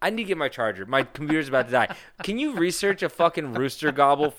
[0.00, 0.86] I need to get my charger.
[0.86, 1.94] My computer's about to die.
[2.22, 4.32] Can you research a fucking rooster gobble?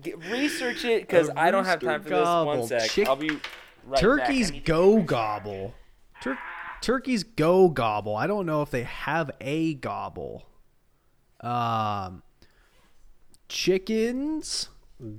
[0.00, 2.18] Get, research it because I don't have time for this.
[2.18, 2.68] One gobble.
[2.68, 2.88] sec.
[2.88, 3.40] Chick- I'll be right
[3.90, 4.00] back.
[4.00, 5.74] Turkeys go gobble.
[6.22, 6.38] Tur-
[6.80, 8.14] turkeys go gobble.
[8.14, 10.44] I don't know if they have a gobble.
[11.40, 12.22] Um,
[13.48, 14.68] chickens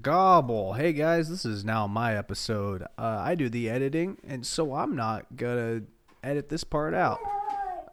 [0.02, 0.74] gobble.
[0.74, 2.84] Hey guys, this is now my episode.
[2.98, 5.84] Uh, I do the editing, and so I'm not gonna
[6.24, 7.20] edit this part out.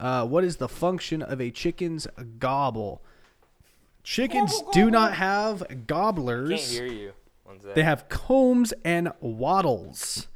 [0.01, 2.07] Uh, what is the function of a chicken's
[2.39, 3.03] gobble?
[4.03, 6.51] Chickens do not have gobblers.
[6.51, 7.13] Can't hear you.
[7.75, 10.29] They have combs and wattles.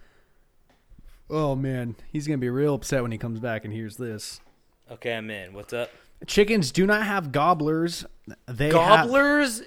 [1.28, 4.40] Oh man, he's gonna be real upset when he comes back and hears this.
[4.90, 5.52] Okay, I'm in.
[5.52, 5.90] What's up?
[6.26, 8.04] Chickens do not have gobblers.
[8.46, 8.72] They have
[9.08, 9.62] Gobblers?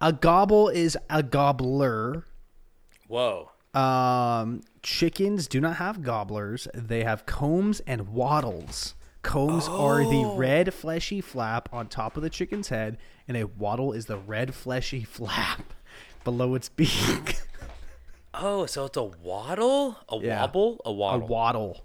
[0.00, 2.24] a gobble is a gobbler.
[3.08, 3.50] Whoa.
[3.74, 6.68] Um, chickens do not have gobblers.
[6.74, 8.94] They have combs and wattles.
[9.22, 10.36] Combs are the Oh.
[10.36, 14.54] red fleshy flap on top of the chicken's head, and a wattle is the red
[14.54, 15.72] fleshy flap
[16.24, 17.40] below its beak.
[18.34, 19.96] Oh, so it's a wattle?
[20.08, 20.40] A Yeah.
[20.40, 20.80] wobble?
[20.84, 21.80] A wattle, a wattle.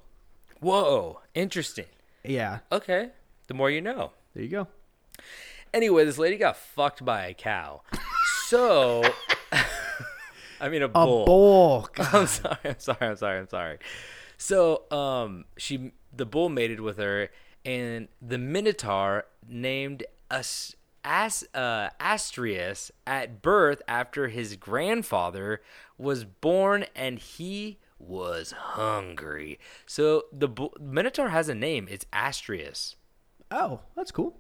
[0.60, 1.22] Whoa.
[1.34, 1.86] Interesting.
[2.24, 3.10] Yeah, Okay.
[3.48, 4.12] The more you know.
[4.34, 4.68] there you go.
[5.74, 7.82] Anyway, this lady got fucked by a cow.
[8.48, 9.04] So,
[10.62, 11.26] I mean, a A bull.
[11.26, 11.90] bull.
[11.98, 12.58] I'm sorry.
[12.66, 12.98] I'm sorry.
[13.08, 13.40] I'm sorry.
[13.40, 13.78] I'm sorry.
[14.38, 17.30] So, um, she the bull mated with her,
[17.64, 20.76] and the minotaur named As,
[21.06, 25.62] As uh, Astrius at birth after his grandfather
[25.98, 29.58] was born, and he was hungry.
[29.86, 31.88] So the bull, minotaur has a name.
[31.90, 32.96] It's Astrius.
[33.52, 34.38] Oh, that's cool.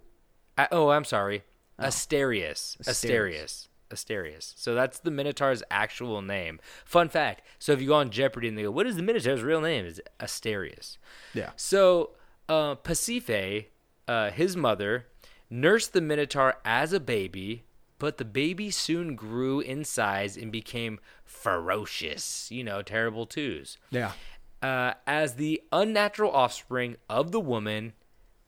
[0.57, 1.43] I, oh, I'm sorry.
[1.79, 2.77] Asterius.
[2.77, 2.87] Asterius.
[2.87, 3.67] Asterius.
[3.91, 4.53] Asterius.
[4.55, 6.59] So that's the Minotaur's actual name.
[6.85, 7.41] Fun fact.
[7.59, 9.85] So if you go on Jeopardy and they go, what is the Minotaur's real name?
[9.85, 10.97] It's Asterius.
[11.33, 11.51] Yeah.
[11.55, 12.11] So
[12.47, 13.65] uh, Pasiphae,
[14.07, 15.07] uh, his mother,
[15.49, 17.65] nursed the Minotaur as a baby,
[17.99, 22.49] but the baby soon grew in size and became ferocious.
[22.49, 23.77] You know, terrible twos.
[23.89, 24.13] Yeah.
[24.61, 27.93] Uh, as the unnatural offspring of the woman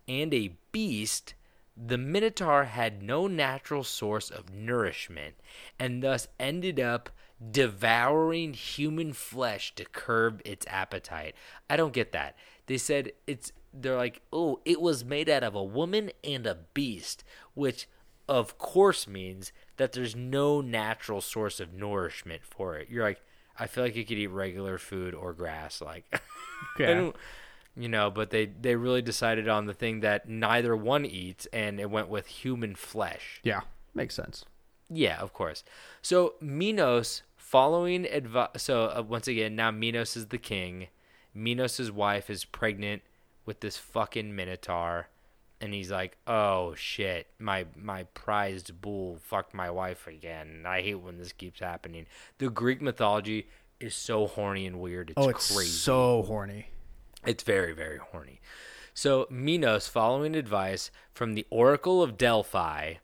[0.07, 1.33] and a beast,
[1.75, 5.35] the Minotaur had no natural source of nourishment
[5.79, 7.09] and thus ended up
[7.51, 11.35] devouring human flesh to curb its appetite.
[11.69, 12.35] I don't get that.
[12.67, 16.59] They said it's they're like, "Oh, it was made out of a woman and a
[16.73, 17.23] beast,"
[17.53, 17.87] which
[18.29, 22.87] of course means that there's no natural source of nourishment for it.
[22.89, 23.21] You're like,
[23.59, 26.19] I feel like it could eat regular food or grass like I
[26.75, 26.93] Okay.
[26.93, 27.15] don't-
[27.75, 31.79] you know, but they they really decided on the thing that neither one eats, and
[31.79, 33.39] it went with human flesh.
[33.43, 33.61] Yeah.
[33.93, 34.45] Makes sense.
[34.89, 35.63] Yeah, of course.
[36.01, 40.87] So Minos, following advice, so uh, once again, now Minos is the king.
[41.33, 43.01] Minos' wife is pregnant
[43.45, 45.07] with this fucking minotaur,
[45.59, 50.63] and he's like, "Oh shit, my my prized bull fucked my wife again.
[50.65, 52.05] I hate when this keeps happening."
[52.37, 53.47] The Greek mythology
[53.79, 55.09] is so horny and weird.
[55.11, 55.71] It's, oh, it's crazy.
[55.71, 56.67] so horny.
[57.25, 58.41] It's very, very horny.
[58.93, 62.95] So Minos, following advice from the Oracle of Delphi,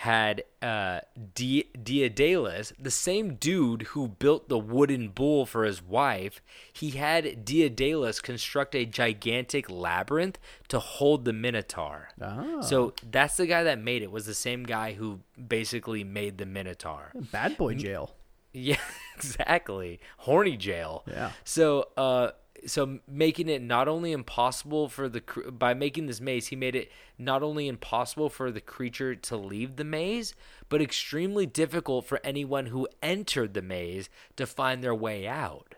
[0.00, 1.00] had uh,
[1.34, 8.20] Daedalus, the same dude who built the wooden bull for his wife, he had Daedalus
[8.20, 12.10] construct a gigantic labyrinth to hold the Minotaur.
[12.20, 12.60] Ah.
[12.60, 14.10] So that's the guy that made it.
[14.10, 17.12] Was the same guy who basically made the Minotaur.
[17.32, 18.14] Bad boy jail.
[18.58, 18.78] Yeah,
[19.14, 20.00] exactly.
[20.16, 21.04] Horny jail.
[21.06, 21.32] Yeah.
[21.44, 22.30] So, uh,
[22.66, 26.90] so making it not only impossible for the by making this maze, he made it
[27.18, 30.34] not only impossible for the creature to leave the maze,
[30.68, 35.74] but extremely difficult for anyone who entered the maze to find their way out.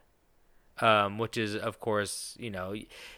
[0.80, 2.74] Um, which is, of course, you know,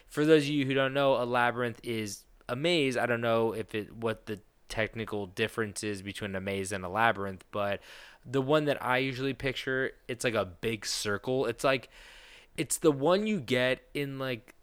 [0.07, 2.97] for those of you who don't know, a labyrinth is a maze.
[2.97, 6.89] I don't know if it what the technical difference is between a maze and a
[6.89, 7.81] labyrinth, but
[8.25, 11.45] the one that I usually picture, it's like a big circle.
[11.45, 11.89] It's like
[12.57, 14.53] it's the one you get in like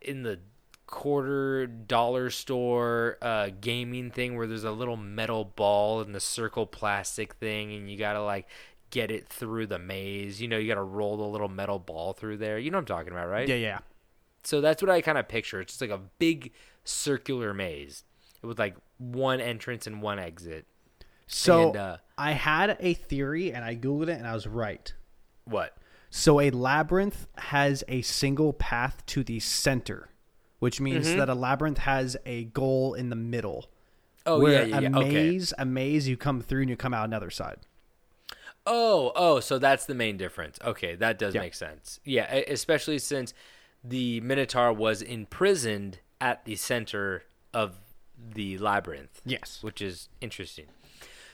[0.00, 0.38] in the
[0.86, 6.66] quarter dollar store uh gaming thing where there's a little metal ball and the circle
[6.66, 8.48] plastic thing and you gotta like
[8.90, 12.36] get it through the maze you know you gotta roll the little metal ball through
[12.36, 13.78] there you know what i'm talking about right Yeah, yeah.
[14.42, 15.60] so that's what I kind of picture.
[15.60, 16.50] It's just like a big
[16.82, 18.02] circular maze
[18.42, 20.66] with like one entrance and one exit.
[21.28, 24.92] So And, uh, I had a theory and I googled it and I was right.
[25.44, 25.76] What?
[26.10, 30.08] So a labyrinth has a single path to the center,
[30.58, 31.18] which means Mm-hmm.
[31.18, 33.70] that a labyrinth has a goal in the middle.
[34.26, 34.88] Oh yeah, yeah, a yeah.
[34.96, 35.12] Okay.
[35.12, 37.58] maze, a maze, you come through and you come out another side.
[38.66, 40.58] Oh, oh, so that's the main difference.
[40.64, 41.40] Okay, that does Yeah.
[41.40, 41.98] make sense.
[42.04, 43.32] Yeah, especially since
[43.82, 47.22] the Minotaur was imprisoned at the center
[47.54, 47.76] of
[48.34, 49.22] the labyrinth.
[49.24, 49.60] Yes.
[49.62, 50.66] Which is interesting.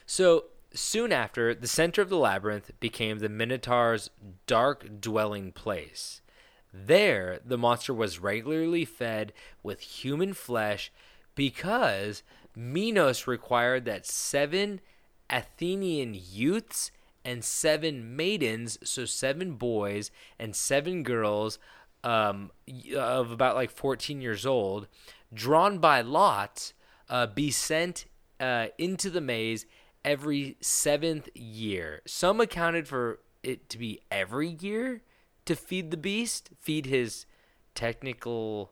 [0.05, 0.45] So,
[0.79, 4.09] soon after, the center of the labyrinth became the Minotaur's
[4.45, 6.21] dark dwelling place.
[6.73, 10.91] There, the monster was regularly fed with human flesh
[11.35, 12.23] because
[12.55, 14.81] Minos required that seven
[15.29, 16.91] Athenian youths
[17.23, 21.59] and seven maidens, so seven boys and seven girls
[22.03, 22.51] um,
[22.95, 24.87] of about like 14 years old,
[25.33, 26.73] drawn by lot,
[27.09, 28.05] uh, be sent
[28.39, 29.65] uh, into the maze
[30.03, 32.01] every seventh year.
[32.05, 35.01] Some accounted for it to be every year
[35.45, 37.25] to feed the beast, feed his
[37.75, 38.71] technical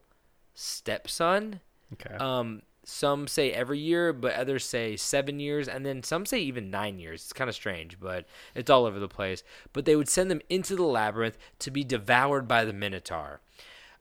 [0.54, 1.62] stepson.
[1.94, 2.16] Okay.
[2.16, 6.70] Um, some say every year, but others say seven years, and then some say even
[6.70, 7.24] nine years.
[7.24, 9.44] It's kind of strange, but it's all over the place.
[9.74, 13.42] But they would send them into the labyrinth to be devoured by the Minotaur.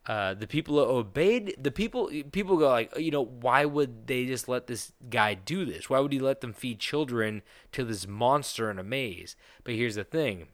[0.07, 1.55] Uh, the people obeyed.
[1.59, 5.65] The people people go like, you know, why would they just let this guy do
[5.65, 5.89] this?
[5.89, 7.43] Why would he let them feed children
[7.73, 9.35] to this monster in a maze?
[9.63, 10.49] But here's the thing: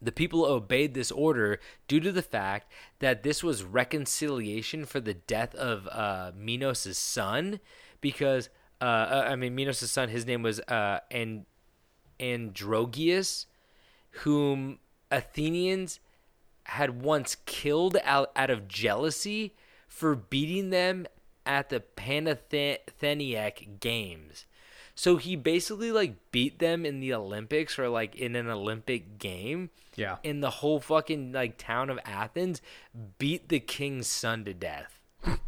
[0.00, 5.14] the people obeyed this order due to the fact that this was reconciliation for the
[5.14, 7.60] death of uh, Minos' son,
[8.00, 8.48] because
[8.80, 11.46] uh, uh, I mean Minos' son, his name was uh, and
[12.20, 13.46] Androgeus,
[14.10, 14.78] whom
[15.10, 16.00] Athenians
[16.68, 19.54] had once killed out, out of jealousy
[19.86, 21.06] for beating them
[21.46, 24.44] at the Panathenaic Games.
[24.94, 29.70] So he basically like beat them in the Olympics or like in an Olympic game.
[29.94, 30.16] Yeah.
[30.22, 32.60] In the whole fucking like town of Athens,
[33.18, 35.00] beat the king's son to death.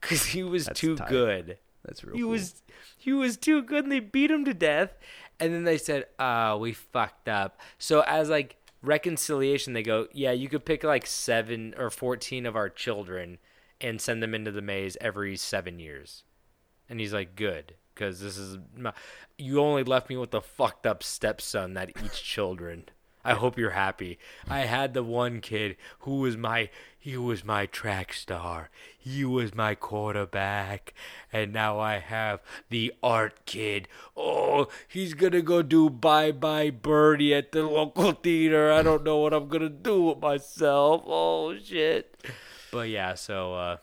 [0.00, 1.08] Cause he was That's too tight.
[1.08, 1.58] good.
[1.84, 2.30] That's real He cool.
[2.30, 2.62] was
[2.96, 4.94] he was too good and they beat him to death.
[5.38, 8.56] And then they said, "Ah, we fucked up." So as like
[8.86, 13.38] reconciliation, they go, "Yeah, you could pick like 7 or 14 of our children
[13.80, 16.24] and send them into the maze every 7 years."
[16.88, 18.92] And he's like, "Good, cuz this is my,
[19.36, 22.88] you only left me with the fucked up stepson that eats children."
[23.26, 24.20] I hope you're happy.
[24.48, 26.70] I had the one kid who was my
[27.06, 28.68] he was my track star.
[28.98, 30.92] He was my quarterback.
[31.32, 33.86] And now I have the art kid.
[34.16, 38.72] Oh, he's gonna go do bye bye birdie at the local theater.
[38.72, 41.04] I don't know what I'm gonna do with myself.
[41.06, 42.26] Oh shit.
[42.72, 43.76] But yeah, so uh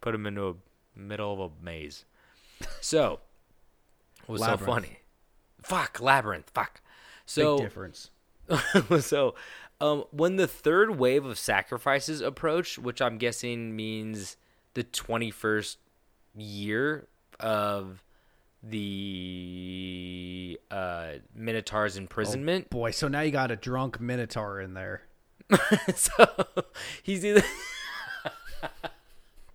[0.00, 0.54] put him into a
[0.98, 2.06] middle of a maze.
[2.80, 3.20] So
[4.24, 5.00] what was so funny?
[5.62, 6.80] Fuck, labyrinth, fuck.
[7.26, 8.08] So Big difference.
[9.00, 9.34] so
[9.84, 14.36] um, when the third wave of sacrifices approached, which I'm guessing means
[14.74, 15.76] the 21st
[16.36, 17.06] year
[17.38, 18.02] of
[18.62, 25.02] the uh, Minotaur's imprisonment, Boy, so now you got a drunk minotaur in there.
[25.94, 26.12] so
[27.02, 27.42] he's either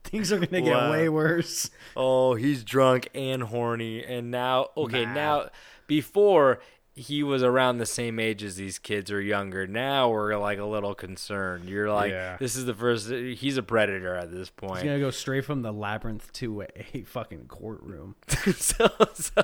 [0.04, 0.92] Things are gonna get Wow.
[0.92, 1.72] way worse.
[1.96, 5.16] oh he's drunk and horny, and now okay Mad.
[5.16, 5.50] now
[5.88, 6.60] before
[7.00, 9.66] he was around the same age as these kids or younger.
[9.66, 11.70] Now we're like a little concerned.
[11.70, 12.38] You're like, Yeah.
[12.38, 13.10] this is the first.
[13.10, 14.74] He's a predator at this point.
[14.74, 14.86] He's point.
[14.88, 18.16] gonna go straight from the labyrinth to a, a fucking courtroom.
[18.56, 19.43] so, so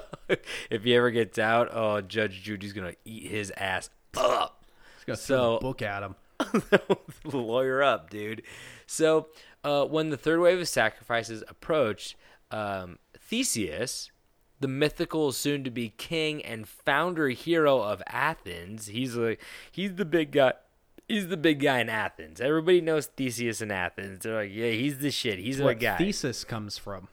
[0.70, 4.66] if he ever gets out, oh, Judge Judy's gonna eat his ass up.
[4.98, 6.16] He's gonna So- a book at him.
[7.24, 8.42] Lawyer up, dude.
[8.88, 9.28] So,
[9.64, 12.16] uh, when the third wave of sacrifices approached,
[12.52, 14.12] um, Theseus,
[14.60, 19.42] the mythical soon-to-be king and founder hero of Athens, he's like
[19.72, 20.54] he's the big guy.
[21.08, 22.42] He's the big guy in Athens.
[22.42, 24.24] Everybody knows Theseus in Athens.
[24.24, 25.38] They're like, yeah, he's the shit.
[25.38, 25.98] He's the What guy.
[25.98, 27.10] thesis comes from?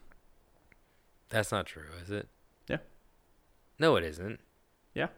[1.29, 2.27] That's not true, is it?
[2.69, 2.79] Yeah,
[3.79, 4.41] No, it isn't.
[4.95, 5.09] yeah.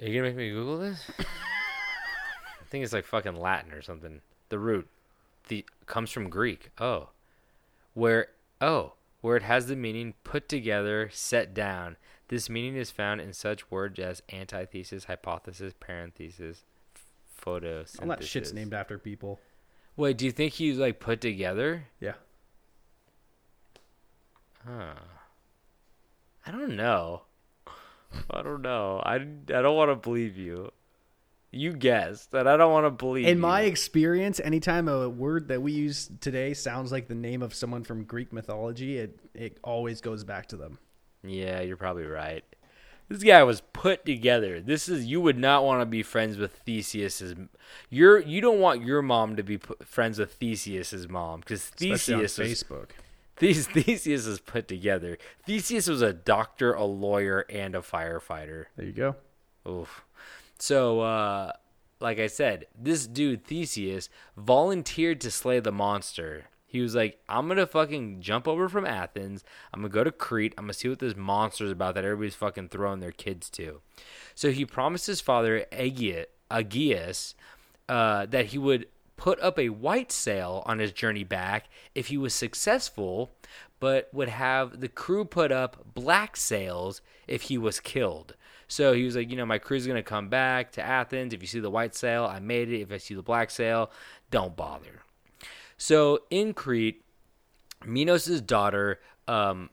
[0.00, 1.10] Are you gonna make me Google this?
[1.18, 4.20] I think it's like fucking Latin or something.
[4.48, 4.88] The root,
[5.48, 6.70] the comes from Greek.
[6.80, 7.10] Oh,
[7.94, 8.28] where
[8.60, 8.92] oh
[9.24, 11.96] where it has the meaning put together, set down.
[12.28, 16.62] This meaning is found in such words as antithesis, hypothesis, parenthesis,
[16.94, 17.06] f-
[17.42, 18.02] photosynthesis.
[18.02, 19.40] All that shit's named after people.
[19.96, 21.84] Wait, do you think he's like put together?
[22.00, 22.16] Yeah.
[24.62, 24.92] Huh.
[26.46, 27.22] I don't know.
[28.30, 29.00] I don't know.
[29.06, 30.70] I, I don't want to believe you.
[31.54, 33.42] You guessed, that I don't want to believe In you.
[33.42, 37.84] my experience, anytime a word that we use today sounds like the name of someone
[37.84, 40.78] from Greek mythology, it it always goes back to them.
[41.22, 42.44] Yeah, you're probably right.
[43.08, 44.60] This guy was put together.
[44.60, 47.34] This is you would not want to be friends with Theseus's.
[47.90, 52.14] You're you don't want your mom to be pu- friends with Theseus's mom because Especially
[52.14, 52.90] on Theseus was, Facebook.
[53.36, 55.18] Thes- Theseus is put together.
[55.44, 58.66] Theseus was a doctor, a lawyer, and a firefighter.
[58.76, 59.16] There you go.
[59.68, 60.03] Oof.
[60.64, 61.52] So, uh,
[62.00, 66.46] like I said, this dude Theseus volunteered to slay the monster.
[66.66, 69.44] He was like, "I'm gonna fucking jump over from Athens.
[69.74, 70.54] I'm gonna go to Crete.
[70.56, 73.82] I'm gonna see what this monster's about that everybody's fucking throwing their kids to."
[74.34, 77.34] So he promised his father Aegia- Aegeus
[77.86, 78.86] uh, that he would
[79.18, 83.34] put up a white sail on his journey back if he was successful,
[83.80, 88.34] but would have the crew put up black sails if he was killed.
[88.74, 91.32] So he was like, you know, my crew's gonna come back to Athens.
[91.32, 92.80] If you see the white sail, I made it.
[92.80, 93.92] If I see the black sail,
[94.32, 95.02] don't bother.
[95.76, 97.04] So in Crete,
[97.86, 99.70] Minos' daughter, um,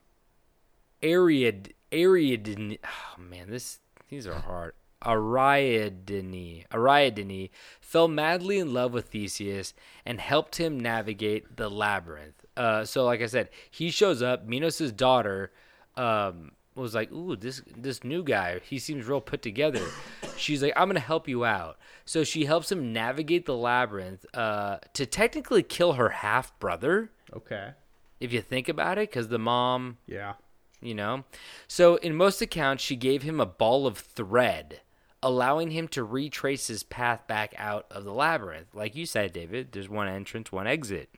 [1.02, 3.80] Ariad, Ariadne, oh man, this
[4.10, 4.74] these are hard.
[5.04, 7.49] Ariadne, Ariadne
[7.80, 9.74] fell madly in love with Theseus
[10.06, 12.45] and helped him navigate the labyrinth.
[12.56, 14.45] Uh, so, like I said, he shows up.
[14.45, 15.52] Minos' daughter
[15.97, 19.82] um, was like, "Ooh, this this new guy, he seems real put together."
[20.38, 24.78] She's like, "I'm gonna help you out." So she helps him navigate the labyrinth uh,
[24.93, 27.72] to technically kill her half brother, Okay.
[28.19, 30.34] if you think about it, because the mom Yeah.
[30.82, 31.24] you know?
[31.67, 34.82] So, in most accounts, she gave him a ball of thread,
[35.22, 38.74] allowing him to retrace his path back out of the labyrinth.
[38.74, 41.09] Like you said, David, there's one entrance, one exit.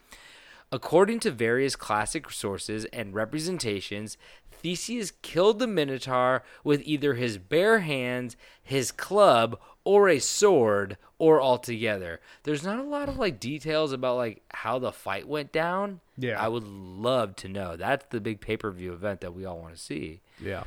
[0.72, 4.18] According to various classic sources and representations,
[4.64, 11.42] Theseus killed the Minotaur with either his bare hands, his club, or a sword, or
[11.42, 12.22] all together.
[12.44, 16.00] There's not a lot of like details about like how the fight went down.
[16.18, 16.42] Yeah.
[16.42, 17.76] I would love to know.
[17.76, 20.22] That's the big pay-per-view event that we all want to see.
[20.42, 20.64] Yeah.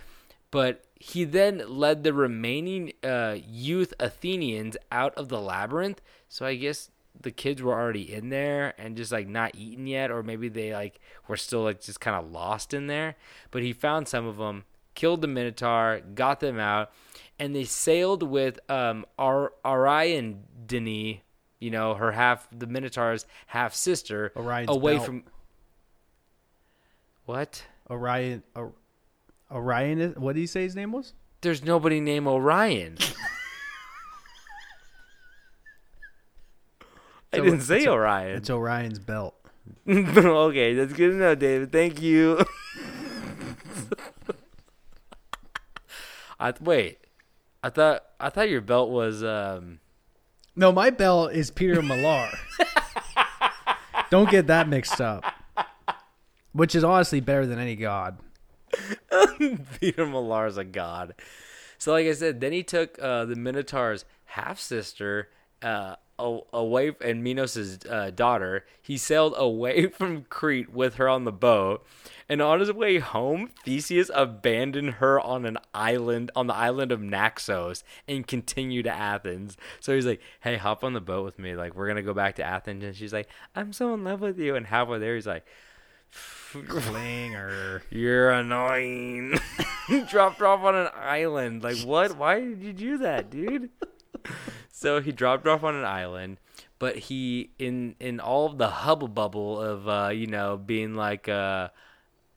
[0.50, 6.02] But he then led the remaining uh, youth Athenians out of the labyrinth.
[6.28, 6.90] So I guess
[7.22, 10.72] the kids were already in there and just like not eaten yet, or maybe they
[10.72, 13.16] like were still like just kind of lost in there.
[13.50, 14.64] But he found some of them,
[14.94, 16.90] killed the Minotaur, got them out,
[17.38, 21.20] and they sailed with um, Ar- Ariadne,
[21.58, 25.06] you know, her half, the Minotaur's half sister, Orion's away belt.
[25.06, 25.24] from.
[27.24, 27.64] What?
[27.90, 28.42] Orion.
[28.54, 28.72] Or,
[29.50, 30.00] Orion.
[30.00, 31.12] is- What did he say his name was?
[31.40, 32.98] There's nobody named Orion.
[37.36, 38.36] I didn't it's say a- Orion.
[38.36, 39.34] It's Orion's belt.
[39.88, 41.72] okay, that's good know, David.
[41.72, 42.44] Thank you.
[46.38, 46.98] I wait.
[47.62, 49.80] I thought I thought your belt was um
[50.54, 52.30] No, my belt is Peter Millar.
[54.10, 55.24] Don't get that mixed up.
[56.52, 58.18] Which is honestly better than any god.
[59.80, 61.14] Peter Millar's a god.
[61.78, 65.28] So, like I said, then he took uh, the Minotaur's half sister
[65.62, 68.64] uh, away and Minos' uh, daughter.
[68.80, 71.86] He sailed away from Crete with her on the boat,
[72.28, 77.00] and on his way home, Theseus abandoned her on an island on the island of
[77.00, 79.56] Naxos and continued to Athens.
[79.80, 81.54] So he's like, "Hey, hop on the boat with me.
[81.54, 84.38] Like, we're gonna go back to Athens." And she's like, "I'm so in love with
[84.38, 85.46] you." And halfway there, he's like.
[86.52, 87.82] Clinger.
[87.90, 89.38] You're annoying.
[89.88, 91.62] He dropped off on an island.
[91.62, 92.16] Like what?
[92.16, 93.70] Why did you do that, dude?
[94.72, 96.38] so he dropped off on an island,
[96.78, 101.28] but he in in all of the hubble bubble of uh, you know, being like
[101.28, 101.68] uh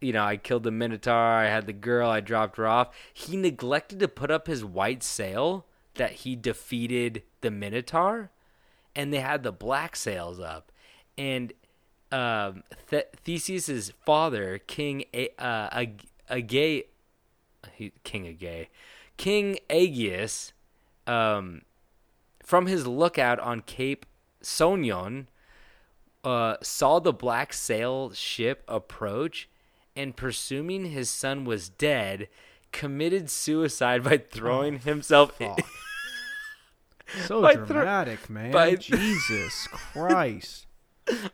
[0.02, 2.90] you know, I killed the Minotaur, I had the girl, I dropped her off.
[3.14, 5.66] He neglected to put up his white sail
[5.96, 8.32] that he defeated the Minotaur,
[8.96, 10.72] and they had the black sails up.
[11.18, 11.52] And
[12.12, 16.06] um, Th- Theseus's father, King A- uh, Ag-
[17.76, 18.68] he, King Age,
[19.18, 20.54] King Aegeus,
[21.08, 21.64] um,
[22.50, 24.08] from his lookout on Cape
[24.42, 25.28] Sounion,
[26.24, 29.48] uh, saw the black sail ship approach,
[29.96, 32.28] and presuming his son was dead,
[32.72, 35.40] committed suicide by throwing himself.
[35.40, 35.54] In-
[37.28, 38.52] So By thro- dramatic, man.
[38.52, 40.66] by- Jesus Christ.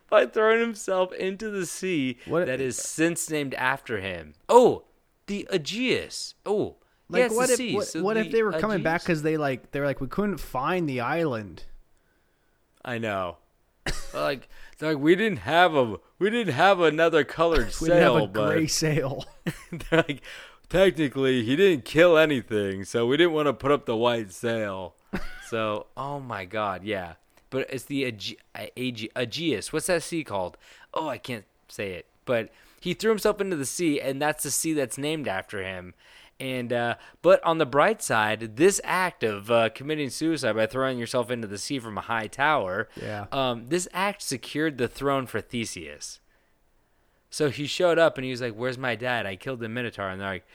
[0.09, 4.33] by throwing himself into the sea What- that is since named after him.
[4.49, 4.83] Oh,
[5.27, 6.35] the Aegeus.
[6.45, 6.75] Oh,
[7.09, 7.75] Like yeah, what the if sea.
[7.75, 10.37] what, So what if they were coming back because they like they're like we couldn't
[10.39, 11.63] find the island.
[12.83, 13.37] I know.
[14.13, 14.49] Like
[14.79, 18.23] they're like we didn't have a we didn't have another colored We didn't sail, have
[18.23, 19.25] a but gray sail.
[19.71, 20.21] they're like
[20.69, 24.95] technically he didn't kill anything, so we didn't want to put up the white sail.
[25.49, 27.13] so oh my god, yeah.
[27.51, 28.37] But it's the Aege-
[29.15, 29.71] Aegeus.
[29.71, 30.57] What's that sea called?
[30.93, 32.05] Oh, I can't say it.
[32.25, 32.49] but
[32.81, 35.93] he threw himself into the sea, and that's the sea that's named after him.
[36.39, 40.99] And uh, but on the bright side, this act of uh, committing suicide by throwing
[40.99, 43.27] yourself into the sea from a high tower, Yeah.
[43.31, 46.19] um, this act secured the throne for Theseus.
[47.29, 49.25] So he showed up and he was like, "Where's my dad?
[49.25, 50.47] I killed the Minotaur." And they're like,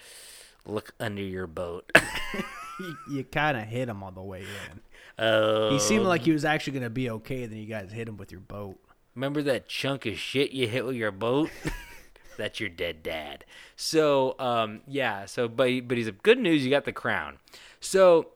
[0.67, 1.91] "Look under your boat."
[2.81, 4.81] you, you kind of hit him on the way in.
[5.19, 7.45] Oh, He seemed like he was actually going to be okay.
[7.47, 8.79] Then you guys hit him with your boat.
[9.15, 11.51] remember that chunk of shit you hit with your boat?
[12.41, 13.45] That's your dead dad.
[13.77, 15.27] So, um, yeah.
[15.27, 16.65] So, but but he's a good news.
[16.65, 17.39] You got the crown.
[17.81, 18.29] So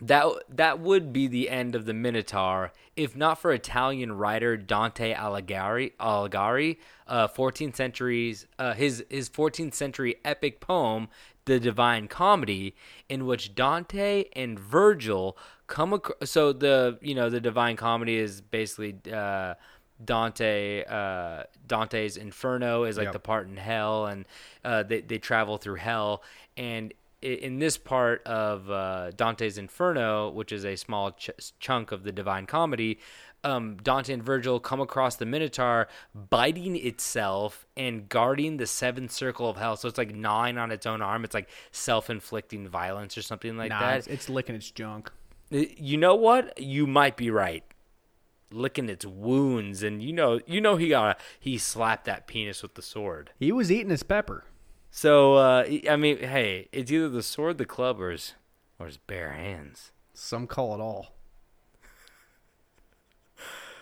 [0.00, 5.14] that that would be the end of the Minotaur, if not for Italian writer Dante
[5.14, 5.92] Alighieri.
[6.00, 11.08] Alighieri, uh, 14th centuries, uh, his his 14th century epic poem,
[11.44, 12.74] The Divine Comedy,
[13.08, 16.30] in which Dante and Virgil come across.
[16.30, 18.96] So the you know the Divine Comedy is basically.
[19.12, 19.54] Uh,
[20.04, 23.12] Dante uh, Dante's Inferno is like Yep.
[23.12, 24.24] the part in hell, and
[24.64, 26.22] uh, they they travel through hell.
[26.56, 26.92] And
[27.22, 32.12] in this part of uh, Dante's Inferno, which is a small ch- chunk of the
[32.12, 32.98] Divine Comedy,
[33.44, 39.48] um, Dante and Virgil come across the Minotaur biting itself and guarding the seventh circle
[39.48, 39.76] of hell.
[39.76, 41.24] So it's like gnawing on its own arm.
[41.24, 43.98] It's like self-inflicting violence or something like nah, that.
[43.98, 45.10] it's, it's licking its junk.
[45.50, 46.58] You know what?
[46.58, 47.64] You might be right.
[48.52, 52.74] Licking its wounds, and you know, you know, he got he slapped that penis with
[52.74, 53.30] the sword.
[53.38, 54.44] He was eating his pepper.
[54.90, 58.34] So uh, I mean, hey, it's either the sword, the club, or his,
[58.78, 59.92] or his bare hands.
[60.14, 61.14] Some call it all.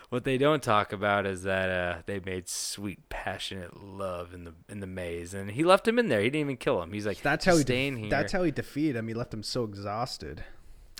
[0.09, 4.53] What they don't talk about is that uh, they made sweet, passionate love in the
[4.67, 6.19] in the maze, and he left him in there.
[6.21, 6.91] He didn't even kill him.
[6.93, 7.63] He's like, That's how he.
[7.63, 8.09] De- here.
[8.09, 9.07] that's how he defeated him.
[9.07, 10.43] He left him so exhausted.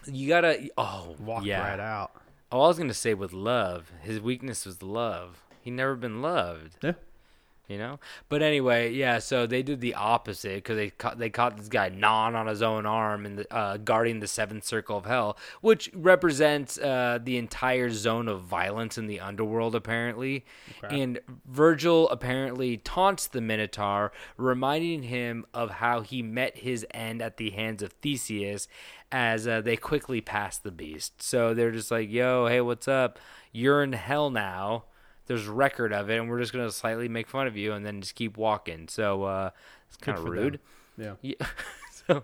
[0.05, 0.70] you gotta.
[0.78, 1.67] Oh, Walked yeah.
[1.67, 2.11] right out.
[2.52, 5.43] Oh, I was gonna say with love, his weakness was love.
[5.62, 6.78] He never been loved.
[6.82, 6.93] Yeah.
[7.70, 7.99] You know.
[8.28, 9.20] But anyway, yeah.
[9.20, 12.61] So they did the opposite because they caught they caught this guy non on his
[12.61, 17.91] own arm and uh, guarding the seventh circle of hell, which represents uh, the entire
[17.91, 20.43] zone of violence in the underworld, apparently.
[20.89, 27.38] And Virgil apparently taunts the Minotaur, reminding him of how he met his end at
[27.38, 28.67] the hands of Theseus.
[29.11, 33.17] As uh, they quickly pass the beast, so they're just like, "Yo, hey, what's up?
[33.51, 34.84] You're in hell now."
[35.30, 38.02] There's record of it, and we're just gonna slightly make fun of you, and then
[38.02, 38.88] just keep walking.
[38.88, 39.52] So uh,
[39.88, 40.44] it's kind of for them.
[40.44, 40.60] rude.
[40.98, 41.14] Yeah.
[41.22, 41.46] Yeah.
[42.08, 42.24] so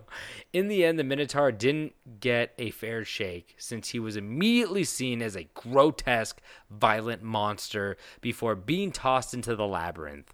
[0.51, 5.21] in the end, the Minotaur didn't get a fair shake since he was immediately seen
[5.21, 6.41] as a grotesque,
[6.71, 10.33] violent monster before being tossed into the labyrinth.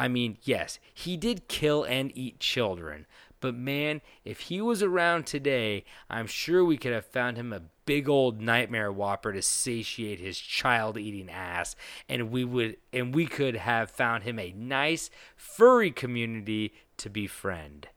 [0.00, 3.06] I mean, yes, he did kill and eat children,
[3.40, 7.62] but man, if he was around today, I'm sure we could have found him a
[7.84, 11.76] big old nightmare whopper to satiate his child-eating ass,
[12.08, 17.88] and we would and we could have found him a nice furry community to befriend.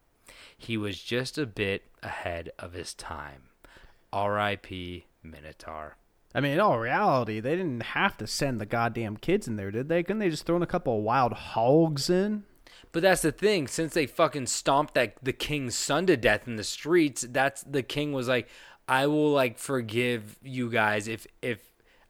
[0.58, 3.44] He was just a bit ahead of his time.
[4.14, 5.06] R.I.P.
[5.24, 5.98] Minotaur.
[6.34, 9.72] I mean, in all reality, they didn't have to send the goddamn kids in there,
[9.72, 10.04] did they?
[10.04, 12.44] Couldn't they just throw in a couple of wild hogs in?
[12.92, 13.68] But that's the thing.
[13.68, 17.84] Since they fucking stomped that the king's son to death in the streets, that's the
[17.84, 18.50] king was like,
[18.88, 21.60] I will like forgive you guys if if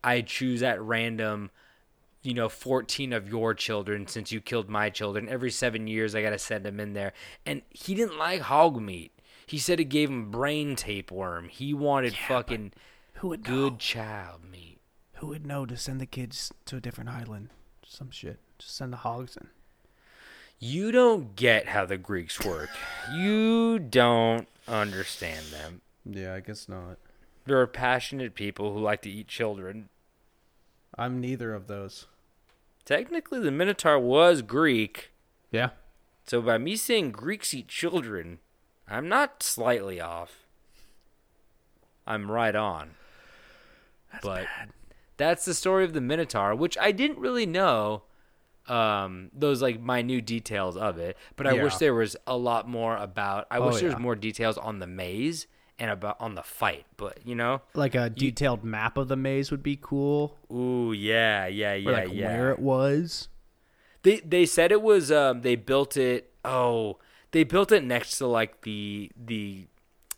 [0.03, 1.51] I choose at random,
[2.23, 5.29] you know, fourteen of your children since you killed my children.
[5.29, 7.13] Every seven years, I gotta send them in there.
[7.45, 9.11] And he didn't like hog meat.
[9.45, 11.49] He said it gave him brain tapeworm.
[11.49, 12.71] He wanted fucking
[13.15, 14.79] Who would good child meat.
[15.15, 17.49] Who would know to send the kids to a different island?
[17.85, 18.39] Some shit.
[18.57, 19.49] Just send the hogs in.
[20.63, 22.69] You don't get how the Greeks work.
[23.11, 25.81] you don't understand them.
[26.05, 26.97] Yeah, I guess not.
[27.45, 29.89] There are passionate people who like to eat children.
[30.95, 32.05] I'm neither of those.
[32.85, 35.11] Technically, the Minotaur was Greek,
[35.51, 35.69] Yeah.
[36.27, 38.37] so by me saying Greeks eat children,
[38.87, 40.43] I'm not slightly off.
[42.05, 42.91] I'm right on.
[44.11, 44.47] That's but
[45.17, 48.03] that's the story of the Minotaur, which I didn't really know
[48.71, 52.95] um those like minute details of it but i wish there was a lot more
[52.95, 56.43] about i Oh, wish there was more details on the maze and about on the
[56.43, 60.37] fight but you know Like a detailed map of the maze would be cool.
[60.51, 63.27] ooh yeah yeah yeah Or like yeah where it was.
[64.03, 66.97] They they said it was um they built it oh
[67.31, 69.67] they built it next to like the the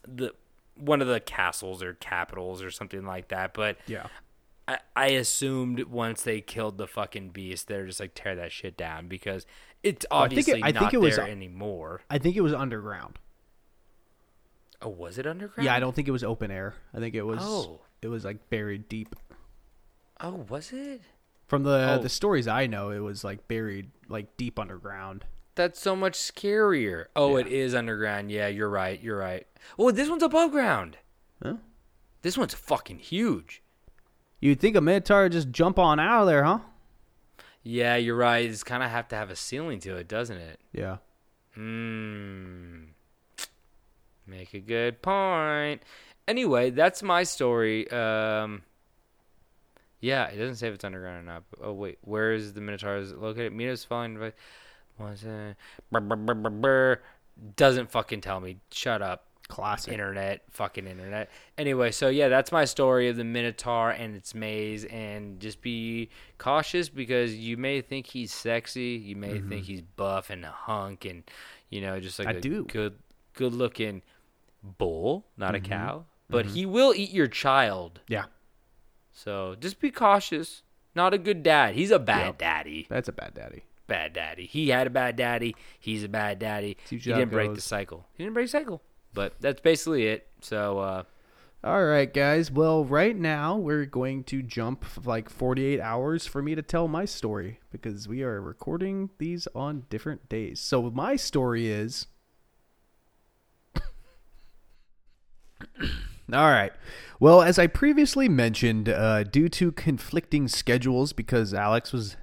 [0.08, 0.34] the
[0.76, 3.54] one of the castles or capitals or something like that.
[3.54, 4.08] But Yeah.
[4.68, 8.78] I, I assumed once they killed the fucking beast, they're just like tear that shit
[8.78, 9.46] down because
[9.84, 12.02] it's oh, I think it- obviously I not think it was- there anymore.
[12.10, 13.20] I think it was underground.
[14.82, 15.66] Oh, was it underground?
[15.66, 16.76] Yeah, I don't think it was open air.
[16.94, 17.82] I think it was Oh.
[18.02, 19.16] it was like buried deep.
[20.20, 21.02] Oh, was it?
[21.48, 22.02] From the Oh.
[22.02, 25.26] the stories I know, it was like buried like deep underground.
[25.56, 27.06] That's so much scarier.
[27.16, 28.32] Oh, it is underground.
[28.32, 29.00] Yeah, you're right.
[29.02, 29.46] You're right.
[29.78, 30.98] Oh, this one's above ground.
[31.44, 31.56] Huh?
[32.24, 33.62] This one's fucking huge.
[34.44, 36.60] You'd think a minotaur would just jump on out of there, huh?
[37.64, 38.44] Yeah, you're right.
[38.44, 40.60] It's kind of have to have a ceiling to it, doesn't it?
[40.74, 40.98] Yeah.
[41.56, 42.88] Hmm.
[44.28, 45.82] Make a good point.
[46.28, 47.90] Anyway, that's my story.
[47.90, 48.64] Um.
[50.02, 51.44] Yeah, it doesn't say if it's underground or not.
[51.50, 52.98] But, oh wait, where is the Minotaur?
[52.98, 53.54] Is located?
[53.54, 54.20] Minotaur's falling.
[54.20, 54.34] by-.
[57.56, 58.58] Doesn't fucking tell me.
[58.74, 59.26] Shut up.
[59.54, 59.94] Classic.
[59.94, 61.30] Internet, fucking internet.
[61.58, 64.84] Anyway, so yeah, that's my story of the Minotaur and its maze.
[64.86, 70.30] And just be cautious because you may think he's sexy, you may think he's buff
[70.30, 71.24] and a hunk, and
[71.70, 72.36] you know, just like Mm-hmm.
[72.36, 72.66] I a do.
[72.66, 72.96] good,
[73.34, 74.02] good looking
[74.64, 75.66] bull, not Mm-hmm.
[75.66, 76.06] a cow.
[76.30, 78.00] But he will eat your child.
[78.08, 78.26] Yeah.
[79.12, 80.64] So just be cautious.
[80.96, 81.76] Not a good dad.
[81.76, 82.38] He's a bad Yep.
[82.40, 82.88] daddy.
[82.90, 83.64] That's a bad daddy.
[83.86, 84.46] Bad daddy.
[84.46, 85.56] He had a bad daddy.
[85.80, 86.78] He's a bad daddy.
[86.90, 88.08] He usually how it didn't break the cycle.
[88.16, 88.82] He didn't break the cycle.
[89.14, 90.28] But that's basically it.
[90.42, 91.04] So uh,
[91.64, 92.52] All right, guys.
[92.52, 97.06] Well, right now we're going to jump like 48 hours for me to tell my
[97.06, 100.60] story because we are recording these on different days.
[100.60, 102.08] So my story is
[106.34, 106.72] All right.
[107.20, 112.18] Well, as I previously mentioned, uh, due to conflicting schedules, because Alex was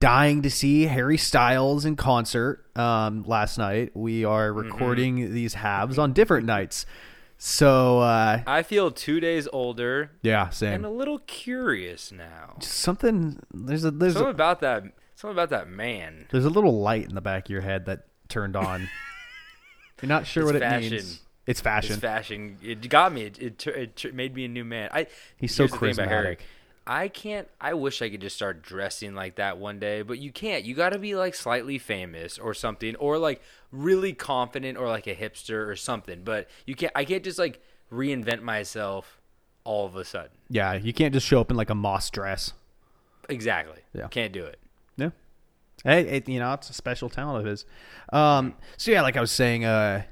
[0.00, 5.98] dying to see Harry Styles in concert um, last night, we are recording these halves
[5.98, 6.86] on different nights.
[7.38, 10.74] So, uh, I feel two days older yeah, same.
[10.74, 12.56] and a little curious now.
[12.60, 14.84] Something there's a there's Something a, about that.
[15.16, 16.26] Something about that man.
[16.30, 18.88] there's a little light in the back of your head that turned on.
[20.00, 21.20] You're not sure It's what it means.
[21.46, 21.90] It's fashion.
[21.94, 22.58] His fashion.
[22.62, 23.22] It got me.
[23.22, 24.90] It, it, it made me a new man.
[24.92, 25.06] I.
[25.36, 26.36] He's so here's about Harry.
[26.36, 26.40] charismatic.
[26.86, 27.48] I can't.
[27.60, 30.64] I wish I could just start dressing like that one day, but you can't.
[30.64, 33.40] You got to be like slightly famous or something, or like
[33.70, 36.22] really confident, or like a hipster or something.
[36.24, 36.92] But you can't.
[36.96, 39.20] I can't just like reinvent myself
[39.64, 40.30] all of a sudden.
[40.48, 42.52] yeah, you can't just show up in like a moss dress.
[43.28, 43.78] Exactly.
[43.94, 44.08] Yeah.
[44.08, 44.58] Can't do it.
[44.96, 45.10] Yeah.
[45.84, 47.64] Hey, it, you know, it's a special talent of his.
[48.12, 50.02] Um, so yeah, like I was saying, uh,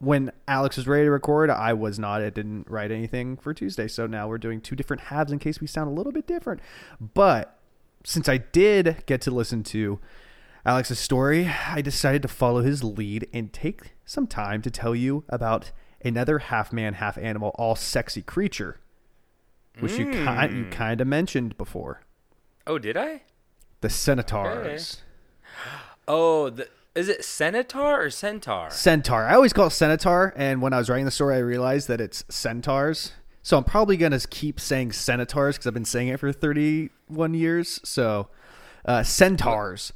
[0.00, 2.22] when Alex was ready to record, I was not.
[2.22, 5.60] I didn't write anything for Tuesday, so now we're doing two different halves in case
[5.60, 6.60] we sound a little bit different.
[6.98, 7.56] But
[8.02, 10.00] since I did get to listen to
[10.64, 15.24] Alex's story, I decided to follow his lead and take some time to tell you
[15.28, 15.70] about
[16.02, 18.80] another half man, half animal, all sexy creature,
[19.80, 20.70] which you kind you hmm.
[20.70, 22.02] kind of mentioned before.
[22.66, 23.22] Oh, did I?
[23.82, 25.02] The centaurs.
[26.08, 28.70] Oh, the, is it centaur or centaur?
[28.70, 29.24] Centaur.
[29.26, 32.00] I always call it centaur, and when I was writing the story, I realized that
[32.00, 33.12] it's centaurs.
[33.42, 37.80] So I'm probably gonna keep saying centaurs because I've been saying it for 31 years.
[37.84, 38.28] So
[38.84, 39.92] uh, centaurs.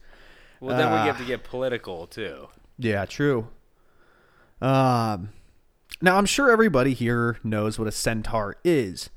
[0.60, 1.04] Well, then we Ah.
[1.04, 2.48] have to get political too.
[2.78, 3.48] Yeah, true.
[4.62, 5.30] Um,
[6.00, 9.10] now I'm sure everybody here knows what a centaur is,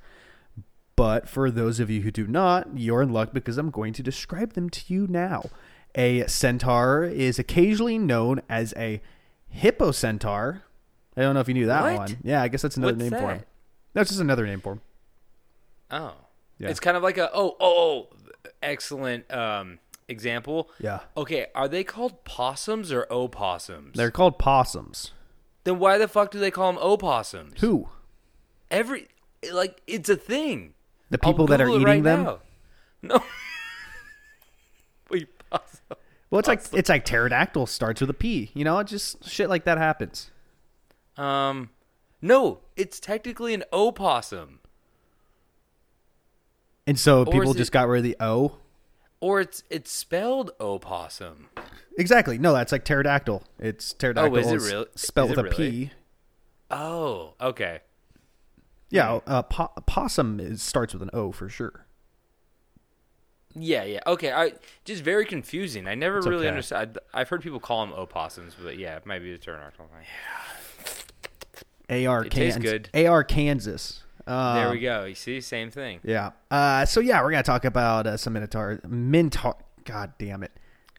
[0.95, 4.03] but for those of you who do not, you're in luck because I'm going to
[4.03, 5.43] describe them to you now.
[5.97, 9.01] A centaur is occasionally known as a
[9.53, 10.61] hippocentaur.
[11.15, 11.97] I don't know if you knew that What?
[11.97, 12.17] one.
[12.23, 13.43] Yeah, I guess that's another What's name for him.
[13.93, 14.81] That's just another name for him.
[15.89, 16.13] Oh,
[16.59, 16.69] Yeah.
[16.69, 20.69] it's kind of like a oh oh oh excellent um example.
[20.79, 20.99] Yeah.
[21.15, 23.95] Okay, are they called possums or opossums?
[23.97, 25.11] They're called possums.
[25.63, 27.59] then why the fuck do they call them opossums?
[27.61, 27.89] Who?
[28.69, 29.07] Every
[29.51, 30.73] like it's a thing.
[31.09, 32.23] The people that are eating right them?
[32.23, 32.39] now.
[33.01, 33.23] No.
[36.29, 38.51] Well, it's like it's like pterodactyl starts with a P.
[38.53, 40.29] You know, it just shit like that happens.
[41.17, 41.69] Um,
[42.21, 44.59] no, it's technically an opossum,
[46.85, 48.57] And so Or people just it- got rid of the O.
[49.19, 51.47] or it's it's spelled opossum.
[51.97, 52.37] Exactly.
[52.37, 53.43] No, that's like pterodactyl.
[53.59, 54.35] It's pterodactyl.
[54.35, 55.63] Oh, is it is real- Spelled is with it a P.
[55.63, 55.91] really?
[56.69, 57.79] Oh, okay.
[58.89, 61.85] Yeah, uh, po- possum is, starts with an O for sure.
[63.59, 63.99] Yeah, yeah.
[64.05, 64.53] Okay, I
[64.85, 65.87] just very confusing.
[65.87, 66.49] I never It's really okay.
[66.49, 66.97] understood.
[67.13, 69.87] I've heard people call them opossums, but yeah, it might be the pterodactyl
[71.87, 72.07] thing.
[72.07, 72.61] AR Kansas.
[72.61, 72.89] good.
[72.93, 74.03] AR Kansas.
[74.25, 75.05] Um, there we go.
[75.05, 75.99] You see, same thing.
[76.03, 76.31] Yeah.
[76.51, 79.55] Uh, so yeah, we're gonna talk about uh, some minotaur, mintar.
[79.85, 80.51] God damn it.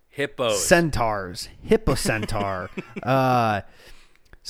[0.08, 0.64] Hippos.
[0.64, 2.70] centaurs, hippocentaur.
[3.02, 3.60] uh,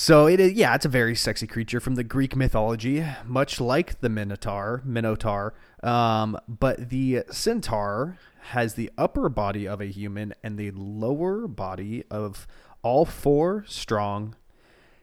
[0.00, 4.00] so it is, yeah, it's a very sexy creature from the Greek mythology, much like
[4.00, 5.54] the minotaur, minotaur.
[5.82, 8.16] Um, but the centaur
[8.52, 12.46] has the upper body of a human and the lower body of
[12.82, 14.36] all four strong,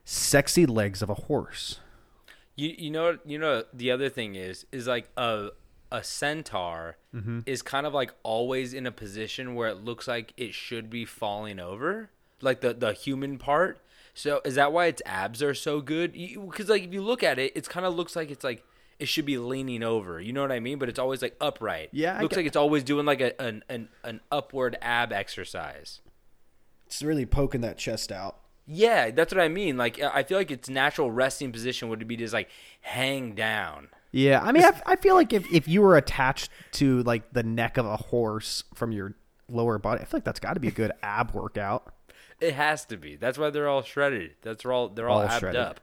[0.05, 1.81] sexy legs of a horse.
[2.55, 5.49] You you know you know the other thing is is like a
[5.91, 7.39] a centaur Mm-hmm.
[7.45, 11.03] is kind of like always in a position where it looks like it should be
[11.05, 12.09] falling over,
[12.41, 13.80] like the the human part.
[14.18, 16.14] So is that why its abs are so good?
[16.14, 18.64] Because like if you look at it, it's kind of looks like it's like
[18.98, 20.22] it should be leaning over.
[20.22, 20.80] You know what I mean?
[20.80, 21.90] But it's always like upright.
[21.92, 25.12] Yeah, I looks get- like it's always doing like a an, an an upward ab
[25.12, 26.00] exercise.
[26.88, 28.38] It's really poking that chest out.
[28.66, 29.76] Yeah, that's what I mean.
[29.78, 32.50] Like I feel like its natural resting position would be just like
[32.82, 33.90] hang down.
[34.12, 37.44] Yeah, I mean, I, I feel like if, if you were attached to like the
[37.44, 39.14] neck of a horse from your
[39.50, 41.94] lower body, I feel like that's got to be a good ab workout.
[42.41, 43.16] It has to be.
[43.16, 44.36] That's why they're all shredded.
[44.41, 44.90] That's all.
[44.90, 45.62] They're all, All abbed shredded.
[45.62, 45.80] up.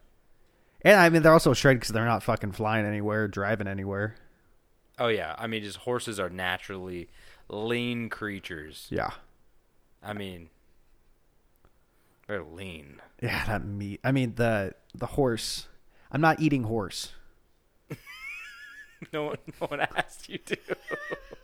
[0.84, 4.16] And I mean, they're also shredded because they're not fucking flying anywhere, driving anywhere.
[4.98, 5.34] Oh yeah.
[5.38, 7.08] I mean, just horses are naturally
[7.48, 8.86] lean creatures.
[8.90, 9.10] Yeah,
[10.02, 10.50] I mean,
[12.26, 13.00] they're lean.
[13.20, 14.00] yeah, that meat.
[14.04, 15.68] I mean, the the horse.
[16.10, 17.12] I'm not eating horse.
[19.12, 20.56] No one, no one asked you to.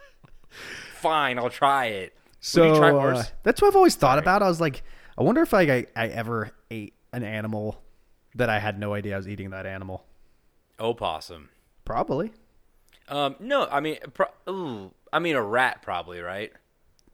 [0.94, 2.14] Fine, I'll try it.
[2.40, 4.42] So try uh, that's what I've always thought about.
[4.42, 4.84] I was like,
[5.18, 7.82] I wonder if like, I I ever ate an animal
[8.34, 10.04] that I had no idea I was eating that animal.
[10.78, 11.48] Opossum.
[11.84, 12.32] Probably.
[13.08, 16.52] Um, no, I mean, pro- ooh, I mean a rat probably, right?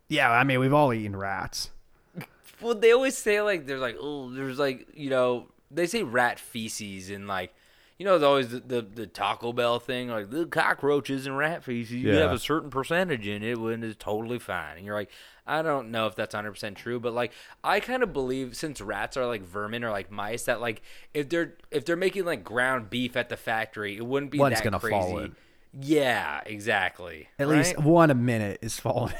[0.09, 1.71] Yeah, I mean, we've all eaten rats.
[2.61, 6.39] Well, they always say like there's like oh there's like you know they say rat
[6.39, 7.53] feces and like
[7.99, 11.65] you know there's always the, the, the Taco Bell thing like the cockroaches and rat
[11.65, 12.21] feces you Yeah.
[12.21, 15.11] have a certain percentage in it when it's totally fine and you're like
[15.47, 18.81] I don't know if that's 100 percent true but like I kind of believe since
[18.81, 22.43] rats are like vermin or like mice that like if they're if they're making like
[22.45, 24.95] ground beef at the factory it wouldn't be One's that gonna crazy.
[24.95, 25.37] fall in.
[25.81, 27.29] Yeah, exactly.
[27.39, 27.59] At right?
[27.59, 29.15] least one a minute is falling.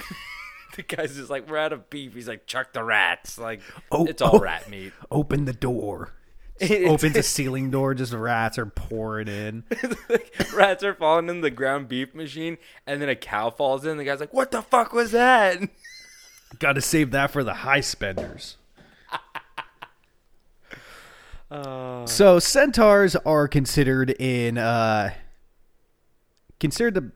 [0.76, 2.14] the guy's just like we're out of beef.
[2.14, 3.38] He's like chuck the rats.
[3.38, 3.60] Like
[3.90, 4.38] Oh, it's all oh.
[4.38, 4.92] rat meat.
[5.10, 6.12] Open the door.
[6.60, 7.94] It's- opens a ceiling door.
[7.94, 9.64] Just rats are pouring in.
[10.54, 13.96] rats are falling in the ground beef machine, and then a cow falls in.
[13.96, 15.58] The guy's like, "What the fuck was that?"
[16.58, 18.56] Got to save that for the high spenders.
[21.52, 25.10] So centaurs are considered in uh
[26.60, 27.10] considered the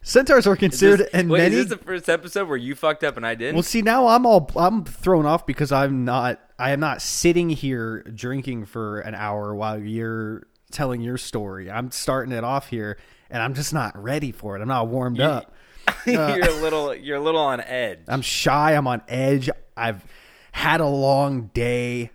[0.00, 2.74] Centaurs are Is considered this- in wait, many is this the first episode where you
[2.74, 3.54] fucked up and I didn't?
[3.54, 7.50] Well, see now I'm all I'm thrown off because I'm not I am not sitting
[7.50, 11.70] here drinking for an hour while you're telling your story.
[11.70, 12.98] I'm starting it off here
[13.30, 14.62] and I'm just not ready for it.
[14.62, 15.52] I'm not warmed up.
[16.06, 18.00] you're uh, a little, you're a little on edge.
[18.08, 18.74] I'm shy.
[18.74, 19.50] I'm on edge.
[19.76, 20.04] I've
[20.52, 22.10] had a long day.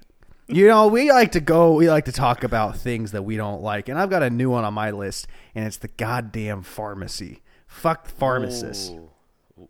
[0.48, 3.62] You know, we like to go, we like to talk about things that we don't
[3.62, 3.90] like.
[3.90, 7.42] And I've got a new one on my list, and it's the goddamn pharmacy.
[7.74, 8.92] Fuck pharmacists.
[8.92, 9.10] Ooh.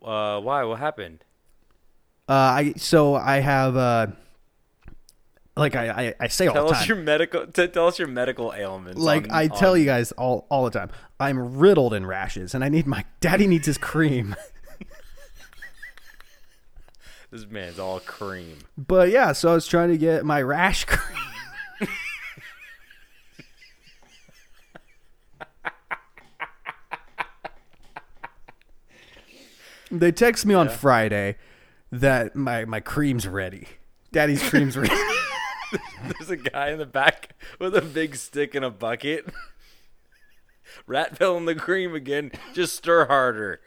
[0.06, 0.62] Uh, why?
[0.64, 1.24] What happened?
[2.28, 4.06] Uh, I so I have uh,
[5.56, 7.46] like I I, I say all Tell us your medical.
[7.46, 9.00] T- tell us your medical ailments.
[9.00, 12.54] like on- I tell on- you guys all all the time, I'm riddled in rashes,
[12.54, 14.36] and I need my daddy needs his cream.
[17.30, 18.58] this man's all cream.
[18.76, 21.18] But yeah, so I was trying to get my rash cream.
[29.90, 31.36] they text me on Friday
[31.90, 33.68] that my, my cream's ready.
[34.12, 34.94] Daddy's cream's ready.
[36.02, 39.26] There's a guy in the back with a big stick and a bucket.
[40.86, 42.32] Rat fell in the cream again.
[42.52, 43.60] Just stir harder.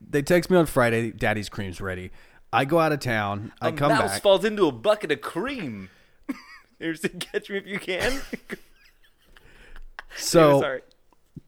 [0.00, 2.10] they text me on Friday, Daddy's cream's ready.
[2.52, 3.52] I go out of town.
[3.60, 4.22] I a come mouse back.
[4.22, 5.90] falls into a bucket of cream.
[6.78, 8.20] Here's to catch me if you can.
[10.16, 10.82] so sorry.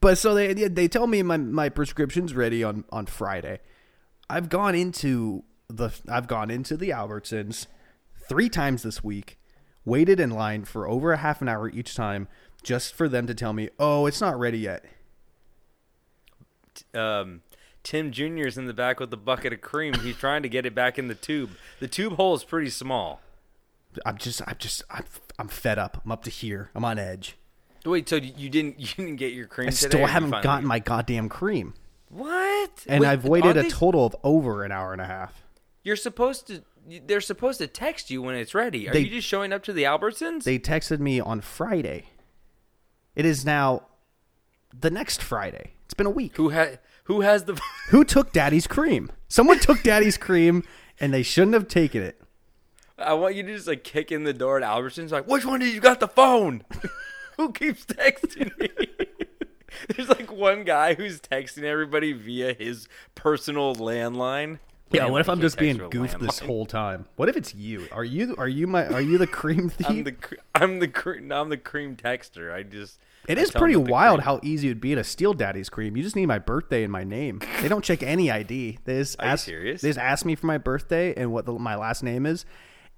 [0.00, 3.60] But so they they tell me my my prescription's ready on on Friday.
[4.30, 7.66] I've gone into the I've gone into the Albertsons
[8.28, 9.38] three times this week,
[9.84, 12.28] waited in line for over a half an hour each time
[12.62, 14.84] just for them to tell me, "Oh, it's not ready yet."
[16.94, 17.42] Um,
[17.82, 19.94] Tim Jr.'s in the back with the bucket of cream.
[19.94, 21.50] He's trying to get it back in the tube.
[21.80, 23.20] The tube hole is pretty small.
[24.06, 25.04] I'm just I'm just I'm,
[25.38, 26.00] I'm fed up.
[26.04, 26.70] I'm up to here.
[26.74, 27.36] I'm on edge.
[27.84, 31.28] Wait, so you didn't you didn't get your cream I still haven't gotten my goddamn
[31.28, 31.74] cream.
[32.10, 32.84] What?
[32.86, 35.42] And Wait, I've waited a they- total of over an hour and a half.
[35.82, 36.62] You're supposed to.
[37.06, 38.88] They're supposed to text you when it's ready.
[38.88, 40.44] Are They- you just showing up to the Albertsons?
[40.44, 42.06] They texted me on Friday.
[43.14, 43.86] It is now
[44.78, 45.72] the next Friday.
[45.84, 46.36] It's been a week.
[46.36, 47.60] who has who has the?
[47.90, 49.10] Who took Daddy's cream?
[49.28, 50.62] Someone took Daddy's cream,
[51.00, 52.20] and they shouldn't have taken it.
[52.98, 55.10] I want you to just like kick in the door at Albertsons.
[55.10, 56.62] Like, which one of you got the phone?
[57.36, 58.68] who keeps texting me?
[59.96, 64.58] There's like one guy who's texting everybody via his personal landline.
[64.92, 67.06] Yeah, what if I'm just being goofed this whole time?
[67.14, 67.86] What if it's you?
[67.92, 69.86] Are you are you my are you the cream thief?
[69.88, 70.16] I'm the
[70.52, 72.52] I'm the cream I'm the cream texter.
[72.52, 72.98] I just
[73.28, 75.32] It I is pretty them what the wild cream- how easy it'd be to steal
[75.32, 75.96] Daddy's cream.
[75.96, 77.40] You just need my birthday and my name.
[77.60, 78.78] They don't check any ID.
[78.82, 79.80] They just Are ask, serious?
[79.80, 82.44] They just ask me for my birthday and what the, my last name is,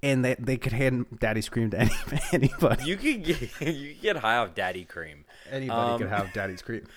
[0.03, 1.91] and they they could hand Daddy's cream to any,
[2.33, 2.85] anybody.
[2.85, 3.49] you could get you
[3.93, 5.27] could get high off daddy cream.
[5.51, 6.87] Anybody Um, could have Daddy's cream.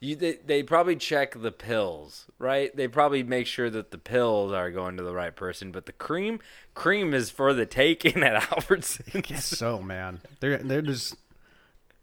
[0.00, 2.76] You they, they probably check the pills, right?
[2.76, 5.92] They probably make sure that the pills are going to the right person, but the
[5.92, 6.40] cream
[6.74, 9.22] cream is for the taking at Albertsons.
[9.26, 10.20] Guess so, man.
[10.40, 11.14] They're they're just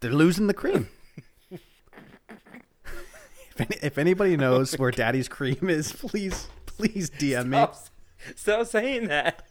[0.00, 0.88] they're losing the cream.
[1.50, 1.60] if,
[3.60, 7.56] any, if anybody knows where Daddy's cream is, please please DM me.
[7.58, 7.76] Stop,
[8.34, 9.46] stop saying that.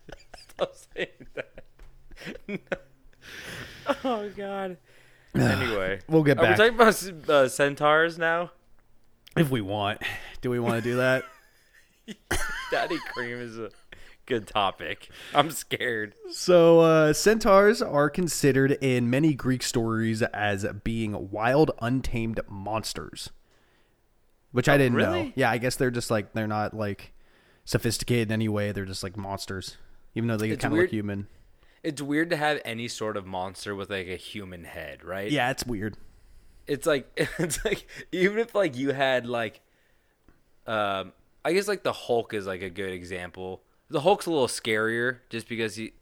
[0.49, 1.63] Stop saying that.
[2.49, 2.57] No.
[4.03, 4.77] Oh God.
[5.33, 6.59] Anyway, We'll get back.
[6.59, 8.51] Are we talking about uh, centaurs now?
[9.37, 10.01] If we want,
[10.41, 11.23] do we want to do that?
[12.71, 13.69] Daddy cream is a
[14.25, 15.09] good topic.
[15.33, 16.15] I'm scared.
[16.31, 23.29] So, uh, centaurs are considered in many Greek stories as being wild, untamed monsters.
[24.51, 25.13] Which I didn't know.
[25.13, 25.31] Oh.
[25.35, 27.13] Yeah, I guess they're just like, they're not like
[27.63, 28.73] sophisticated in any way.
[28.73, 29.77] They're just like monsters,
[30.13, 31.27] even though they kind of look human.
[31.83, 35.31] It's weird to have any sort of monster with like a human head, right?
[35.31, 35.97] Yeah, it's weird.
[36.67, 37.09] it's like
[37.39, 39.61] it's like even if like you had like
[40.67, 41.13] um
[41.43, 43.61] I guess like the Hulk is like a good example.
[43.89, 45.93] The Hulk's a little scarier just because he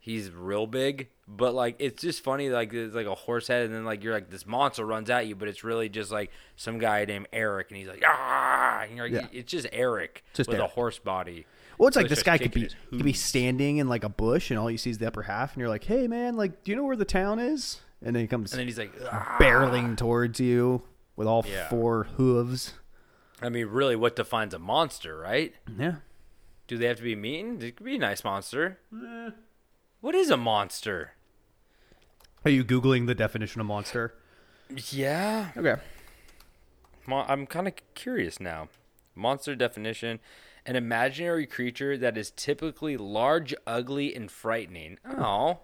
[0.00, 3.74] he's real big, but like it's just funny like it's like a horse head and
[3.74, 6.78] then like you're like this monster runs at you, but it's really just like some
[6.78, 9.38] guy named Eric and he's like ah and you're like Yeah.
[9.40, 10.70] it's just Eric Just with Eric.
[10.70, 11.46] a horse body.
[11.78, 14.50] Well, it's So like this guy could be could be standing in like a bush,
[14.50, 16.70] and all you see is the upper half, and you're like, "Hey, man, like, do
[16.70, 19.36] you know where the town is?" And then he comes And then he's like "Ah."
[19.40, 20.82] barreling towards you
[21.16, 21.68] with all Yeah.
[21.68, 22.74] four hooves.
[23.42, 25.54] I mean really what defines a monster, right?
[25.78, 25.96] Yeah,
[26.68, 27.60] Do they have to be mean?
[27.60, 28.78] It could be a nice monster.
[30.00, 31.12] What is a monster?
[32.44, 34.14] are you googling the definition of monster?
[34.90, 35.76] Yeah, Okay.
[37.06, 38.68] Mo- I'm kind of curious now.
[39.14, 40.20] Monster definition:
[40.66, 44.98] an imaginary creature that is typically large, ugly, and frightening.
[45.08, 45.58] Oh,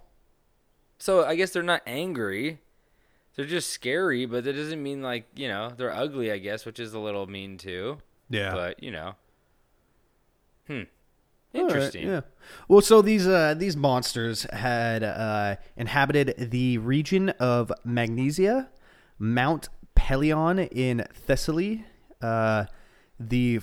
[0.99, 2.59] so I guess they're not angry.
[3.37, 6.31] They're just scary, but that doesn't mean like you know they're ugly.
[6.31, 7.99] I guess, which is a little mean too.
[8.29, 8.53] Yeah.
[8.53, 9.15] But you know,
[10.67, 12.07] hmm, All right, interesting.
[12.07, 12.21] yeah.
[12.69, 18.69] Well, so these uh, these monsters had uh, inhabited the region of Magnesia,
[19.19, 21.85] Mount Pelion in Thessaly,
[22.21, 22.67] uh,
[23.19, 23.61] the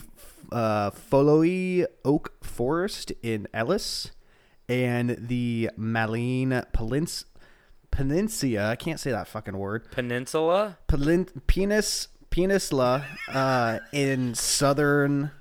[0.52, 4.12] uh, Foloi Oak Forest in Elis
[4.70, 7.26] and the Maline Pelins-
[7.92, 8.70] Peninsula.
[8.70, 9.90] I can't say that fucking word.
[9.92, 10.78] Peninsula.
[10.88, 15.32] Pelin- penis Peninsula uh, in southern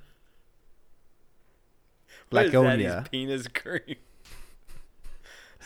[2.29, 2.57] What is that?
[2.59, 2.99] Laconia.
[2.99, 3.97] His penis cream.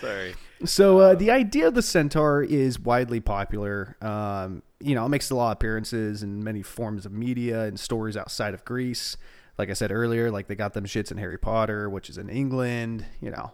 [0.02, 0.36] Sorry.
[0.66, 3.96] So uh, the idea of the centaur is widely popular.
[4.02, 7.80] Um, you know, it makes a lot of appearances in many forms of media and
[7.80, 9.16] stories outside of Greece.
[9.58, 12.30] Like I said earlier, like they got them shits in Harry Potter, which is in
[12.30, 13.06] England.
[13.22, 13.52] You know,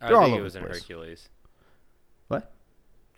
[0.00, 0.78] I They're think it was in place.
[0.80, 1.28] Hercules.
[2.28, 2.50] what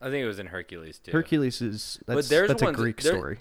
[0.01, 1.13] I think it was in Hercules too.
[1.13, 3.39] Hercules is that's, there's that's a ones- Greek there- story.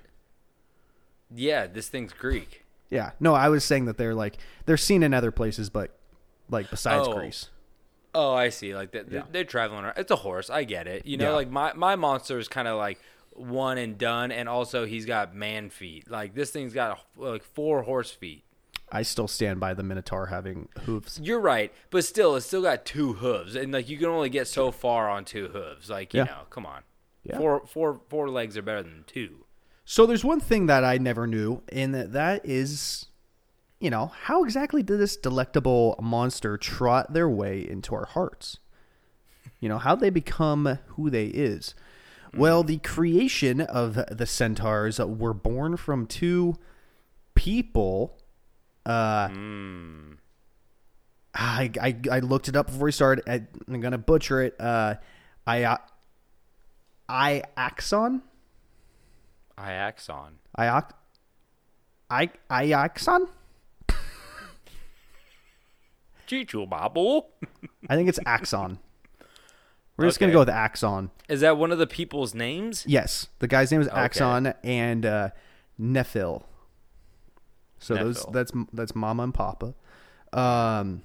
[1.36, 2.64] Yeah, this thing's Greek.
[2.90, 5.98] Yeah, no, I was saying that they're like they're seen in other places, but
[6.50, 7.14] like besides Oh.
[7.18, 7.50] Greece.
[8.16, 8.76] Oh, I see.
[8.76, 9.24] Like they're, Yeah.
[9.32, 9.98] they're traveling around.
[9.98, 10.50] It's a horse.
[10.50, 11.06] I get it.
[11.06, 11.36] You know, Yeah.
[11.36, 13.00] like my my monster is kind of like
[13.32, 16.10] one and done, and also he's got man feet.
[16.10, 18.44] Like this thing's got like four horse feet.
[18.92, 21.20] I still stand by the Minotaur having hooves.
[21.24, 24.48] You're right, but still, it's still got two hooves, and like you can only get
[24.48, 25.90] so far on two hooves.
[25.90, 26.26] Like you Yeah.
[26.26, 26.84] know, come on,
[27.24, 27.38] Yeah.
[27.40, 29.46] four four four legs are better than two.
[29.86, 33.08] So there's one thing that I never knew, and that, that is,
[33.84, 38.60] you know, how exactly did this delectable monster trot their way into our hearts?
[39.60, 41.76] You know, how'd they become who they is?
[42.34, 46.56] Well, the creation of the centaurs were born from two
[47.36, 48.18] people.
[48.86, 49.28] Uh,
[51.36, 53.30] I, I I looked it up before we started.
[53.30, 54.56] I, I'm gonna butcher it.
[54.62, 54.96] Uh,
[55.46, 55.78] I
[57.10, 58.22] I Axon.
[59.58, 60.36] Iaxon.
[60.58, 60.90] Ioc
[62.10, 63.28] I Ioxon?
[66.34, 67.22] Chichu Babu.
[67.90, 68.80] I think it's Axon.
[69.98, 70.34] We're just gonna Okay.
[70.36, 71.12] go with Axon.
[71.30, 72.84] Is that one of the people's names?
[72.88, 73.88] Yes, the guy's name is.
[73.90, 75.30] Axon and uh,
[75.80, 76.44] Nephil.
[77.80, 78.34] So those Nephil.
[78.34, 79.76] that's that's Mama and Papa.
[80.34, 81.04] Um,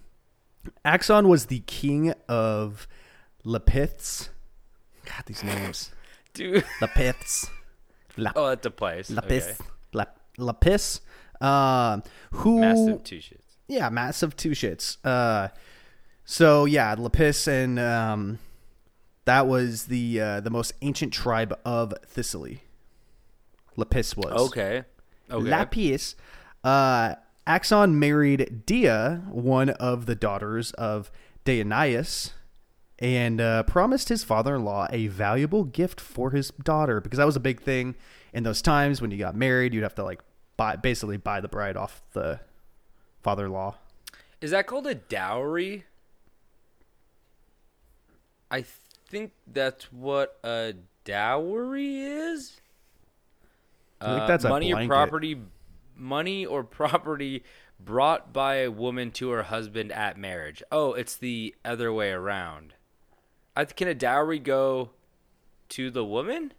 [0.85, 2.89] Axon was the king of
[3.45, 4.31] Lapiths.
[5.05, 5.91] God, these names.
[6.33, 6.65] Dude.
[6.81, 7.51] Lapiths.
[8.17, 9.11] La- Oh, that's a place.
[9.11, 9.57] Lapis, Okay.
[9.93, 10.05] La,
[10.39, 11.01] Lapis,
[11.41, 12.03] Um,
[12.33, 13.48] who Massive two shits.
[13.69, 14.97] Yeah, massive two shits.
[15.05, 15.49] Uh,
[16.25, 18.39] so yeah, Lapis and um,
[19.27, 22.61] that was the uh, the most ancient tribe of Thessaly.
[23.77, 24.85] Lapis was Okay.
[25.31, 25.51] Okay.
[25.51, 26.17] Lapis.
[26.65, 27.15] Uh,
[27.47, 31.11] Axon married Dia, one of the daughters of
[31.45, 32.33] Dionysus,
[32.99, 37.41] and uh, promised his father-in-law a valuable gift for his daughter because that was a
[37.41, 37.95] big thing
[38.33, 39.73] in those times when you got married.
[39.73, 40.21] You'd have to like
[40.57, 42.41] buy, basically buy the bride off the
[43.23, 43.75] father-in-law.
[44.41, 45.85] Is that called a dowry?
[48.51, 48.65] I
[49.09, 50.75] think that's what a
[51.05, 52.61] dowry is.
[54.01, 55.41] I think Uh, that's a money or property,
[55.97, 57.43] money or property
[57.81, 60.63] brought by a woman to her husband at marriage.
[60.71, 62.75] Oh, it's the other way around.
[63.57, 64.91] I, can a dowry go
[65.71, 66.53] to the woman?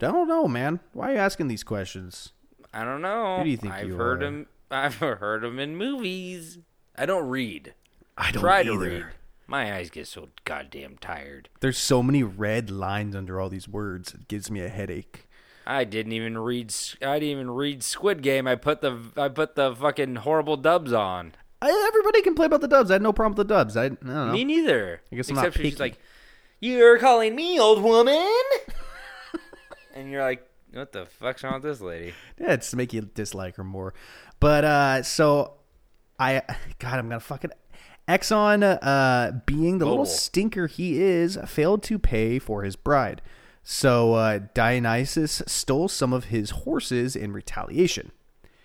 [0.00, 0.80] I don't know, man.
[0.92, 2.32] Why are you asking these questions?
[2.74, 3.38] I don't know.
[3.38, 4.26] Who do you think I've you heard are?
[4.26, 4.46] him.
[4.72, 6.58] I've heard them in movies.
[6.96, 7.74] I don't read.
[8.16, 9.06] I don't Try to read.
[9.46, 11.48] My eyes get so goddamn tired.
[11.60, 14.14] There's so many red lines under all these words.
[14.14, 15.28] It gives me a headache.
[15.66, 16.70] I didn't even read.
[16.70, 18.46] S- I didn't even read Squid Game.
[18.46, 21.34] I put the I put the fucking horrible dubs on.
[21.60, 22.90] I, everybody can play about the dubs.
[22.90, 23.76] I had no problem with the dubs.
[23.76, 24.32] I, I don't know.
[24.32, 25.02] Me neither.
[25.12, 25.98] I guess I'm not Except for she's like,
[26.58, 28.26] "You're calling me old woman,"
[29.94, 33.02] and you're like, "What the fuck's wrong with this lady?" Yeah, it's to make you
[33.02, 33.94] dislike her more.
[34.40, 35.54] But uh so
[36.18, 36.42] I
[36.78, 37.50] God, I'm gonna fucking
[38.08, 43.22] Exxon, uh, being the little stinker he is, failed to pay for his bride.
[43.62, 48.10] So uh, Dionysus stole some of his horses in retaliation.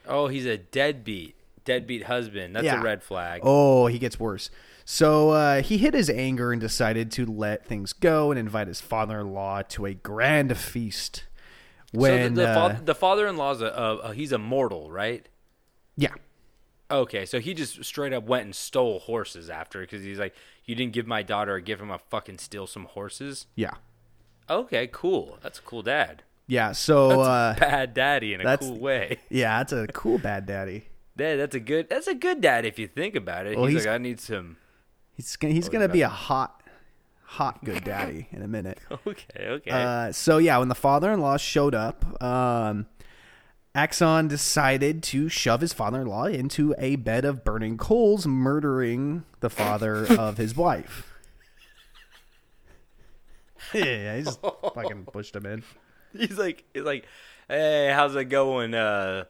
[0.07, 1.35] Oh, he's a deadbeat,
[1.65, 2.55] deadbeat husband.
[2.55, 2.79] That's Yeah.
[2.79, 3.41] a red flag.
[3.43, 4.49] Oh, he gets worse.
[4.85, 8.81] So uh, he hid his anger and decided to let things go and invite his
[8.81, 11.25] father-in-law to a grand feast.
[11.93, 15.27] When so the, the, uh, fa- the father-in-law's a, a, a he's a mortal, right?
[15.95, 16.13] yeah,
[16.89, 20.33] Okay, so he just straight up went and stole horses after because he's like,
[20.65, 21.81] "You didn't give my daughter a gift.
[21.81, 23.73] I'm gonna fucking steal some horses." yeah,
[24.49, 25.37] Okay, cool.
[25.43, 26.23] That's a cool dad.
[26.47, 26.71] yeah.
[26.71, 29.19] So That's uh, bad daddy in a cool way.
[29.29, 30.85] yeah, that's a cool bad daddy.
[31.17, 31.89] Yeah, that's a good.
[31.89, 33.57] That's a good dad if you think about it.
[33.57, 34.55] Well, he's, he's- like, I need some.
[35.13, 36.56] He's gonna, he's gonna be a hot,
[37.27, 38.79] hot good daddy in a minute.
[39.05, 39.71] Okay, okay.
[39.71, 42.87] Uh, so yeah, when the father-in-law showed up, um,
[43.75, 50.05] Axon decided to shove his father-in-law into a bed of burning coals, murdering the father
[50.17, 51.03] of his wife.
[53.73, 55.63] yeah, he just fucking pushed him in.
[56.17, 57.05] he's like, he's like,
[57.47, 59.25] hey, how's it going, uh,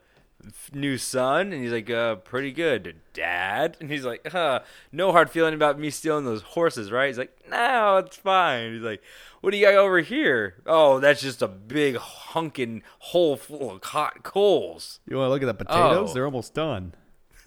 [0.73, 1.51] new son?
[1.53, 3.77] And he's like, uh, pretty good, dad.
[3.79, 4.61] And he's like, huh,
[4.91, 7.07] no hard feeling about me stealing those horses, right?
[7.07, 8.73] He's like, no, it's fine.
[8.73, 9.01] He's like,
[9.41, 10.55] what do you got over here?
[10.65, 14.99] Oh, that's just a big hunking hole full of hot coals.
[15.07, 16.09] You want to look at the potatoes?
[16.11, 16.13] Oh.
[16.13, 16.93] They're almost done.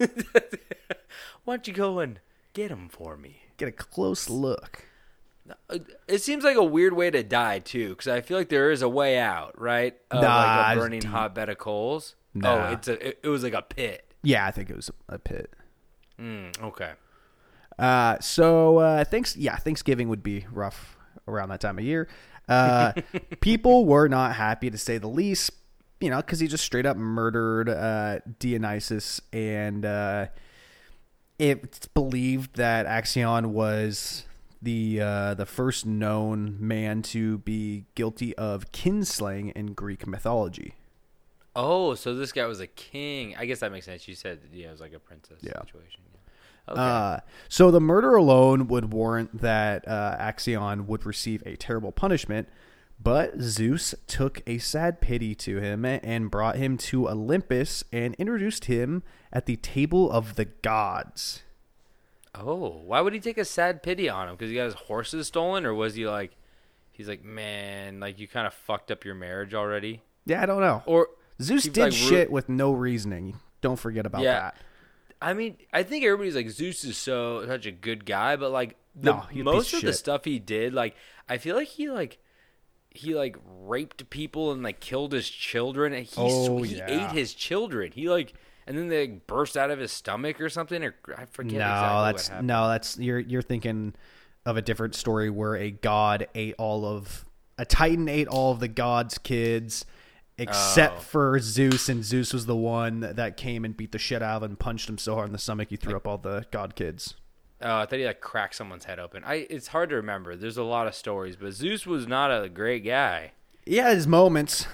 [1.43, 2.19] Why don't you go and
[2.53, 3.41] get them for me?
[3.57, 4.85] Get a close look.
[5.69, 8.71] Uh, It seems like a weird way to die too, because I feel like there
[8.71, 9.95] is a way out, right?
[10.09, 12.15] Of Nah, like a burning hot bed of coals.
[12.33, 12.69] Nah.
[12.69, 13.07] Oh, it's a.
[13.07, 14.13] It, it was like a pit.
[14.23, 15.53] Yeah, I think it was a pit.
[16.19, 16.91] Mm, okay.
[17.77, 19.35] Uh, so uh, thanks.
[19.35, 20.97] Yeah, Thanksgiving would be rough
[21.27, 22.07] around that time of year.
[22.47, 22.93] Uh,
[23.41, 25.51] people were not happy to say the least.
[25.99, 30.27] You know, because he just straight up murdered uh, Dionysus, and uh,
[31.37, 34.25] it's believed that Axion was
[34.61, 40.75] the uh, the first known man to be guilty of kinslaying in Greek mythology.
[41.55, 43.35] Oh, so this guy was a king.
[43.37, 44.07] I guess that makes sense.
[44.07, 45.59] You said yeah, it was like a princess Yeah.
[45.61, 46.01] situation.
[46.13, 46.73] Yeah.
[46.73, 46.81] Okay.
[46.81, 47.19] Uh,
[47.49, 52.47] so the murder alone would warrant that uh, Axion would receive a terrible punishment,
[53.03, 58.65] but Zeus took a sad pity to him and brought him to Olympus and introduced
[58.65, 59.01] him
[59.33, 61.41] at the table of the gods.
[62.35, 64.35] oh, why would he take a sad pity on him?
[64.35, 66.31] Because he got his horses stolen, or was he like,
[66.93, 70.61] he's like, man, like you kind of fucked up your marriage already, Yeah, I don't
[70.61, 70.83] know.
[70.85, 71.07] or
[71.41, 73.39] Zeus did like, ru- shit with no reasoning.
[73.61, 74.39] Don't forget about Yeah.
[74.39, 74.57] that.
[75.21, 78.75] I mean, I think everybody's like Zeus is so such a good guy, but like
[78.95, 80.95] the, No, most of of the stuff he did, like
[81.29, 82.17] I feel like he like
[82.89, 86.85] he like raped people and like killed his children, and he Oh, he yeah.
[87.09, 87.91] ate his children.
[87.93, 88.33] He like
[88.67, 91.59] and then they like, burst out of his stomach or something, or I forget.
[91.59, 93.93] No, exactly that's no, that's you're you're thinking
[94.45, 97.25] of a different story where a god ate all of
[97.59, 99.85] a titan ate all of the god's kids
[100.37, 101.01] except Oh.
[101.01, 104.43] for Zeus and Zeus was the one that came and beat the shit out of
[104.43, 106.75] him and punched him so hard in the stomach he threw up all the god
[106.75, 107.15] kids.
[107.61, 109.23] Oh, I thought he like cracked someone's head open.
[109.23, 110.35] I it's hard to remember.
[110.35, 113.31] There's a lot of stories, but Zeus was not a great guy.
[113.67, 114.65] Yeah, his moments.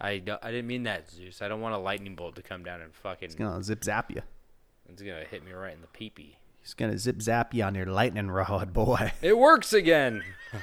[0.00, 1.42] I, don't- I didn't mean that, Zeus.
[1.42, 3.28] I don't want a lightning bolt to come down and fucking.
[3.28, 4.22] He's gonna zip zap you.
[4.88, 6.34] It's gonna hit me right in the peepee.
[6.60, 9.12] He's gonna zip zap you on your lightning rod, boy.
[9.22, 10.22] It works again.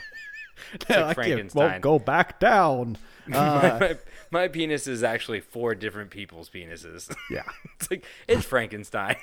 [0.72, 1.70] Like can't- Frankenstein.
[1.70, 2.98] won't go back down.
[3.34, 3.98] Uh, my,
[4.30, 7.12] my penis is actually four different people's penises.
[7.32, 7.44] yeah,
[7.76, 9.16] it's like it's Frankenstein.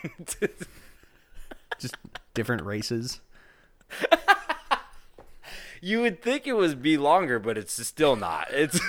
[1.79, 1.97] just
[2.35, 3.21] different races.
[5.81, 8.49] you would think it would be longer, but it's still not.
[8.51, 8.81] It's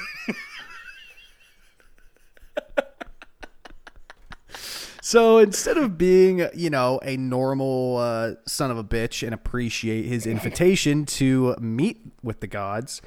[5.05, 10.05] So instead of being, you know, a normal uh, son of a bitch and appreciate
[10.05, 13.01] his invitation to meet with the gods,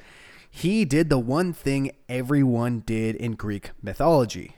[0.49, 4.55] he did the one thing everyone did in Greek mythology.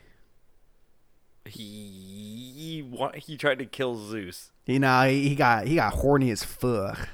[1.46, 4.50] he he, he tried to kill Zeus.
[4.66, 7.08] You know, he got he got horny as fuck.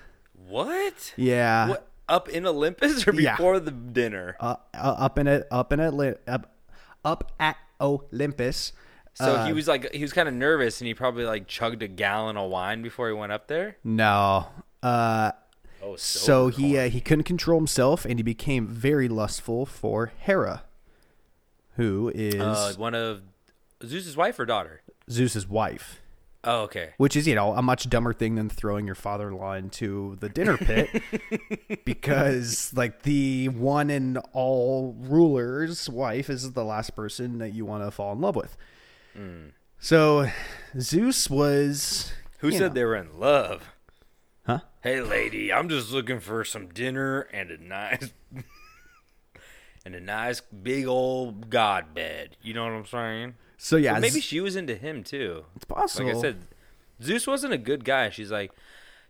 [0.48, 1.12] What?
[1.16, 3.36] Yeah, What up in Olympus or Yeah.
[3.36, 4.36] before the dinner?
[4.40, 6.54] uh, uh, up in it, up in it, up,
[7.04, 8.72] up at Olympus.
[9.14, 11.82] So Uh, he was like he was kind of nervous and he probably like chugged
[11.82, 13.76] a gallon of wine before he went up there.
[13.82, 14.46] no.
[14.82, 15.32] Uh,
[15.82, 20.64] Oh, so he uh, he couldn't control himself, and he became very lustful for Hera,
[21.76, 23.22] who is uh, one of
[23.84, 24.82] Zeus's wife or daughter.
[25.10, 26.00] Zeus's wife.
[26.48, 26.90] Oh, okay.
[26.96, 30.56] which is you know a much dumber thing than throwing your father-in-law into the dinner
[30.56, 31.02] pit
[31.84, 37.82] because like the one and all ruler's wife is the last person that you want
[37.82, 38.56] to fall in love with
[39.80, 40.30] so
[40.78, 42.68] zeus was Who said know.
[42.68, 43.72] they were in love?
[44.86, 48.12] Hey, lady, I'm just looking for some dinner and a nice
[49.84, 52.36] and a nice big old god bed.
[52.40, 53.34] You know what I'm saying?
[53.56, 55.44] so yeah But maybe she was into him too.
[55.56, 56.36] it's possible Like I said,
[57.02, 58.10] Zeus wasn't a good guy.
[58.10, 58.52] She's like,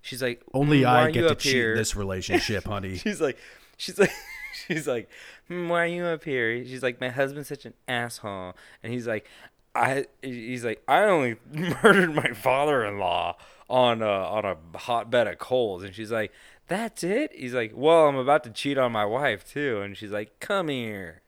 [0.00, 3.36] she's like, only "Mm, i get to cheat here?" this relationship honey She's like,
[3.76, 4.12] she's like,
[4.66, 5.10] she's like,
[5.46, 6.64] hmm, why are you up here?
[6.64, 9.26] She's like, my husband's such an asshole, and he's like,
[9.74, 13.36] I, he's like, I only murdered my father-in-law
[13.68, 16.32] on a on a hotbed of coals, and she's like,
[16.68, 17.32] that's it.
[17.34, 20.68] He's like, well, I'm about to cheat on my wife too, and she's like, come
[20.68, 21.22] here,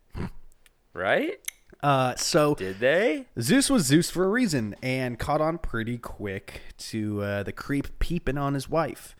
[0.93, 1.39] right?
[1.81, 3.27] uh so Did they?
[3.41, 8.01] zeus was zeus for a reason and caught on pretty quick to uh the creep
[8.01, 9.15] peeping on his wife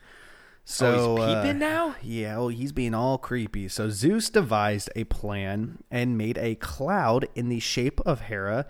[0.69, 1.95] so oh, he's uh, peeping now.
[2.03, 3.67] Yeah, oh, he's being all creepy.
[3.69, 8.67] So Zeus devised a plan and made a cloud in the shape of Hera,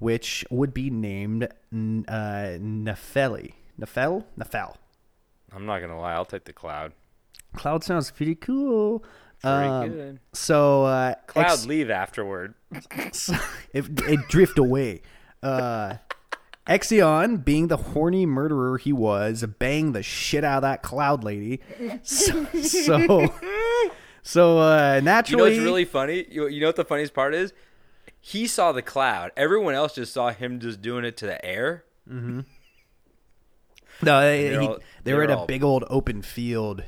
[0.00, 3.52] which would be named uh, Nepheli.
[3.80, 4.24] Nephel?
[4.38, 4.74] Nephel.
[5.54, 6.92] I'm not gonna lie, I'll take the cloud.
[7.56, 9.04] Cloud sounds pretty cool.
[9.42, 10.20] Very Um, good.
[10.32, 12.54] So uh, Cloud ex- leave afterward.
[13.72, 15.02] it, it drift away.
[15.42, 15.94] Uh,
[16.66, 21.60] Ixion, being the horny murderer he was, banged the shit out of that cloud lady.
[22.02, 23.32] So, so,
[24.22, 26.26] so uh, You know naturally, what's really funny?
[26.28, 27.52] You, you know what the funniest part is?
[28.20, 29.30] He saw the cloud.
[29.36, 31.84] Everyone else just saw him just doing it to the air.
[34.02, 36.82] No, they, he- they were in a all- big old open field.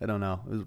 [0.00, 0.40] I don't know.
[0.46, 0.64] It was,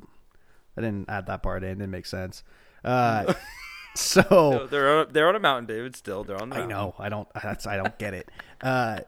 [0.78, 1.70] I didn't add that part in.
[1.72, 2.44] It didn't make sense.
[2.84, 3.34] Uh,
[3.96, 5.96] so No, they're on, they're on a mountain, David.
[5.96, 6.78] Still, they're on the I mountain.
[6.78, 6.96] know.
[7.00, 7.28] I don't.
[7.42, 7.68] That's.
[7.68, 8.30] I don't get it.
[8.62, 9.00] Uh,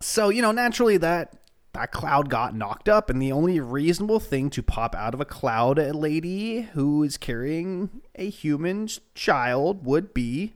[0.00, 1.36] so you know, naturally that
[1.72, 5.24] that cloud got knocked up, and the only reasonable thing to pop out of a
[5.24, 10.52] cloud a lady who is carrying a human child would be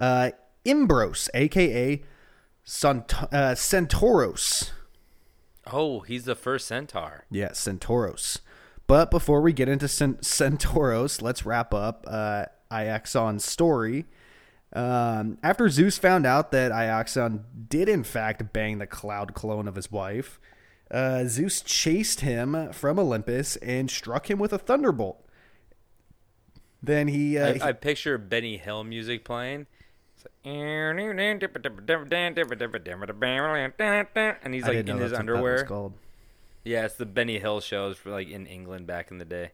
[0.00, 0.30] uh,
[0.64, 2.02] Imbros, aka
[2.64, 4.70] Sant- uh, Centauros.
[5.72, 7.24] Oh, he's the first centaur.
[7.30, 8.40] Yes, Centauros.
[8.86, 14.06] But before we get into Cent- Centauros, let's wrap up uh, Ixion's story.
[14.72, 19.76] Um, after Zeus found out that Iaxon did in fact bang the cloud clone of
[19.76, 20.40] his wife,
[20.90, 25.24] uh, Zeus chased him from Olympus and struck him with a thunderbolt.
[26.82, 29.66] Then he, uh, I, he- I picture Benny Hill music playing.
[34.42, 35.64] And he's like in his that's what that was underwear.
[36.64, 39.52] Yeah, it's the Benny Hill shows for like in England back in the day.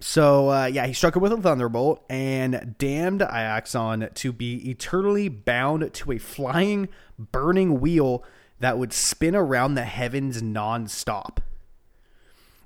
[0.00, 5.28] So uh, yeah, he struck it with a thunderbolt and damned Ixion to be eternally
[5.28, 6.88] bound to a flying,
[7.18, 8.24] burning wheel
[8.58, 11.38] that would spin around the heavens nonstop.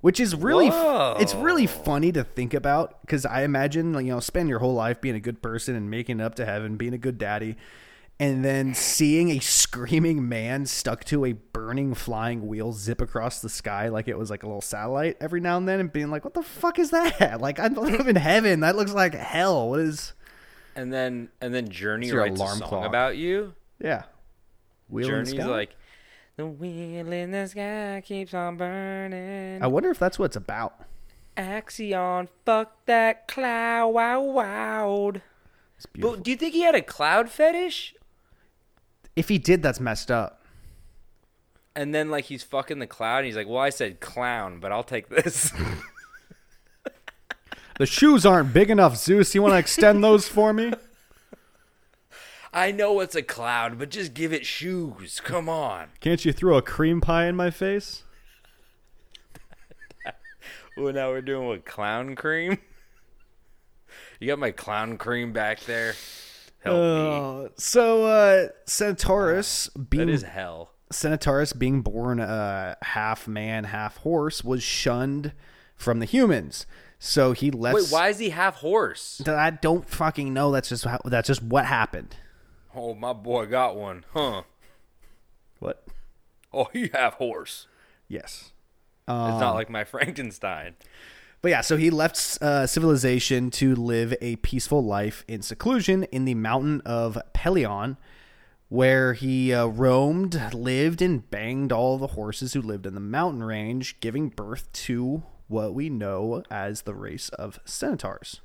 [0.07, 1.17] Which is really, Whoa.
[1.19, 5.01] it's really funny to think about because I imagine you know spend your whole life
[5.01, 7.57] being a good person and making it up to heaven, being a good daddy,
[8.21, 13.49] and then seeing a screaming man stuck to a burning flying wheel zip across the
[13.49, 16.25] sky like it was like a little satellite every now and then and being like
[16.25, 19.81] what the fuck is that like i live in heaven that looks like hell what
[19.81, 20.13] is
[20.77, 22.87] And then and then Journey writes a alarm song clock.
[22.87, 23.55] about you.
[23.81, 24.05] yeah
[24.89, 25.75] wheel Journey's like
[26.37, 29.63] the wheel in the sky keeps on burning.
[29.63, 30.75] i wonder if that's what it's about
[31.37, 35.21] Ixion, fuck that cloud, wow, wowed.
[35.99, 37.95] But do you think he had a cloud fetish?
[39.15, 40.41] If he did, that's messed up.
[41.75, 44.73] And then like he's fucking the cloud, and he's like, "Well, I said clown, but
[44.73, 45.53] I'll take this."
[47.79, 49.35] The shoes aren't big enough, Zeus.
[49.35, 50.73] You want to extend those for me?
[52.57, 55.21] I know it's a cloud, but just give it shoes.
[55.23, 55.89] Come on.
[56.01, 58.03] Can't you throw a cream pie in my face?
[60.79, 62.59] Well, now we're doing what clown cream.
[64.21, 65.95] You got my clown cream back there.
[66.61, 67.45] Help me.
[67.45, 70.73] Uh, so uh, Centaurus being That is hell.
[70.91, 75.33] Centaurus being born uh, half man, half horse was shunned
[75.75, 76.65] from the humans.
[76.99, 77.75] So he left.
[77.75, 79.21] Wait, why is he half horse?
[79.27, 80.51] I don't fucking know.
[80.51, 82.17] That's just how, that's just what happened.
[82.77, 84.43] Oh, my boy got one, huh?
[85.61, 85.87] What?
[86.53, 87.67] Oh, he have horse.
[88.07, 88.53] Yes.
[89.09, 90.75] It's not like my Frankenstein.
[91.41, 96.25] But yeah, so he left uh, civilization to live a peaceful life in seclusion in
[96.25, 97.97] the mountain of Pelion,
[98.69, 103.43] where he uh, roamed, lived, and banged all the horses who lived in the mountain
[103.43, 108.41] range, giving birth to what we know as the race of centaurs.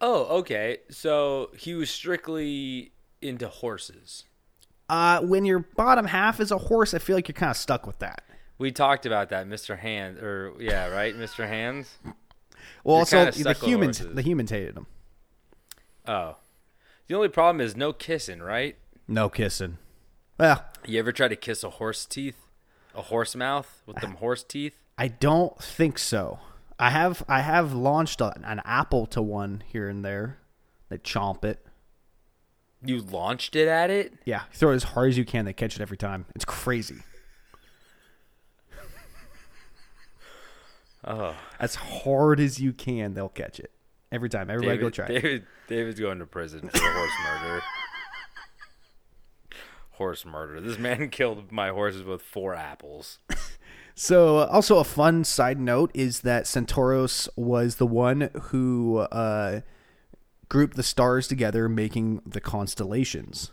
[0.00, 0.78] Oh, okay.
[0.90, 4.24] So he was strictly into horses.
[4.88, 7.86] Uh, when your bottom half is a horse, I feel like you're kind of stuck
[7.86, 8.22] with that.
[8.58, 9.78] We talked about that, Mr.
[9.78, 11.46] Hands, or yeah, right, Mr.
[11.48, 11.88] Hands.
[12.84, 14.14] Well, You're also the humans, horses.
[14.16, 14.86] the humans hated him.
[16.06, 16.36] Oh,
[17.06, 18.76] the only problem is no kissing, right?
[19.06, 19.78] No kissing.
[20.38, 22.36] Well, You ever try to kiss a horse teeth,
[22.94, 24.74] a horse mouth with them horse teeth?
[24.98, 26.40] I don't think so.
[26.80, 30.38] I have I have launched a, an apple to one here and there.
[30.88, 31.64] They chomp it.
[32.82, 34.14] You launched it at it?
[34.24, 35.44] Yeah, throw it as hard as you can.
[35.44, 36.24] They catch it every time.
[36.34, 36.96] It's crazy.
[41.02, 43.70] Oh, As hard as you can, they'll catch it
[44.12, 44.50] every time.
[44.50, 45.06] Everybody David, go try.
[45.06, 45.22] it.
[45.22, 47.62] David, David's going to prison for horse murder.
[49.92, 50.60] Horse murder.
[50.60, 53.18] This man killed my horses with four apples.
[54.02, 59.60] So, uh, also a fun side note is that Centauros was the one who uh,
[60.48, 63.50] grouped the stars together, making the constellations.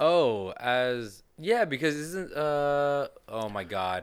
[0.00, 4.02] Oh, as yeah, because isn't uh oh my god,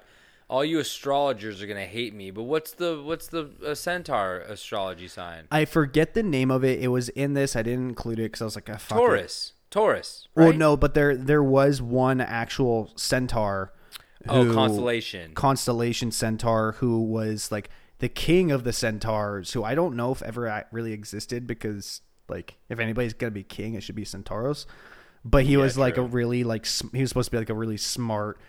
[0.49, 2.31] all you astrologers are gonna hate me.
[2.31, 5.49] But what's the what's the uh, centaur astrology sign?
[5.51, 6.79] I forget the name of it.
[6.79, 7.57] It was in this.
[7.57, 9.01] I didn't include it because I was like, ah, fuck it.
[9.01, 9.53] Taurus.
[9.71, 10.29] Taurus.
[10.35, 13.73] Well, no, but there there was one actual centaur.
[14.29, 15.33] Oh, constellation.
[15.33, 20.21] Constellation centaur who was like the king of the centaurs, who I don't know if
[20.21, 24.65] ever really existed because like if anybody's gonna be king, it should be Centauros.
[25.25, 26.03] But he was like true.
[26.03, 28.39] a really like he was supposed to be like a really smart,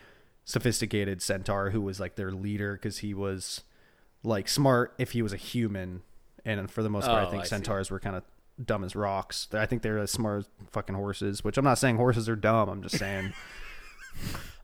[0.44, 3.62] sophisticated centaur who was like their leader because he was
[4.22, 6.02] like smart if he was a human,
[6.44, 7.50] and for the most part, Oh, I think I see.
[7.50, 8.22] centaurs were kind of
[8.64, 9.48] dumb as rocks.
[9.52, 11.42] I think they're as smart as fucking horses.
[11.44, 12.68] Which I'm not saying horses are dumb.
[12.68, 13.32] I'm just saying.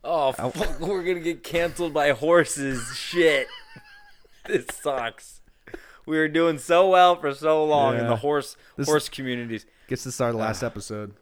[0.03, 2.83] Oh, fuck, we're gonna get canceled by horses.
[2.95, 3.47] Shit,
[4.47, 5.41] this sucks.
[6.05, 8.09] We were doing so well for so long in Yeah.
[8.09, 9.65] the horse This- horse communities.
[9.87, 11.13] Guess this is our last episode.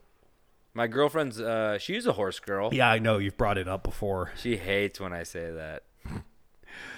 [0.74, 2.70] My girlfriend's uh, she's a horse girl.
[2.74, 4.32] Yeah, I know you've brought it up before.
[4.36, 5.84] She hates when I say that.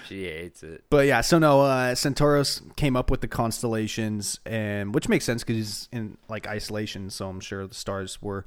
[0.07, 0.85] She hates it.
[0.89, 5.43] But yeah, so no, uh, Centauros came up with the constellations, and which makes sense
[5.43, 7.09] because he's in like isolation.
[7.09, 8.45] So I'm sure the stars were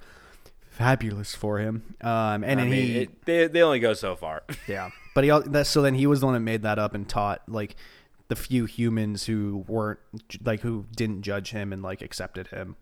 [0.80, 1.94] fabulous for him.
[2.00, 4.42] Um, and I mean, he, it, they they only go so far.
[4.66, 7.08] yeah, but he that so then he was the one that made that up and
[7.08, 7.76] taught like
[8.28, 9.98] the few humans who weren't
[10.44, 12.76] like who didn't judge him and like accepted him.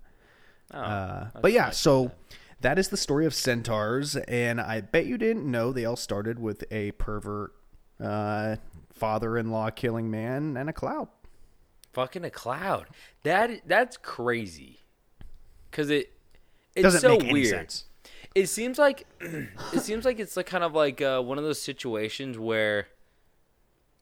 [0.73, 1.79] Oh, Uh, but yeah, nice.
[1.79, 2.13] so
[2.61, 6.39] that is the story of centaurs, and I bet you didn't know they all started
[6.39, 7.53] with a pervert
[8.03, 8.57] uh,
[8.93, 11.09] father-in-law killing man and a cloud.
[11.95, 12.87] fucking a cloud.
[13.25, 14.81] That that's crazy.
[15.73, 16.13] Cause it
[16.75, 17.49] it's Doesn't so weird.
[17.49, 17.85] sense.
[18.35, 21.61] It seems like it seems like it's like kind of like uh, one of those
[21.61, 22.89] situations where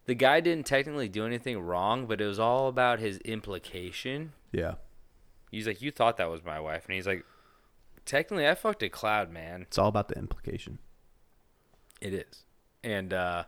[0.06, 4.32] the guy didn't technically do anything wrong, but it was all about his implication.
[4.52, 4.74] Yeah,
[5.50, 7.24] He's like, "You thought that was my wife," and he's like,
[8.04, 10.78] "Technically, I fucked a cloud, man." it's all about the implication.
[12.00, 12.44] It is.
[12.84, 13.44] And uh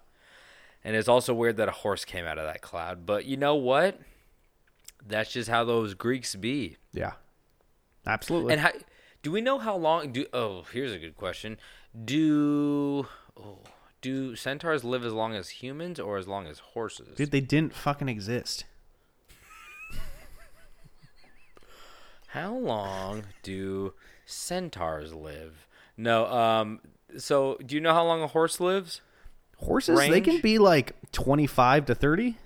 [0.84, 3.05] and it's also weird that a horse came out of that cloud.
[3.05, 4.00] But you know what?
[5.06, 6.76] That's just how those Greeks be.
[6.92, 7.12] Yeah,
[8.06, 8.52] absolutely.
[8.52, 8.70] And how
[9.28, 11.59] do we know how long do oh, here's a good question.
[12.02, 13.59] Do oh,
[14.00, 17.14] do centaurs live as long as humans or as long as horses?
[17.14, 18.64] Dude, they didn't fucking exist.
[22.28, 23.92] How long do
[24.24, 25.66] centaurs live?
[25.98, 26.80] No, um
[27.18, 29.02] so do you know how long a horse lives?
[29.59, 32.38] Horses, they can be like twenty-five to thirty.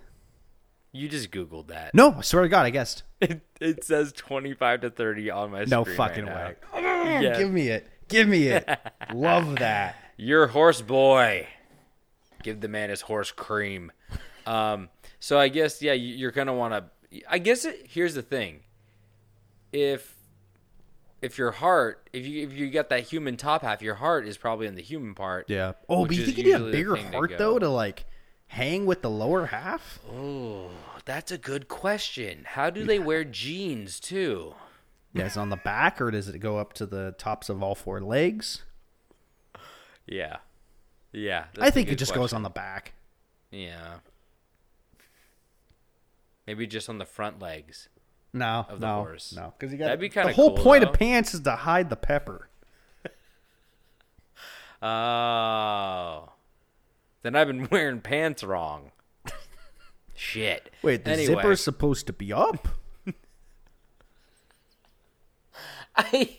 [0.92, 1.94] You just googled that.
[1.94, 3.02] No, I swear to God, I guessed.
[3.22, 5.70] It, it says 25 to 30 on my screen.
[5.70, 6.82] No fucking right way.
[6.82, 7.20] now.
[7.20, 7.38] Yeah.
[7.38, 7.88] Give me it.
[8.08, 8.68] Give me it.
[9.14, 9.94] Love that.
[10.16, 11.46] Your horse boy.
[12.42, 13.92] Give the man his horse cream.
[14.44, 14.88] Um,
[15.20, 17.22] so I guess yeah, you- you're gonna want to.
[17.28, 18.62] I guess it, here's the thing.
[19.72, 20.16] If
[21.22, 24.36] if your heart, if you if you got that human top half, your heart is
[24.36, 25.48] probably in the human part.
[25.48, 25.74] Yeah.
[25.88, 28.04] Oh, but you think you need a bigger to heart though to like
[28.52, 29.98] hang with the lower half?
[30.12, 30.70] Oh,
[31.04, 32.44] that's a good question.
[32.46, 34.54] How do they wear jeans too?
[35.14, 37.62] Yeah, is it on the back or does it go up to the tops of
[37.62, 38.62] all four legs?
[40.06, 40.38] Yeah,
[41.12, 41.44] yeah.
[41.60, 42.92] I think it just goes on the back.
[43.50, 43.96] Yeah.
[46.46, 47.88] Maybe just on the front legs.
[48.34, 49.34] No, Of the no, horse.
[49.36, 50.90] no, because you got That'd be the whole cool, point though.
[50.90, 52.48] of pants is to hide the pepper.
[54.84, 56.31] Oh.
[57.22, 58.90] Then I've been wearing pants wrong.
[60.14, 60.70] Shit.
[60.82, 62.68] Wait, the anyway, zipper's supposed to be up.
[65.96, 66.38] I.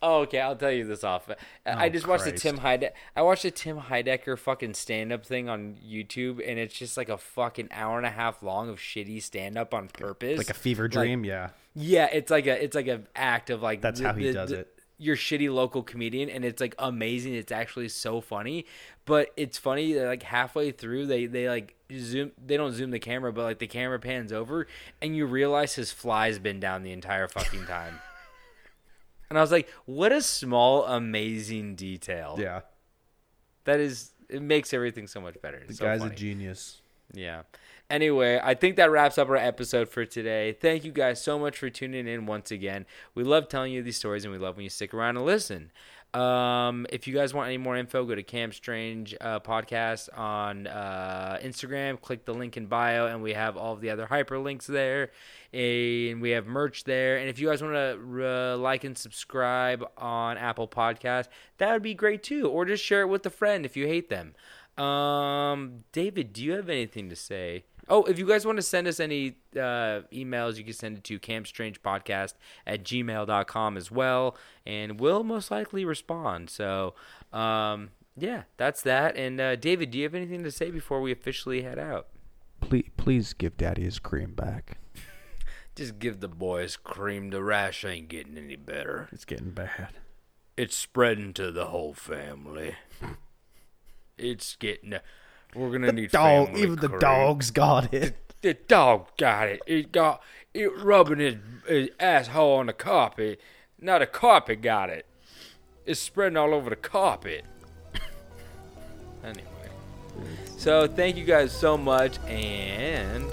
[0.00, 1.28] Oh, okay, I'll tell you this off.
[1.66, 2.42] I Oh, just watched the Christ.
[2.44, 2.92] Tim Heidecker.
[3.16, 7.08] I watched the Tim Heidecker fucking stand up thing on YouTube, and it's just like
[7.08, 10.38] a fucking hour and a half long of shitty stand up on purpose.
[10.38, 11.24] Like a fever Like, dream.
[11.24, 14.52] yeah, Yeah, it's like a it's like an act of like That's how he does
[14.52, 14.72] it.
[14.98, 17.34] Your shitty local comedian, and it's like amazing.
[17.34, 18.66] It's actually so funny,
[19.04, 22.32] but it's funny that like halfway through they they like zoom.
[22.44, 24.66] They don't zoom the camera, but like the camera pans over,
[25.00, 28.00] and you realize his fly's been down the entire fucking time.
[29.30, 32.36] and I was like, what a small amazing detail.
[32.38, 32.62] yeah.
[33.64, 34.10] that is.
[34.28, 35.62] It makes everything so much better.
[35.66, 36.12] The so guy's funny.
[36.12, 36.82] a genius.
[37.14, 37.42] Yeah.
[37.90, 40.52] Anyway, I think that wraps up our episode for today.
[40.52, 42.84] Thank you guys so much for tuning in once again.
[43.14, 45.70] We love telling you these stories and we love when you stick around and listen.
[46.14, 50.66] Um, if you guys want any more info, go to Camp Strange uh, Podcast on
[50.66, 52.00] uh, Instagram.
[52.00, 55.10] Click the link in bio, and we have all of the other hyperlinks there.
[55.52, 57.18] And we have merch there.
[57.18, 61.28] And if you guys want to uh, like and subscribe on Apple Podcast,
[61.58, 62.48] that would be great too.
[62.48, 64.34] Or just share it with a friend if you hate them.
[64.82, 67.64] Um, David, do you have anything to say?
[67.88, 71.04] Oh, if you guys want to send us any uh, emails, you can send it
[71.04, 72.34] to campstrangepodcast
[72.66, 74.36] at gmail.com as well,
[74.66, 76.50] and we'll most likely respond.
[76.50, 76.94] So,
[77.32, 79.16] um, yeah, that's that.
[79.16, 82.08] And uh, David, do you have anything to say before we officially head out?
[82.60, 84.78] Please, please give Daddy his cream back.
[85.74, 87.30] Just give the boys cream.
[87.30, 89.08] The rash ain't getting any better.
[89.12, 89.90] It's getting bad.
[90.56, 92.76] It's spreading to the whole family.
[94.18, 94.94] It's getting.
[95.54, 98.16] We're gonna need Dog, even the dogs got it.
[98.42, 99.60] The dog got it.
[99.66, 100.22] It got
[100.54, 103.40] it rubbing his, his asshole on the carpet.
[103.80, 105.06] Now the carpet got it.
[105.86, 107.44] It's spreading all over the carpet.
[109.24, 109.42] anyway.
[110.56, 113.24] So thank you guys so much and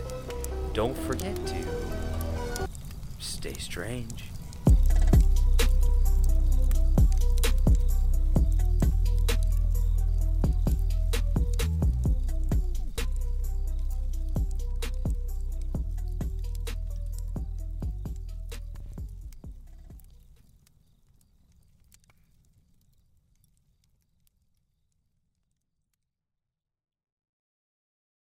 [0.74, 2.68] don't forget to
[3.20, 4.26] stay strange.